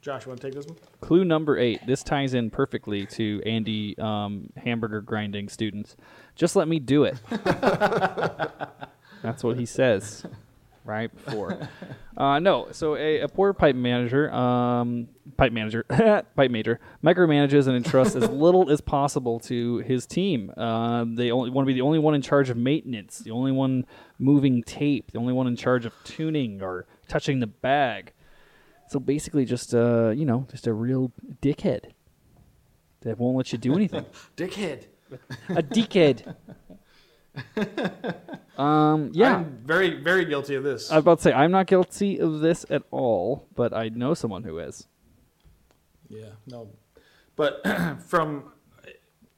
[0.00, 0.76] Josh, you want to take this one?
[1.00, 1.84] Clue number eight.
[1.84, 5.96] This ties in perfectly to Andy um, hamburger grinding students.
[6.36, 7.18] Just let me do it.
[9.22, 10.24] That's what he says.
[10.86, 11.68] right before.
[12.16, 15.82] uh, no, so a, a poor pipe manager, um, pipe manager,
[16.36, 20.52] pipe major, micromanages and entrusts as little as possible to his team.
[20.56, 23.52] Um, they only want to be the only one in charge of maintenance, the only
[23.52, 23.84] one
[24.18, 28.12] moving tape, the only one in charge of tuning or touching the bag.
[28.88, 31.12] So basically, just uh, you know, just a real
[31.42, 31.90] dickhead
[33.00, 34.06] that won't let you do anything.
[34.36, 34.84] Dickhead.
[35.48, 36.36] a dickhead.
[38.58, 39.36] um, yeah.
[39.36, 40.90] I'm very, very guilty of this.
[40.90, 44.14] I was about to say I'm not guilty of this at all, but I know
[44.14, 44.86] someone who is.
[46.08, 46.70] Yeah, no.
[47.36, 47.62] But
[48.06, 48.52] from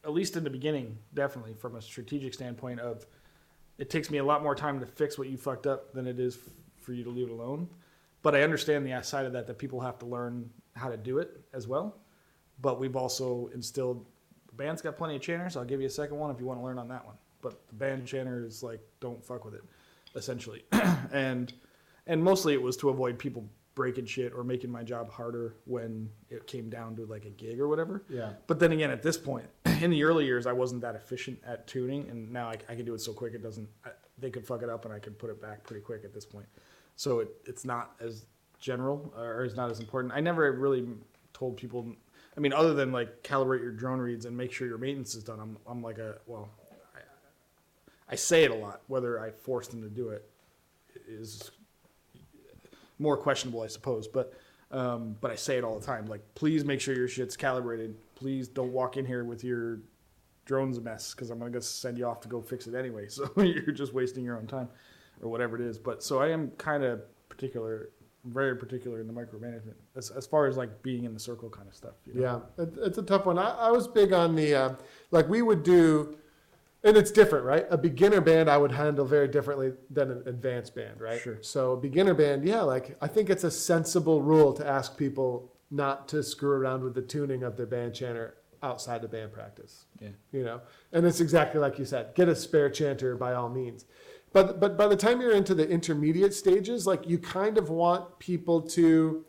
[0.05, 3.07] at least in the beginning, definitely from a strategic standpoint of
[3.77, 6.19] it takes me a lot more time to fix what you fucked up than it
[6.19, 7.69] is f- for you to leave it alone.
[8.23, 11.19] But I understand the side of that that people have to learn how to do
[11.19, 11.99] it as well.
[12.61, 14.07] But we've also instilled
[14.47, 15.57] the band's got plenty of channers.
[15.57, 17.17] I'll give you a second one if you want to learn on that one.
[17.41, 19.63] But the band channer is like don't fuck with it,
[20.15, 20.65] essentially.
[21.13, 21.53] and
[22.07, 26.11] and mostly it was to avoid people breaking shit or making my job harder when
[26.31, 28.03] it came down to like a gig or whatever.
[28.09, 28.33] Yeah.
[28.49, 29.47] But then again, at this point,
[29.81, 32.85] in the early years, I wasn't that efficient at tuning, and now I, I can
[32.85, 33.69] do it so quick it doesn't.
[33.85, 36.13] I, they could fuck it up, and I could put it back pretty quick at
[36.13, 36.47] this point.
[36.97, 38.25] So it, it's not as
[38.59, 40.13] general or it's not as important.
[40.13, 40.87] I never really
[41.33, 41.95] told people.
[42.37, 45.23] I mean, other than like calibrate your drone reeds and make sure your maintenance is
[45.23, 45.39] done.
[45.39, 46.49] I'm I'm like a well,
[48.11, 48.83] I, say it a lot.
[48.87, 50.29] Whether I force them to do it
[51.07, 51.51] is
[52.99, 54.09] more questionable, I suppose.
[54.09, 54.33] But
[54.71, 56.07] um, but I say it all the time.
[56.07, 57.97] Like, please make sure your shit's calibrated.
[58.15, 59.81] Please don't walk in here with your
[60.45, 63.07] drone's a mess because I'm gonna send you off to go fix it anyway.
[63.11, 64.69] So you're just wasting your own time
[65.23, 65.79] or whatever it is.
[65.79, 67.91] But so I am kind of particular,
[68.25, 71.69] very particular in the micromanagement as as far as like being in the circle kind
[71.69, 71.95] of stuff.
[72.07, 72.43] You know?
[72.57, 73.39] Yeah, it, it's a tough one.
[73.39, 74.75] I, I was big on the, uh,
[75.11, 76.17] like we would do,
[76.85, 77.67] and it's different, right?
[77.71, 81.21] A beginner band I would handle very differently than an advanced band, right?
[81.21, 81.39] Sure.
[81.41, 86.09] So beginner band, yeah, like I think it's a sensible rule to ask people not
[86.09, 89.85] to screw around with the tuning of their band chanter outside of band practice.
[90.01, 90.09] Yeah.
[90.33, 90.61] You know,
[90.93, 92.15] and it's exactly like you said.
[92.15, 93.85] Get a spare chanter by all means.
[94.33, 98.19] But but by the time you're into the intermediate stages, like you kind of want
[98.19, 99.25] people to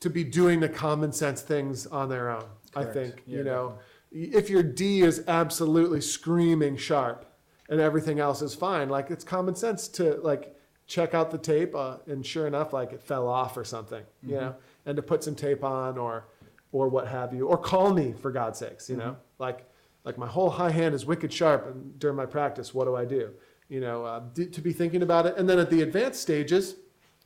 [0.00, 2.44] to be doing the common sense things on their own.
[2.72, 2.90] Correct.
[2.90, 3.78] I think Yeah, you know,
[4.12, 7.24] if your D is absolutely screaming sharp
[7.68, 10.54] and everything else is fine, like it's common sense to like
[10.86, 14.30] check out the tape, uh, and sure enough, like it fell off or something, you
[14.34, 14.40] Mm-hmm.
[14.44, 14.54] know,
[14.86, 16.28] and to put some tape on or
[16.72, 19.42] or what have you, or call me for God's sakes, you know, Mm-hmm.
[19.42, 19.66] like
[20.04, 22.72] like my whole high hand is wicked sharp and during my practice.
[22.72, 23.32] What do I do?
[23.68, 26.76] You know, uh, d- to be thinking about it, and then at the advanced stages,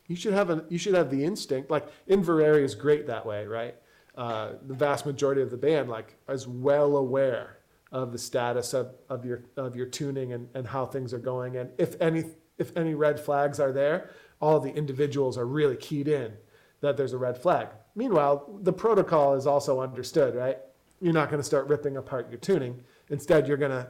[0.06, 1.70] you should have an you should have the instinct.
[1.70, 3.74] Like Inveraray is great that way, right?
[4.16, 7.58] Uh, the vast majority of the band like is well aware
[7.92, 11.56] of the status of, of your of your tuning and, and how things are going,
[11.56, 12.24] and if any
[12.58, 14.10] if any red flags are there,
[14.40, 16.32] all the individuals are really keyed in
[16.80, 17.68] that there's a red flag.
[17.94, 20.58] Meanwhile, the protocol is also understood, right?
[21.00, 22.82] You're not going to start ripping apart your tuning.
[23.08, 23.88] Instead, you're going to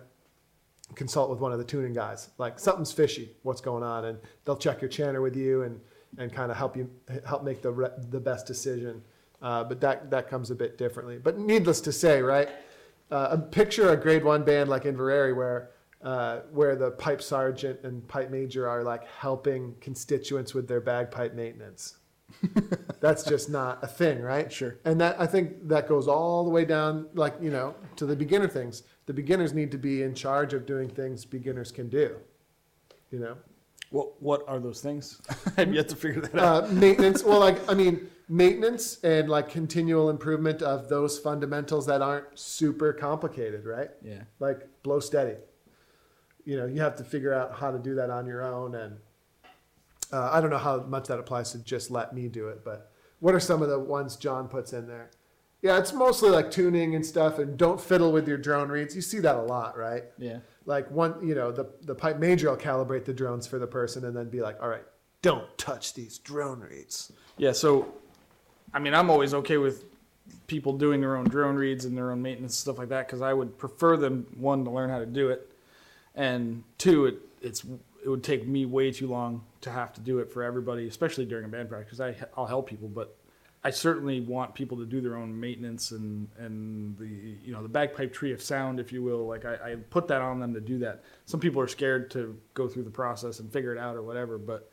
[0.94, 2.30] consult with one of the tuning guys.
[2.38, 3.32] Like something's fishy.
[3.42, 4.06] What's going on?
[4.06, 5.80] And they'll check your chanter with you and
[6.18, 6.90] and kind of help you
[7.24, 9.02] help make the re- the best decision.
[9.43, 11.19] Uh, but that that comes a bit differently.
[11.19, 12.49] But needless to say, right?
[13.11, 15.71] Uh, a picture a grade one band like Inveraray where.
[16.03, 21.35] Uh, where the pipe sergeant and pipe major are like helping constituents with their bagpipe
[21.35, 21.99] maintenance.
[23.01, 24.51] That's just not a thing, right?
[24.51, 24.79] Sure.
[24.87, 28.17] And that I think that goes all the way down, like you know, to the
[28.17, 28.85] beginner things.
[29.05, 32.17] The beginners need to be in charge of doing things beginners can do.
[33.11, 33.37] You know,
[33.91, 35.21] What what are those things?
[35.59, 36.65] I've yet to figure that out.
[36.65, 37.23] uh, maintenance.
[37.23, 42.93] Well, like I mean, maintenance and like continual improvement of those fundamentals that aren't super
[42.93, 43.90] complicated, right?
[44.02, 44.23] Yeah.
[44.39, 45.35] Like blow steady.
[46.44, 48.97] You know, you have to figure out how to do that on your own, and
[50.12, 52.65] uh, I don't know how much that applies to just let me do it.
[52.65, 55.11] But what are some of the ones John puts in there?
[55.61, 58.97] Yeah, it's mostly like tuning and stuff, and don't fiddle with your drone reeds.
[58.97, 60.05] You see that a lot, right?
[60.19, 60.39] Yeah.
[60.65, 64.05] like one you know the the pipe major will calibrate the drones for the person
[64.07, 64.85] and then be like all right
[65.23, 67.93] don't touch these drone reeds Yeah, so
[68.72, 69.84] I mean, I'm always okay with
[70.47, 73.22] people doing their own drone reeds and their own maintenance and stuff like that because
[73.22, 75.51] I would prefer them one to learn how to do it,
[76.14, 77.64] and two, it it's
[78.05, 81.26] it would take me way too long to have to do it for everybody, especially
[81.26, 82.01] during a band practice.
[82.01, 83.16] I I'll help people, but
[83.62, 87.06] I certainly want people to do their own maintenance and and the
[87.44, 89.26] you know the bagpipe tree of sound, if you will.
[89.26, 91.02] Like I, I put that on them to do that.
[91.26, 94.38] Some people are scared to go through the process and figure it out or whatever,
[94.38, 94.70] but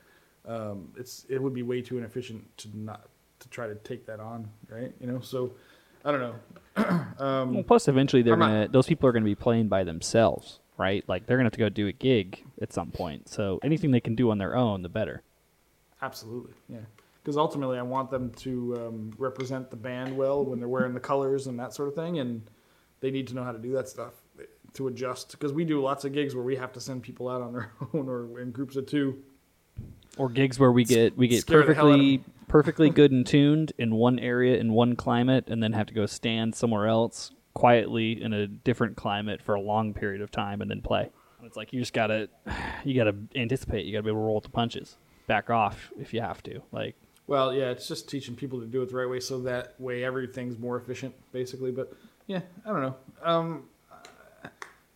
[0.48, 3.10] um, it's it would be way too inefficient to not
[3.50, 4.94] to try to take that on, right?
[5.00, 5.54] You know, so
[6.06, 6.36] I don't know.
[7.24, 9.84] um, Well, plus, eventually, they're I'm not- gonna those people are gonna be playing by
[9.84, 11.04] themselves, right?
[11.08, 13.30] Like they're gonna have to go do a gig at some point.
[13.30, 15.24] So anything they can do on their own, the better.
[16.02, 16.80] Absolutely, yeah.
[17.24, 21.00] Because ultimately, I want them to um, represent the band well when they're wearing the
[21.00, 22.50] colors and that sort of thing, and
[23.02, 24.14] they need to know how to do that stuff
[24.74, 25.32] to adjust.
[25.32, 27.72] Because we do lots of gigs where we have to send people out on their
[27.94, 29.22] own or in groups of two.
[30.18, 33.12] Or gigs where we get we get Scare the hell out of perfectly perfectly good
[33.12, 36.88] and tuned in one area in one climate, and then have to go stand somewhere
[36.88, 41.10] else quietly in a different climate for a long period of time, and then play.
[41.44, 42.30] It's like you just gotta
[42.84, 43.86] you gotta anticipate.
[43.86, 44.98] You gotta be able to roll with the punches.
[45.28, 46.62] Back off if you have to.
[46.72, 46.96] Like
[47.28, 50.04] Well, yeah, it's just teaching people to do it the right way, so that way
[50.04, 51.72] everything's more efficient, basically.
[51.72, 51.94] But
[52.28, 52.96] yeah, I don't know.
[53.24, 53.64] Um,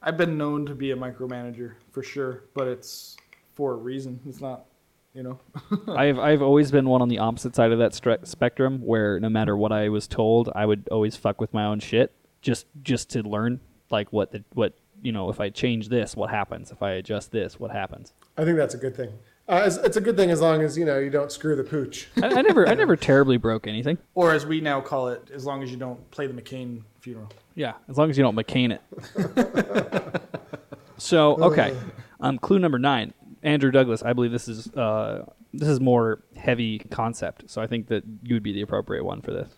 [0.01, 3.17] I've been known to be a micromanager for sure, but it's
[3.53, 4.19] for a reason.
[4.27, 4.65] It's not,
[5.13, 5.39] you know.
[5.87, 9.29] I've I've always been one on the opposite side of that stre- spectrum, where no
[9.29, 13.09] matter what I was told, I would always fuck with my own shit just just
[13.11, 13.59] to learn
[13.89, 16.71] like what the what you know if I change this, what happens?
[16.71, 18.13] If I adjust this, what happens?
[18.37, 19.11] I think that's a good thing.
[19.47, 21.63] Uh, it's, it's a good thing as long as you know you don't screw the
[21.63, 22.07] pooch.
[22.21, 23.97] I, I never I never terribly broke anything.
[24.13, 27.29] Or as we now call it, as long as you don't play the McCain funeral.
[27.55, 30.21] Yeah, as long as you don't McCain it.
[30.97, 31.75] so okay,
[32.19, 33.13] um, clue number nine,
[33.43, 34.03] Andrew Douglas.
[34.03, 38.35] I believe this is uh, this is more heavy concept, so I think that you
[38.35, 39.49] would be the appropriate one for this.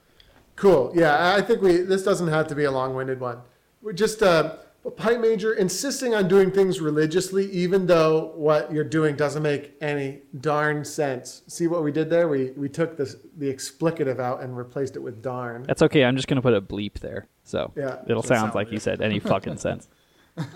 [0.56, 0.92] Cool.
[0.96, 1.78] Yeah, I think we.
[1.78, 3.40] This doesn't have to be a long-winded one.
[3.82, 4.56] We're just uh,
[4.86, 9.74] a pipe major insisting on doing things religiously, even though what you're doing doesn't make
[9.82, 11.42] any darn sense.
[11.48, 12.28] See what we did there?
[12.28, 15.64] We we took this the explicative out and replaced it with darn.
[15.64, 16.04] That's okay.
[16.06, 17.98] I'm just gonna put a bleep there, so Yeah.
[18.08, 19.88] it'll sound like like you said any fucking sense.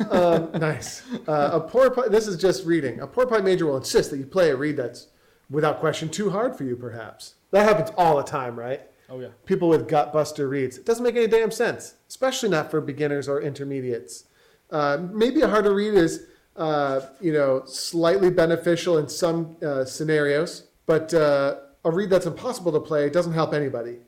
[0.09, 1.03] Um, nice.
[1.27, 2.99] Uh, a poor pipe, this is just reading.
[2.99, 5.07] A poor pipe major will insist that you play a reed that's,
[5.49, 6.75] without question, too hard for you.
[6.75, 8.81] Perhaps that happens all the time, right?
[9.09, 9.29] Oh yeah.
[9.45, 10.77] People with gutbuster reeds.
[10.77, 14.25] It doesn't make any damn sense, especially not for beginners or intermediates.
[14.69, 16.25] Uh, maybe a harder reed is,
[16.57, 21.55] uh, you know, slightly beneficial in some uh, scenarios, but uh,
[21.85, 23.99] a reed that's impossible to play doesn't help anybody.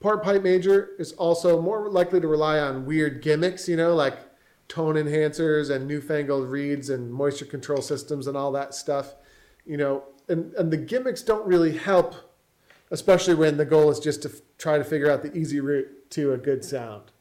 [0.00, 4.18] Part pipe major is also more likely to rely on weird gimmicks, you know, like
[4.74, 9.14] tone enhancers and newfangled reeds and moisture control systems and all that stuff,
[9.64, 12.16] you know, and, and the gimmicks don't really help,
[12.90, 16.10] especially when the goal is just to f- try to figure out the easy route
[16.10, 17.12] to a good sound.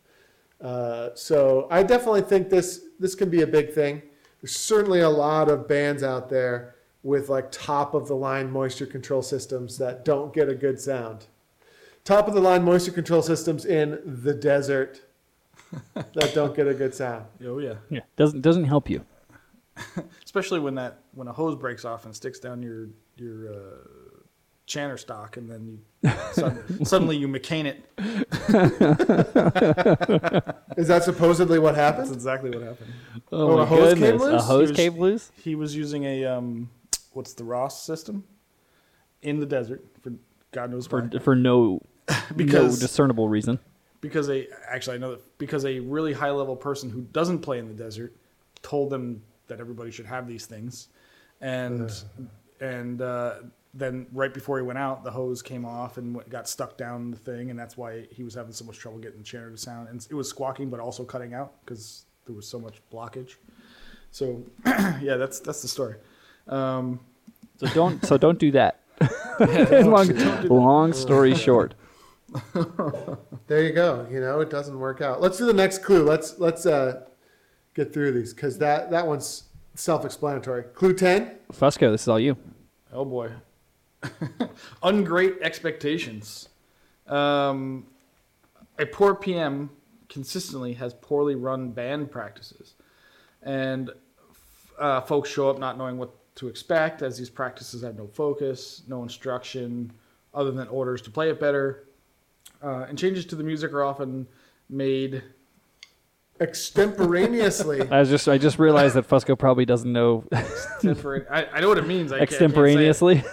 [0.60, 4.02] Uh, so I definitely think this this can be a big thing.
[4.42, 6.74] There's certainly a lot of bands out there
[7.04, 11.28] with like top of the line moisture control systems that don't get a good sound.
[12.04, 15.02] Top of the line moisture control systems in the desert
[15.94, 17.26] that don't get a good sound.
[17.46, 17.76] Oh yeah.
[17.90, 19.06] Yeah, doesn't doesn't help you.
[20.24, 24.20] Especially when that when a hose breaks off and sticks down your your uh,
[24.66, 27.84] chanter stock, and then you suddenly, suddenly you McCain it.
[30.78, 32.06] Is that supposedly what happened?
[32.06, 32.94] That's exactly what happened.
[33.32, 34.42] Oh, Oh, my a hose came goodness, loose?
[34.42, 35.32] a hose He was- came loose.
[35.44, 36.70] He was using a um,
[37.14, 38.24] what's the Ross system
[39.22, 40.14] in the desert for
[40.52, 41.20] God knows for why.
[41.20, 43.60] for no no Because- discernible reason.
[44.04, 47.58] Because a actually I know that because a really high level person who doesn't play
[47.58, 48.14] in the desert
[48.62, 50.90] told them that everybody should have these things,
[51.40, 51.90] and
[52.60, 53.36] and uh,
[53.74, 57.12] then right before he went out, the hose came off and went- got stuck down
[57.12, 59.58] the thing, and that's why he was having so much trouble getting the chanter to
[59.58, 63.36] sound, and it was squawking but also cutting out because there was so much blockage.
[64.12, 65.96] So yeah, that's that's the story.
[66.50, 67.00] Um,
[67.56, 68.82] So don't so don't do that.
[69.86, 70.10] long,
[70.50, 71.74] long story short.
[73.48, 74.08] There you go.
[74.10, 75.22] You know, it doesn't work out.
[75.22, 76.04] Let's do the next clue.
[76.04, 77.02] Let's let's uh,
[77.74, 79.44] get through these because that that one's
[79.76, 80.64] self-explanatory.
[80.74, 81.36] Clue ten.
[81.52, 82.38] Fusco, this is all you.
[82.94, 83.32] Oh boy.
[84.84, 86.50] Ungreat expectations.
[87.08, 87.88] Um,
[88.80, 89.70] a poor PM
[90.10, 92.76] consistently has poorly run band practices.
[93.42, 93.92] And
[94.80, 98.84] uh, folks show up not knowing what to expect as these practices have no focus,
[98.88, 99.92] no instruction
[100.34, 101.88] other than orders to play it better.
[102.64, 104.26] Uh, and changes to the music are often
[104.70, 105.22] made
[106.42, 107.82] Extemporaneously.
[107.92, 110.24] I was just I just realized that Fusco probably doesn't know
[110.82, 112.12] tempor- I, I know what it means.
[112.12, 113.20] I can't- I can't say it.
[113.20, 113.24] extemporaneously.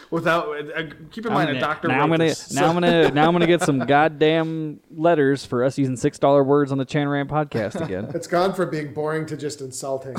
[0.10, 1.86] Without uh, keep in mind, a doctor.
[1.88, 5.62] now I'm gonna this, now I'm gonna now I'm gonna get some goddamn letters for
[5.62, 8.10] us using six dollar words on the Chanarant podcast again.
[8.14, 10.16] it's gone from being boring to just insulting.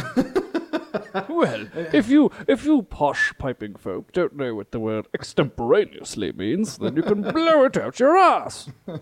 [1.30, 6.78] Well, if you if you posh piping folk don't know what the word extemporaneously means,
[6.78, 8.70] then you can blow it out your ass.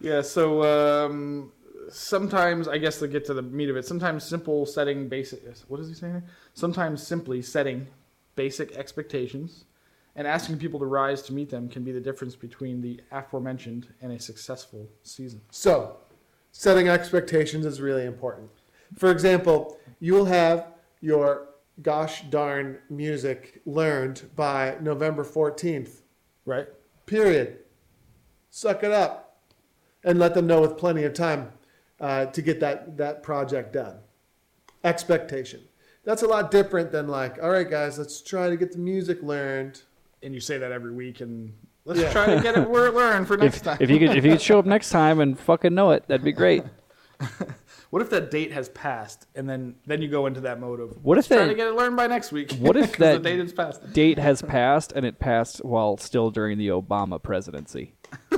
[0.00, 1.52] Yeah, so um,
[1.90, 5.42] sometimes I guess to get to the meat of it, sometimes simple setting basic.
[5.68, 6.22] What is he saying?
[6.54, 7.86] Sometimes simply setting
[8.36, 9.64] basic expectations
[10.14, 13.88] and asking people to rise to meet them can be the difference between the aforementioned
[14.00, 15.40] and a successful season.
[15.50, 15.96] So,
[16.52, 18.50] setting expectations is really important.
[18.96, 20.68] For example, you will have
[21.00, 21.48] your
[21.82, 26.00] gosh darn music learned by November 14th.
[26.44, 26.66] Right.
[27.06, 27.58] Period.
[28.50, 29.40] Suck it up
[30.04, 31.52] and let them know with plenty of time
[32.00, 33.96] uh, to get that, that project done.
[34.84, 35.60] Expectation.
[36.04, 39.22] That's a lot different than like, all right, guys, let's try to get the music
[39.22, 39.82] learned.
[40.22, 41.52] And you say that every week, and
[41.84, 42.10] let's Yeah.
[42.12, 43.76] try to get it learned for next If, time.
[43.80, 46.24] if you could if you could show up next time and fucking know it, that'd
[46.24, 46.64] be great.
[47.90, 51.02] What if that date has passed, and then then you go into that mode of
[51.02, 52.52] What if let's try to get it learned by next week?
[52.52, 53.92] What if that- the date has passed?
[53.92, 57.94] Date has passed and it passed while still during the Obama presidency.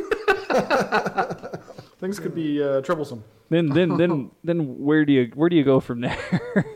[1.98, 3.24] Things could be uh, troublesome.
[3.50, 6.16] Then then then then where do you where do you go from there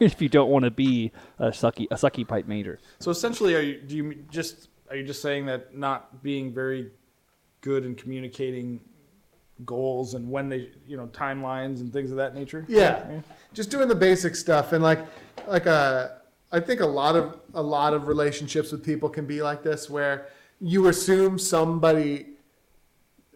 [0.00, 2.78] if you don't want to be a sucky a sucky pipe major?
[2.98, 6.90] So essentially, are you do you just are you just saying that not being very
[7.60, 8.80] good in communicating
[9.64, 12.64] goals and when they you know timelines and things of that nature?
[12.68, 13.20] Yeah,
[13.52, 15.00] just doing the basic stuff and like
[15.46, 16.08] like uh,
[16.52, 19.88] I think a lot of a lot of relationships with people can be like this
[19.88, 20.28] where
[20.60, 22.26] you assume somebody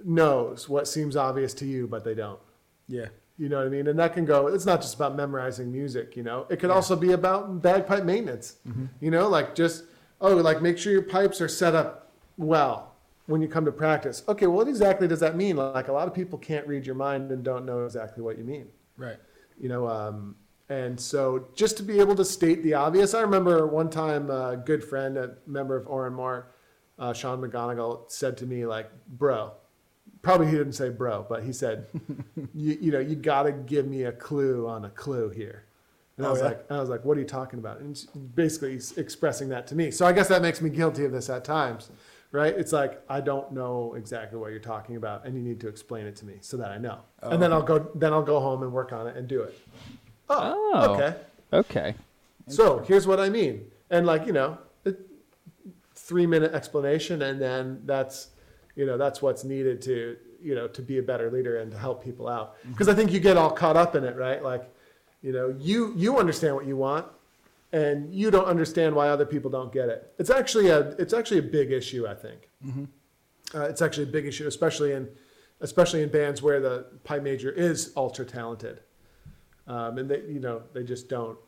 [0.04, 2.40] knows what seems obvious to you but they don't.
[2.88, 3.06] Yeah.
[3.36, 3.86] You know what I mean?
[3.86, 4.48] And that can go.
[4.48, 6.16] It's not just about memorizing music.
[6.16, 8.56] You know, it could also be about bagpipe maintenance.
[9.00, 9.84] You know, like just
[10.20, 12.87] oh, like make sure your pipes are set up well
[13.28, 14.22] when you come to practice.
[14.26, 15.56] Okay, what exactly does that mean?
[15.56, 18.44] Like a lot of people can't read your mind and don't know exactly what you
[18.44, 19.18] mean Right.
[19.60, 20.34] you know um,
[20.68, 24.56] and so just to be able to state the obvious i remember one time a
[24.56, 26.48] good friend a member of Oran Mor
[26.98, 29.52] uh, sean mcgonagall said to me like bro
[30.22, 31.86] probably he didn't say bro but he said
[32.54, 35.64] you, you know you got to give me a clue on a clue here
[36.16, 36.48] and i Oh, was yeah?
[36.48, 37.96] like i was like what are you talking about and
[38.34, 41.30] basically he's expressing that to me so i guess that makes me guilty of this
[41.30, 41.90] at times
[42.32, 42.54] right?
[42.56, 46.06] It's like i don't know exactly what you're talking about and you need to explain
[46.06, 46.98] it to me so that i know.
[47.22, 47.30] Oh.
[47.30, 49.58] and then i'll go then i'll go home and work on it and do it.
[50.28, 50.94] Oh, Oh.
[50.94, 51.16] okay.
[51.52, 51.94] Okay.
[52.46, 53.70] so here's what i mean.
[53.90, 54.94] And like you know a
[55.94, 58.28] three minute explanation and then that's
[58.76, 61.78] you know that's what's needed to you know to be a better leader and to
[61.78, 62.58] help people out.
[62.60, 62.72] Mm-hmm.
[62.72, 64.42] Because i think you get all caught up in it right?
[64.42, 64.64] Like
[65.22, 67.06] you know you you understand what you want
[67.72, 70.12] and you don't understand why other people don't get it.
[70.18, 72.50] It's actually a it's actually a big issue i think.
[73.54, 75.08] Uh, it's actually a big issue especially in
[75.60, 78.80] especially in bands where the pipe major is ultra talented.
[79.66, 81.38] Um, and they you know they just don't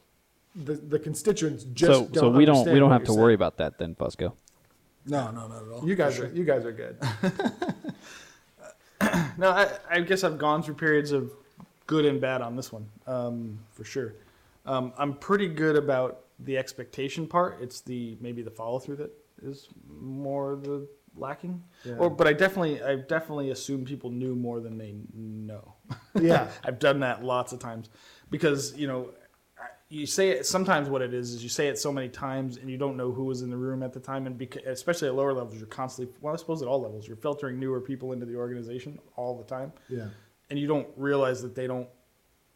[0.54, 3.34] the, the constituents just so don't so we don't we don't have to you're worry
[3.34, 4.32] about that then, Fusco.
[5.06, 5.88] No, no, not at all.
[5.88, 6.96] you guys are you guys are good.
[9.38, 11.32] No, I, I guess I've gone through periods of
[11.86, 14.12] good and bad on this one, um, for sure.
[14.66, 17.58] Um, I'm pretty good about the expectation part.
[17.60, 19.12] It's the maybe the follow through that
[19.42, 21.62] is more the lacking.
[21.84, 21.94] Yeah.
[21.94, 25.74] Or, but I definitely, I definitely assume people knew more than they know.
[26.20, 27.90] yeah I've done that lots of times
[28.30, 29.10] because you know
[29.88, 32.70] you say it sometimes what it is is you say it so many times and
[32.70, 35.14] you don't know who was in the room at the time and beca- especially at
[35.14, 38.26] lower levels you're constantly well I suppose at all levels you're filtering newer people into
[38.26, 40.06] the organization all the time yeah
[40.48, 41.88] and you don't realize that they don't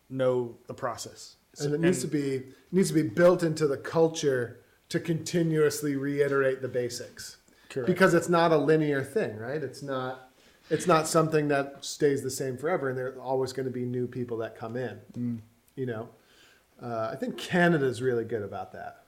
[0.08, 4.60] know the process and it needs to be needs to be built into the culture
[4.88, 7.38] to continuously reiterate the basics.
[7.70, 7.88] Correct.
[7.88, 9.62] because it's not a linear thing right?
[9.62, 10.30] It's not
[10.70, 14.06] it's not something that stays the same forever and there's always going to be new
[14.06, 15.38] people that come in Mm.
[15.76, 16.08] you know?
[16.82, 19.04] Uh, i think canada's really good about that.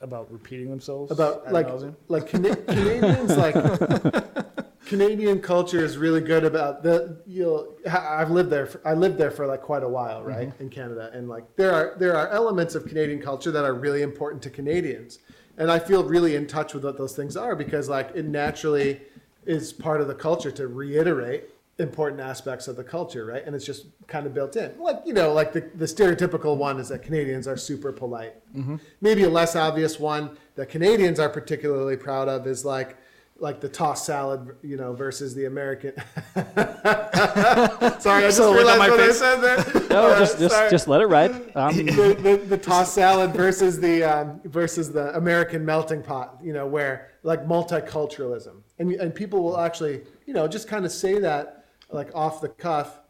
[0.00, 1.68] About repeating themselves about like
[2.08, 3.54] like Cana- Canadians like
[4.88, 9.30] Canadian culture is really good about the you'll I've lived there for, I lived there
[9.30, 10.62] for like quite a while right mm-hmm.
[10.62, 11.10] in Canada.
[11.12, 14.50] And like there are there are elements of Canadian culture that are really important to
[14.50, 15.18] Canadians.
[15.58, 19.02] And I feel really in touch with what those things are because like it naturally
[19.44, 23.44] is part of the culture to reiterate important aspects of the culture right?
[23.44, 24.72] And it's just kind of built in.
[24.78, 28.36] Like you know like the, the stereotypical one is that Canadians are super polite.
[28.56, 28.76] Mm-hmm.
[29.02, 32.96] Maybe a less obvious one that Canadians are particularly proud of is like
[33.40, 35.92] like the tossed salad, you know, versus the American.
[36.34, 39.64] Sorry, I just So realized what I said there.
[39.90, 41.30] No, Uh, just just just let it ride.
[41.56, 46.52] Um, the, the, the tossed salad versus the um, versus the American melting pot, you
[46.52, 51.18] know, where like multiculturalism, and and people will actually, you know, just kind of say
[51.20, 53.00] that like off the cuff,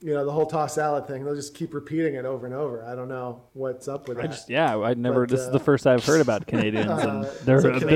[0.00, 1.24] you know, the whole tossed salad thing.
[1.24, 2.84] They'll just keep repeating it over and over.
[2.84, 4.28] I don't know what's up with I that.
[4.30, 5.22] just yeah, I never.
[5.26, 7.86] But, this is uh, the first I've heard about Canadians and uh, their so ability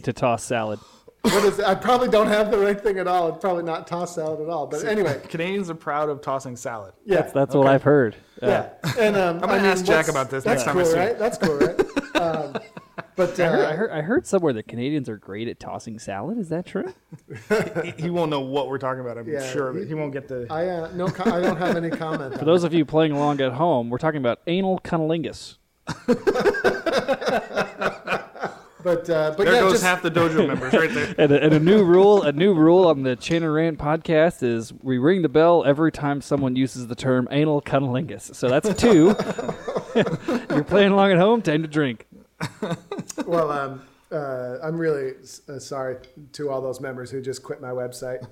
[0.00, 0.80] Canadians- to toss salad.
[1.24, 1.60] What is?
[1.60, 3.28] I probably don't have the right thing at all.
[3.28, 4.66] It's probably not tossed salad at all.
[4.66, 8.14] But anyway, Canadians are proud of tossing salad yeah, That's that's what I've heard.
[8.42, 8.68] Uh, Yeah,
[8.98, 10.98] and um, gonna I mean, ask Jack about this That's next time I cool, see
[10.98, 11.06] him.
[11.06, 11.18] right?
[11.18, 11.80] That's cool, right?
[12.16, 12.56] um,
[13.16, 15.98] but I, heard, uh, I heard I heard somewhere that Canadians are great at tossing
[15.98, 16.38] salad.
[16.38, 16.92] Is that true?
[17.84, 19.88] he, he won't know what we're talking about I'm Yeah, sure of he- it.
[19.88, 22.34] he won't get the I uh, no, co- I don't have any comment.
[22.38, 25.56] For those of you playing along at home, we're talking about anal cunnilingus.
[28.84, 31.14] But uh, but There yeah, goes just, half the dojo members right there.
[31.16, 34.98] And a, and a new rule, a new rule on the Chanarant podcast is we
[34.98, 38.34] ring the bell every time someone uses the term anal cunnilingus.
[38.34, 39.16] So that's two.
[40.54, 41.40] You're playing along at home.
[41.40, 42.06] Time to drink.
[43.26, 43.82] well, um,
[44.12, 45.14] uh, I'm really
[45.48, 45.96] uh, sorry
[46.32, 48.26] to all those members who just quit my website.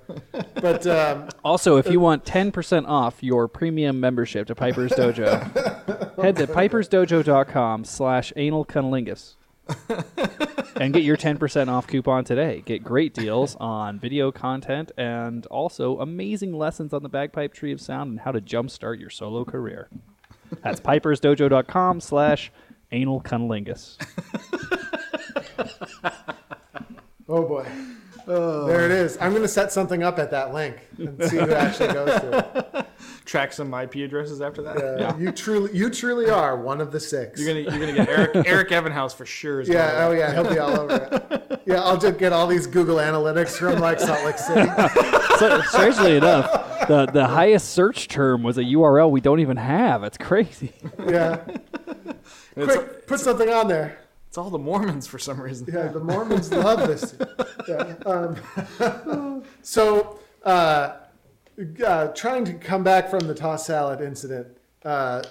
[0.61, 6.37] But um, Also, if you want 10% off your premium membership to Piper's Dojo, head
[6.37, 9.37] to pipersdojo.com slash anal cunnilingus
[10.77, 12.63] and get your 10% off coupon today.
[12.65, 17.81] Get great deals on video content and also amazing lessons on the bagpipe tree of
[17.81, 19.89] sound and how to jumpstart your solo career.
[20.63, 22.51] That's pipersdojo.com slash
[22.91, 23.97] anal cunnilingus.
[27.29, 27.67] oh boy,
[28.27, 29.17] there it is.
[29.21, 32.63] I'm going to set something up at that link and see who actually goes to
[32.77, 32.87] it.
[33.25, 34.77] Track some IP addresses after that.
[34.77, 38.09] Uh, You truly, you truly are one of the 6 You're gonna you're gonna get
[38.09, 39.61] Eric Eric Evanhouse for sure.
[39.61, 40.07] is yeah.
[40.07, 40.33] Oh yeah.
[40.35, 41.61] He'll be all over it.
[41.67, 41.81] Yeah.
[41.83, 44.69] I'll just get all these Google Analytics from like Salt Lake City.
[45.39, 50.03] So, strangely enough, the, the highest search term was a URL we don't even have.
[50.05, 50.73] It's crazy.
[51.07, 51.41] Yeah.
[51.47, 52.15] And
[52.57, 53.99] it's, Quick, put something on there.
[54.33, 55.69] It's all the Mormons for some reason.
[55.71, 57.15] Yeah, the Mormons love this.
[57.69, 60.95] Yeah, um, so, uh,
[61.87, 64.57] uh, trying to come back from the toss salad incident
[64.87, 65.23] uh,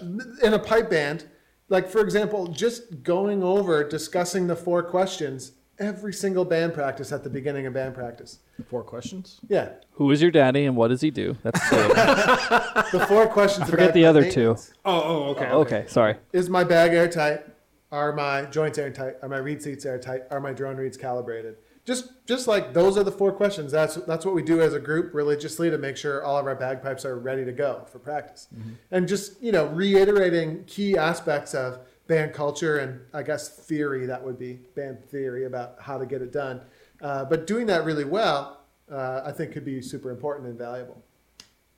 [0.43, 1.25] in a pipe band,
[1.67, 7.23] like for example, just going over discussing the four questions every single band practice at
[7.23, 8.37] the beginning of band practice.
[8.69, 9.39] Four questions.
[9.49, 11.35] Yeah, Who is your daddy and what does he do?
[11.41, 13.67] That's the four questions.
[13.67, 14.49] forget about the other two.
[14.49, 14.73] maintenance.
[14.85, 15.45] Oh, oh, okay.
[15.47, 16.17] okay, sorry.
[16.33, 17.50] Is my bag airtight?
[17.91, 19.15] Are my joints airtight?
[19.21, 20.23] Are my reed seats airtight?
[20.31, 21.57] Are my drone reeds calibrated?
[21.83, 23.71] Just, just like those are the four questions.
[23.71, 26.55] That's that's what we do as a group religiously to make sure all of our
[26.55, 28.47] bagpipes are ready to go for practice,
[28.91, 34.23] and just you know reiterating key aspects of band culture and I guess theory that
[34.23, 36.61] would be band theory about how to get it done.
[37.01, 38.61] Uh, but doing that really well,
[38.91, 41.01] uh, I think could be super important and valuable.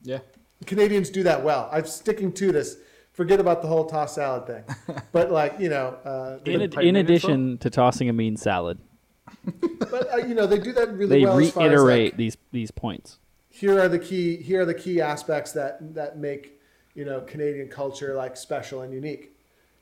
[0.02, 0.20] Yeah.
[0.66, 1.70] Canadians do that well.
[1.72, 2.78] I'm sticking to this.
[3.14, 4.64] Forget about the whole toss salad thing.
[5.12, 8.36] But like you know, uh, In, the ad- in maintenance addition to tossing a mean
[8.38, 8.80] salad,
[9.92, 11.40] but uh, you know they do that really they well.
[11.40, 13.20] as far as, reiterate like, these these points.
[13.50, 14.38] here are the key.
[14.38, 16.60] Here are the key aspects that that make
[16.96, 19.36] you know Canadian culture like special and unique,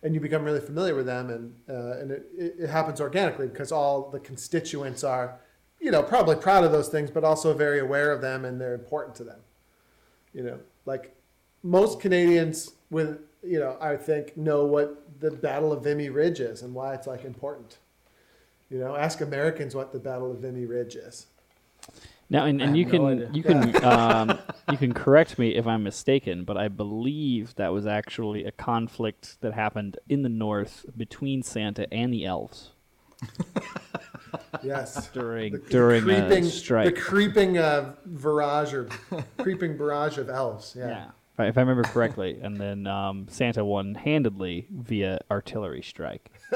[0.04, 3.48] and you become really familiar with them, and uh, and it, it, it happens organically
[3.48, 5.40] because all the constituents are,
[5.80, 8.76] you know, probably proud of those things, but also very aware of them and they're
[8.76, 9.40] important to them.
[10.34, 11.16] You know, like
[11.64, 16.62] most Canadians with you know, I think know what the Battle of Vimy Ridge is
[16.62, 17.78] and why it's like important.
[18.70, 21.28] You know, ask Americans what the Battle of Vimy Ridge is.
[22.30, 23.30] Now, and, and you no can idea.
[23.34, 24.40] you can um,
[24.72, 29.38] you can correct me if I'm mistaken, but I believe that was actually a conflict
[29.42, 32.72] that happened in the north between Santa and the elves
[34.64, 35.10] Yes.
[35.10, 36.96] during The during creeping, a strike.
[36.96, 38.88] The creeping uh, barrage or
[39.38, 40.76] creeping barrage of elves.
[40.78, 40.88] Yeah.
[40.88, 41.06] yeah,
[41.40, 46.30] if I, remember correctly, and then um, Santa won handedly via artillery strike.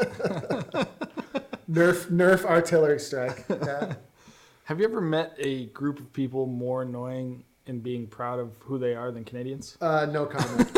[1.69, 3.45] Nerf Nerf artillery strike.
[3.49, 3.95] Yeah.
[4.65, 8.77] Have you ever met a group of people more annoying in being proud of who
[8.79, 9.77] they are than Canadians?
[9.79, 10.71] Uh, no comment.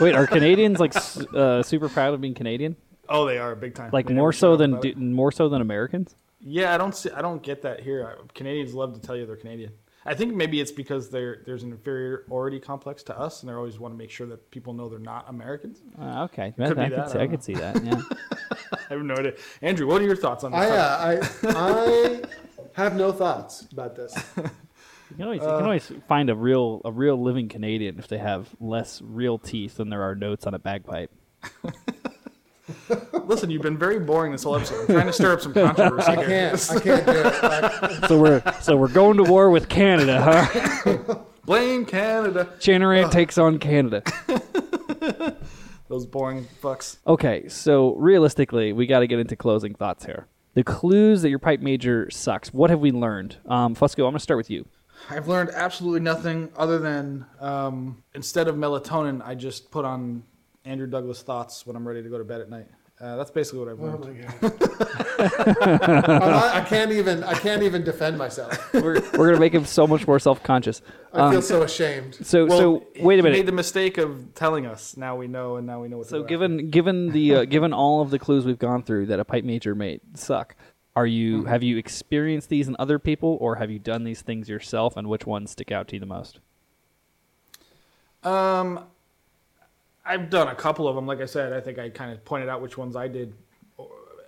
[0.00, 2.74] Wait, are Canadians like s- uh, super proud of being Canadian?
[3.08, 3.90] Oh, they are big time.
[3.92, 4.94] Like They more never so shut up than about it.
[4.98, 6.14] do, more so than Americans?
[6.40, 7.10] Yeah, I don't see.
[7.10, 8.06] I don't get that here.
[8.06, 9.72] I- Canadians love to tell you they're Canadian.
[10.06, 13.78] I think maybe it's because they're, there's an inferiority complex to us, and they always
[13.78, 15.80] want to make sure that people know they're not Americans.
[15.98, 17.82] Uh, okay, Could I, that, could see, I I could see that.
[17.84, 18.00] Yeah.
[18.90, 19.34] I have no idea.
[19.62, 20.60] Andrew, what are your thoughts on this?
[20.60, 22.22] I, uh, I
[22.76, 24.14] I have no thoughts about this.
[24.36, 28.08] You can always, you Uh, can always find a real a real living Canadian if
[28.08, 31.10] they have less real teeth than there are notes on a bagpipe.
[33.24, 34.80] Listen, you've been very boring this whole episode.
[34.80, 36.26] I'm trying to stir up some controversy I here.
[36.26, 36.70] can't.
[36.70, 37.42] I can't do it.
[37.42, 41.14] Like, So we're so we're going to war with Canada, huh?
[41.44, 42.48] Blame Canada.
[42.58, 44.02] Chanarant takes on Canada.
[45.88, 46.96] Those boring fucks.
[47.06, 50.26] Okay, so realistically, we got to get into closing thoughts here.
[50.54, 52.52] The clues that your pipe major sucks.
[52.54, 53.36] What have we learned?
[53.46, 54.66] Um, Fusco, I'm going to start with you.
[55.10, 60.22] I've learned absolutely nothing other than um, instead of melatonin, I just put on
[60.64, 62.66] Andrew Douglas thoughts when I'm ready to go to bed at night.
[63.00, 64.04] Uh, that's basically what I've oh learned.
[64.04, 65.58] my god.
[66.20, 67.24] I'm not, I can't even.
[67.24, 68.72] I can't even defend myself.
[68.72, 70.80] We're, we're going to make him so much more self conscious.
[71.12, 72.14] I feel so ashamed.
[72.22, 73.36] So Well, so wait a he minute.
[73.38, 74.96] made the mistake of telling us.
[74.96, 76.04] Now we know, and now we know what.
[76.04, 79.06] to So go given given the uh, given all of the clues we've gone through
[79.06, 80.54] that a pipe major may suck,
[80.94, 84.48] are you have you experienced these in other people or have you done these things
[84.48, 86.38] yourself and which ones stick out to you the most?
[88.22, 88.84] Um,
[90.04, 91.06] I've done a couple of them.
[91.06, 93.34] Like I said, I think I kind of pointed out which ones I did.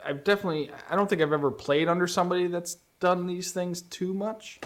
[0.05, 0.70] I've definitely.
[0.89, 4.61] I don't think I've ever played under somebody that's done these things too much,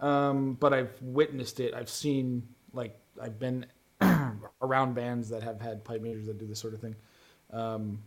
[0.00, 1.74] um, but I've witnessed it.
[1.74, 3.66] I've seen like I've been
[4.62, 6.96] around bands that have had pipe majors that do this sort of thing.
[7.52, 8.02] Um,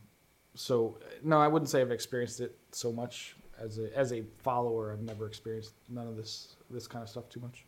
[0.56, 4.92] so no, I wouldn't say I've experienced it so much as a as a follower.
[4.92, 7.66] I've never experienced none of this this kind of stuff too much,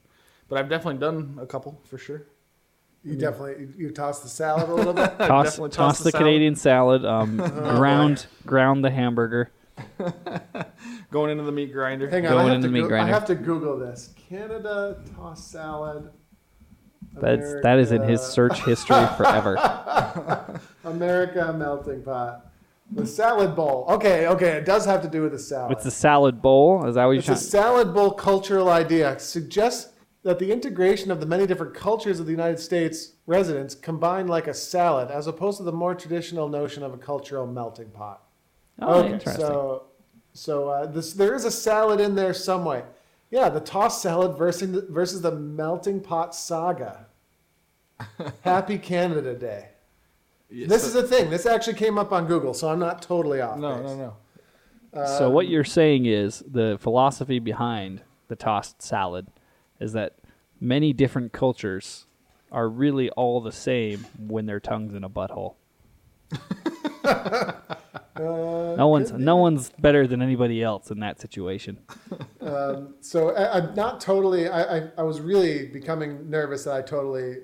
[0.50, 2.26] but I've definitely done a couple for sure.
[3.04, 5.18] You definitely you toss the salad a little bit.
[5.18, 6.24] Toss, toss, toss the, the salad.
[6.26, 7.06] Canadian salad.
[7.06, 7.36] Um,
[7.76, 9.52] ground ground the hamburger.
[11.12, 12.10] Going into the meat grinder.
[12.10, 14.14] Hang on, Going I have, in to the meat go- I have to Google this.
[14.30, 16.10] Canada toss salad.
[17.16, 19.58] That's that is in his search history forever.
[20.84, 22.48] America melting pot.
[22.92, 23.86] The salad bowl.
[23.90, 25.72] Okay, okay, it does have to do with the salad.
[25.74, 26.86] It's a salad bowl.
[26.88, 27.38] Is that what you're It's a trying?
[27.38, 29.18] salad bowl cultural idea.
[29.20, 29.93] Suggests
[30.24, 34.48] that the integration of the many different cultures of the United States residents combined like
[34.48, 38.24] a salad, as opposed to the more traditional notion of a cultural melting pot.
[38.82, 39.46] Oh, okay, interesting.
[39.46, 39.84] so
[40.34, 42.84] so uh, this there is a salad in there some way.
[43.30, 47.08] Yeah, the tossed salad versus the, versus the melting pot saga.
[48.42, 49.70] Happy Canada Day.
[50.50, 51.30] This is a thing.
[51.30, 53.58] This actually came up on Google, so I'm not totally off.
[53.58, 53.90] no, base.
[53.90, 54.16] no,
[54.94, 55.06] no.
[55.06, 59.28] so what you're saying is the philosophy behind the tossed salad
[59.84, 60.16] is that
[60.60, 62.08] many different cultures
[62.52, 65.56] are really all the same when their tongues in a butthole.
[68.16, 71.80] Uh, No one's no one's better than anybody else in that situation.
[73.02, 74.48] So I, I'm not totally.
[74.48, 77.38] I, I, I was really becoming nervous that I totally.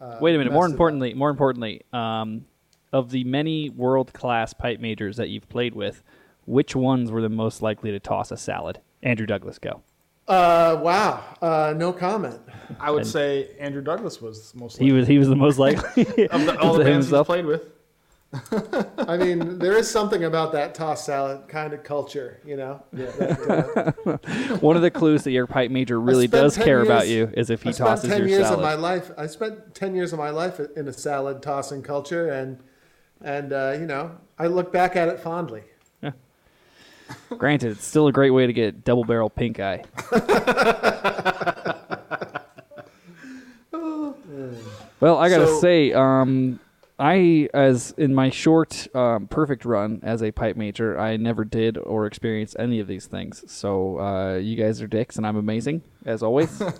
[0.00, 0.52] Uh, Wait a minute.
[0.52, 2.46] More importantly, more importantly, um,
[2.92, 6.02] of the many world class pipe majors that you've played with,
[6.44, 8.80] which ones were the most likely to toss a salad?
[9.02, 9.82] Andrew Douglas, go.
[10.32, 11.22] Uh, wow.
[11.42, 12.40] Uh, no comment.
[12.80, 14.98] I would say Andrew Douglas was most He likely.
[14.98, 17.26] was he was the most likely of the, all to the bands he's himself.
[17.26, 17.68] played with.
[18.96, 22.82] I mean, there is something about that toss salad kind of culture, you know.
[22.94, 26.80] That, uh, One of the clues that your pipe major really spent does 10 care
[26.80, 28.60] about years- you is if he I spent tosses ten your years salad.
[28.60, 29.10] of my life.
[29.18, 32.58] I spent ten years of my life in a salad tossing culture, and
[33.20, 35.64] and uh, you know, I look back at it fondly.
[37.38, 39.82] Granted, it's still a great way to get double barrel pink eye.
[45.00, 46.60] well, I gotta So- say, um,
[46.98, 51.76] I as in my short um, perfect run as a pipe major, I never did
[51.78, 53.42] or experienced any of these things.
[53.50, 56.62] So uh, you guys are dicks, and I'm amazing as always.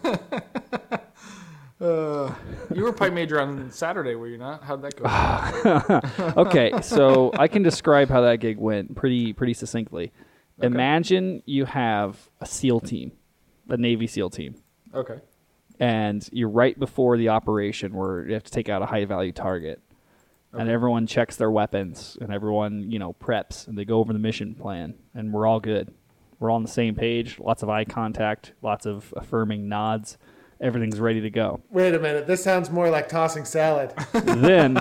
[1.83, 2.33] Uh,
[2.73, 4.63] you were pipe major on Saturday, were you not?
[4.63, 6.41] How'd that go?
[6.41, 10.13] okay, so I can describe how that gig went pretty pretty succinctly.
[10.61, 13.11] Imagine you have a SEAL team,
[13.69, 14.55] a Navy SEAL team,
[14.95, 15.19] okay.
[15.81, 19.33] and you're right before the operation where you have to take out a high value
[19.33, 19.81] target.
[20.55, 24.19] And everyone checks their weapons and everyone, you know, preps and they go over the
[24.19, 25.95] mission plan and we're all good.
[26.39, 30.19] We're all on the same page, lots of eye contact, lots of affirming nods.
[30.63, 31.61] Everything's ready to go.
[31.71, 32.27] Wait a minute.
[32.27, 33.93] This sounds more like tossing salad.
[34.13, 34.79] then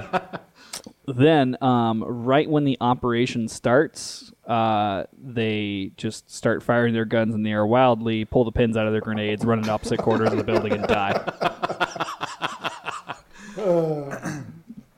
[1.08, 7.44] then um, right when the operation starts uh, they just start firing their guns in
[7.44, 10.38] the air wildly pull the pins out of their grenades run in opposite quarters of
[10.38, 11.12] the building and die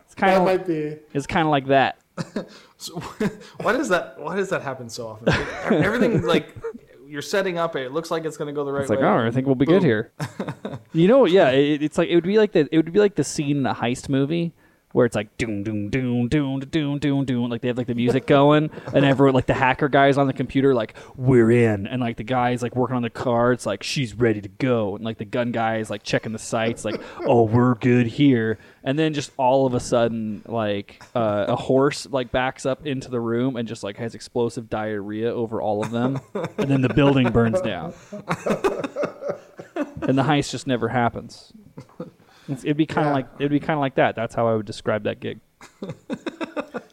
[0.06, 0.98] it's kind of might be.
[1.14, 1.98] it's kind of like that
[2.78, 3.00] So
[3.62, 4.20] why does that?
[4.20, 5.30] Why does that happen so often?
[5.74, 6.54] Everything like
[7.08, 7.78] you're setting up.
[7.78, 8.84] It looks like it's going to go the right way.
[8.84, 10.12] it's like oh i think we'll be good here
[10.94, 13.16] you know yeah it, it's like it would be like the it would be like
[13.16, 14.54] the scene in a heist movie
[14.94, 17.96] where it's like doom doom doom doom doom doom doom like they have like the
[17.96, 21.88] music going and everyone like the hacker guys on the computer like we're in.
[21.88, 24.96] And like the guys like working on the cards like she's ready to go.
[24.96, 28.60] And like the gun guy is like checking the sights like oh we're good here.
[28.84, 33.10] And then just all of a sudden like uh, a horse like backs up into
[33.10, 36.22] the room and just like has explosive diarrhea over all of them.
[36.58, 37.94] And then the building burns down
[39.76, 41.52] and the heist just never happens
[42.48, 43.16] It's- It'd be kind of Yeah.
[43.16, 44.16] like it'd be kind of like that.
[44.16, 45.40] That's how I would describe that gig.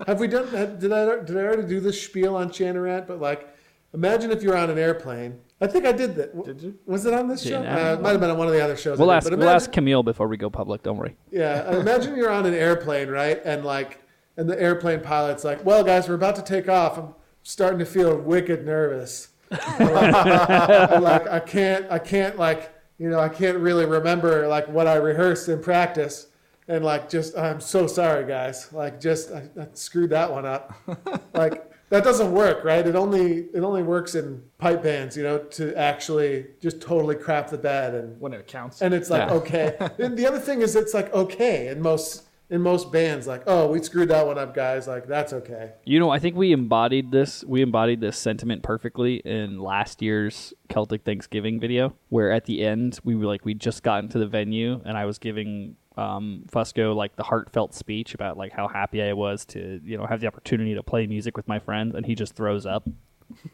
[0.07, 0.47] Have we done?
[0.49, 3.07] have- Did I did I already do this spiel on Chanarant?
[3.07, 3.49] But like,
[3.93, 5.41] imagine if you're on an airplane.
[5.61, 6.45] I think I did that.
[6.45, 6.79] Did you?
[6.87, 7.61] Was it on this show?
[7.63, 7.91] Yeah.
[7.91, 8.99] Uh, it might have been on one of the other shows.
[8.99, 10.83] We'll did, ask but we'll ask Camille before we go public.
[10.85, 11.17] Don't worry.
[11.33, 13.41] Yeah, and imagine you're on an airplane, right?
[13.45, 14.01] And like,
[14.37, 16.97] and the airplane pilot's like, "Well, guys, we're about to take off.
[16.97, 19.30] I'm starting to feel wicked nervous.
[19.51, 24.87] I'm like, I can't, I can't, like, you know, I can't really remember like what
[24.87, 26.29] I rehearsed in practice,
[26.69, 28.73] and like, just, I'm so sorry, guys.
[28.73, 30.75] Like, just, I, I screwed that one up.
[31.35, 32.87] like." That doesn't work, right?
[32.87, 37.51] It only it only works in pipe bands, you know, to actually just totally crap
[37.51, 38.81] the bed and When it counts.
[38.81, 39.35] and it's like Yeah.
[39.35, 39.77] okay.
[39.99, 43.69] and the other thing is, it's like okay in most in most bands, like, oh,
[43.69, 44.89] we screwed that one up, guys.
[44.89, 45.73] Like, that's okay.
[45.85, 47.45] You know, I think we embodied this.
[47.45, 52.99] We embodied this sentiment perfectly in last year's Celtic Thanksgiving video, where at the end
[53.05, 56.95] we were like, we just got into the venue, and I was giving um, Fusco
[56.95, 60.27] like the heartfelt speech about like how happy I was to you know have the
[60.27, 62.89] opportunity to play music with my friends, and he just throws up.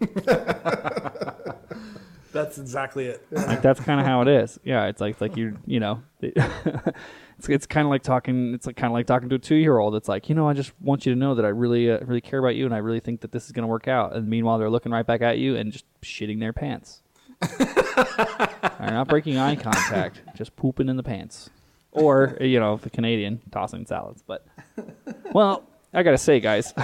[2.33, 3.27] That's exactly it.
[3.31, 4.61] Like that's kind of how it is.
[4.63, 6.03] Yeah, it's like it's like you you know.
[7.39, 8.55] It's, it's kind of like talking.
[8.55, 9.95] It's like kind of like talking to a two year old.
[9.95, 12.21] It's like you know, I just want you to know that I really, uh, really
[12.21, 14.15] care about you, and I really think that this is going to work out.
[14.15, 17.03] And meanwhile, they're looking right back at you and just shitting their pants.
[17.59, 21.51] they're not breaking eye contact, just pooping in the pants,
[21.93, 24.23] or you know, the Canadian tossing salads.
[24.27, 24.47] But
[25.33, 25.65] well,
[25.97, 26.75] I gotta say, guys,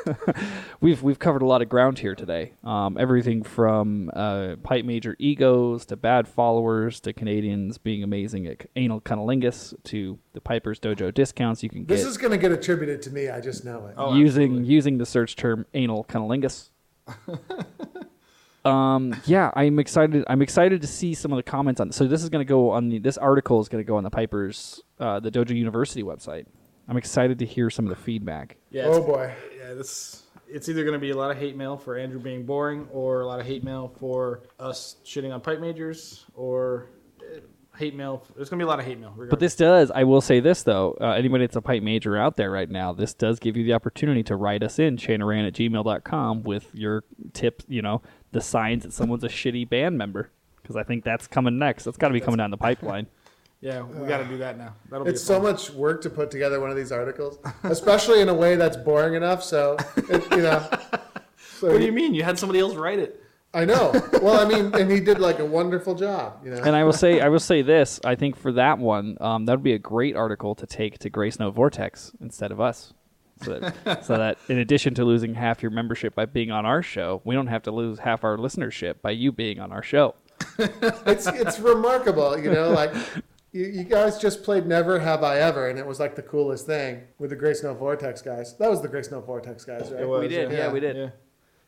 [0.80, 2.54] we've we've covered a lot of ground here today.
[2.64, 8.64] Um, everything from uh, pipe major egos to bad followers to Canadians being amazing at
[8.74, 11.88] anal cunnilingus to the Piper's Dojo discounts you can get.
[11.88, 13.28] This is going to get attributed to me.
[13.28, 13.96] I just know it.
[13.98, 14.74] Oh, using absolutely.
[14.74, 16.70] using the search term anal cunnilingus.
[18.64, 20.24] um, yeah, I'm excited.
[20.26, 21.92] I'm excited to see some of the comments on.
[21.92, 22.98] So this is going to go on the.
[22.98, 26.46] This article is going to go on the Piper's, uh, the Dojo University website.
[26.88, 28.56] I'm excited to hear some of the feedback.
[28.70, 29.32] Yeah, oh boy.
[29.56, 29.74] yeah.
[29.74, 32.88] This it's either going to be a lot of hate mail for Andrew being boring,
[32.90, 36.90] or a lot of hate mail for us shitting on pipe majors, or
[37.20, 37.40] uh,
[37.76, 38.24] hate mail.
[38.34, 39.14] There's going to be a lot of hate mail.
[39.16, 42.36] But this does, I will say this though, uh, anybody that's a pipe major out
[42.36, 45.54] there right now, this does give you the opportunity to write us in, chanarant at
[45.54, 48.02] gmail.com with your tip, you know,
[48.32, 50.30] the signs that someone's a shitty band member.
[50.62, 51.84] Because I think that's coming next.
[51.84, 53.06] That's got to be coming down the pipipeline.
[53.60, 54.74] yeah, we got to do that now.
[54.90, 58.28] That'll It's a so much work to put together one of these articles, especially in
[58.28, 59.42] a way that's boring enough.
[59.42, 60.68] So, it, you know.
[61.58, 62.14] So What do you mean?
[62.14, 63.20] You had somebody else write it?
[63.52, 63.92] I know.
[64.22, 66.40] Well, I mean, and he did like a wonderful job.
[66.44, 66.62] You know.
[66.62, 67.98] And I will say, I will say this.
[68.04, 71.10] I think for that one, um, that would be a great article to take to
[71.10, 72.92] Grace No Vortex instead of us.
[73.42, 76.82] So that, so that in addition to losing half your membership by being on our
[76.82, 80.14] show, we don't have to lose half our listenership by you being on our show.
[80.58, 82.92] it's it's remarkable, you know, like
[83.52, 86.66] you, you guys just played Never Have I Ever, and it was like the coolest
[86.66, 88.56] thing with the Grace No Vortex guys.
[88.58, 90.06] That was the Grace No Vortex guys, right?
[90.06, 90.96] Was, we did, yeah, we did.
[90.96, 91.10] Yeah.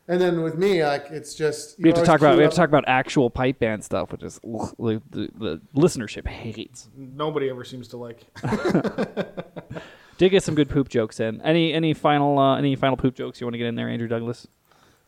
[0.07, 2.43] And then with me, like it's just you We have to talk about queue we
[2.43, 6.27] have to talk about actual pipe band stuff, which is ugh, the, the, the listenership
[6.27, 6.89] hates.
[6.95, 8.25] Nobody ever seems to like.
[10.17, 11.41] Did get some good poop jokes in.
[11.41, 14.07] Any any final uh, any final poop jokes you want to get in there, Andrew
[14.07, 14.47] Douglas?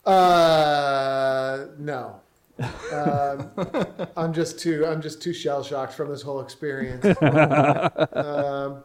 [0.05, 2.21] Uh, no.
[2.59, 3.49] Um,
[4.15, 7.05] I'm just too I'm just too shell shocked from this whole experience.
[8.13, 8.83] um,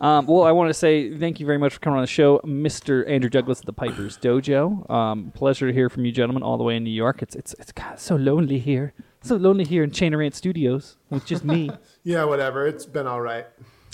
[0.00, 2.38] Um, well, I want to say thank you very much for coming on the show,
[2.44, 3.08] Mr.
[3.08, 4.88] Andrew Douglas at the Piper's Dojo.
[4.88, 7.20] Um, pleasure to hear from you, gentlemen, all the way in New York.
[7.20, 8.92] It's it's it's God, so lonely here,
[9.22, 11.70] so lonely here in Chanarant Studios with just me.
[12.04, 12.66] yeah, whatever.
[12.66, 13.46] It's been all right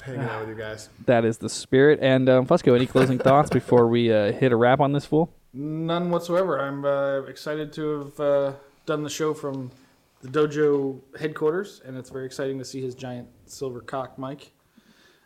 [0.02, 0.90] hanging out with you guys.
[1.06, 1.98] that is the spirit.
[2.02, 5.32] And um, Fusco, any closing thoughts before we uh, hit a wrap on this fool?
[5.54, 6.60] None whatsoever.
[6.60, 8.52] I'm uh, excited to have uh,
[8.86, 9.70] done the show from
[10.22, 14.52] the dojo headquarters, and it's very exciting to see his giant silver cock mic.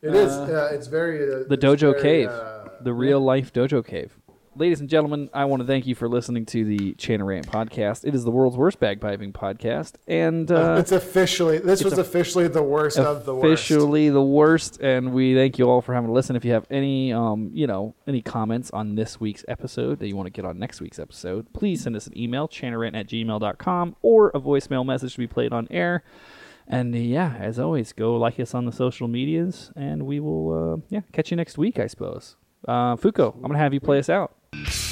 [0.03, 0.33] It is.
[0.33, 1.23] Uh, it's very.
[1.25, 4.17] Uh, The it's Dojo very, Cave, uh, the real life Dojo Cave.
[4.59, 8.05] Ladies and gentlemen, I want to thank you for listening to the Chanarant podcast.
[8.05, 11.59] It is the world's worst bagpiping podcast, and uh, it's officially.
[11.59, 13.45] This was a- officially the worst of the worst.
[13.71, 16.67] officially the worst and we thank you all for having to listen if you have
[16.71, 20.45] any um you know any comments on this week's episode that you want to get
[20.45, 24.85] on next week's episode please send us an email chanarant at gmail.com or a voicemail
[24.85, 26.03] message to be played on air
[26.67, 30.75] and uh, yeah as always go like us on the social medias and we will
[30.75, 32.37] uh, yeah catch you next week i suppose
[32.67, 34.88] uh Fusco i'm gonna have you play us out We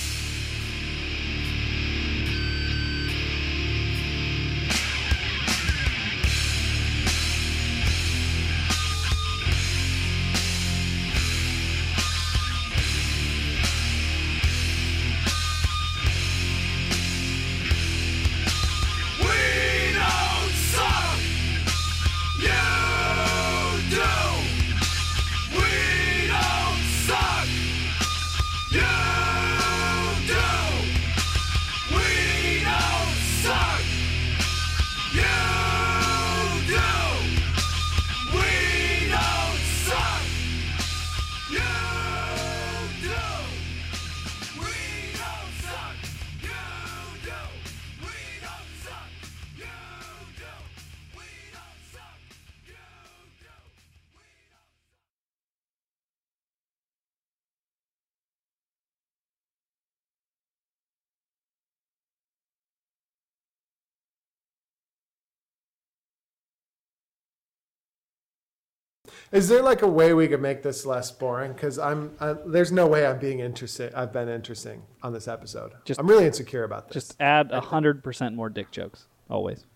[69.32, 71.52] Is there like a way we could make this less boring?
[71.52, 73.92] Because I'm, I, there's no way I'm being interested.
[73.94, 75.72] I've been interesting on this episode.
[75.84, 76.94] Just- I'm really insecure about this.
[77.08, 79.66] Just add a hundred percent more dick jokes always.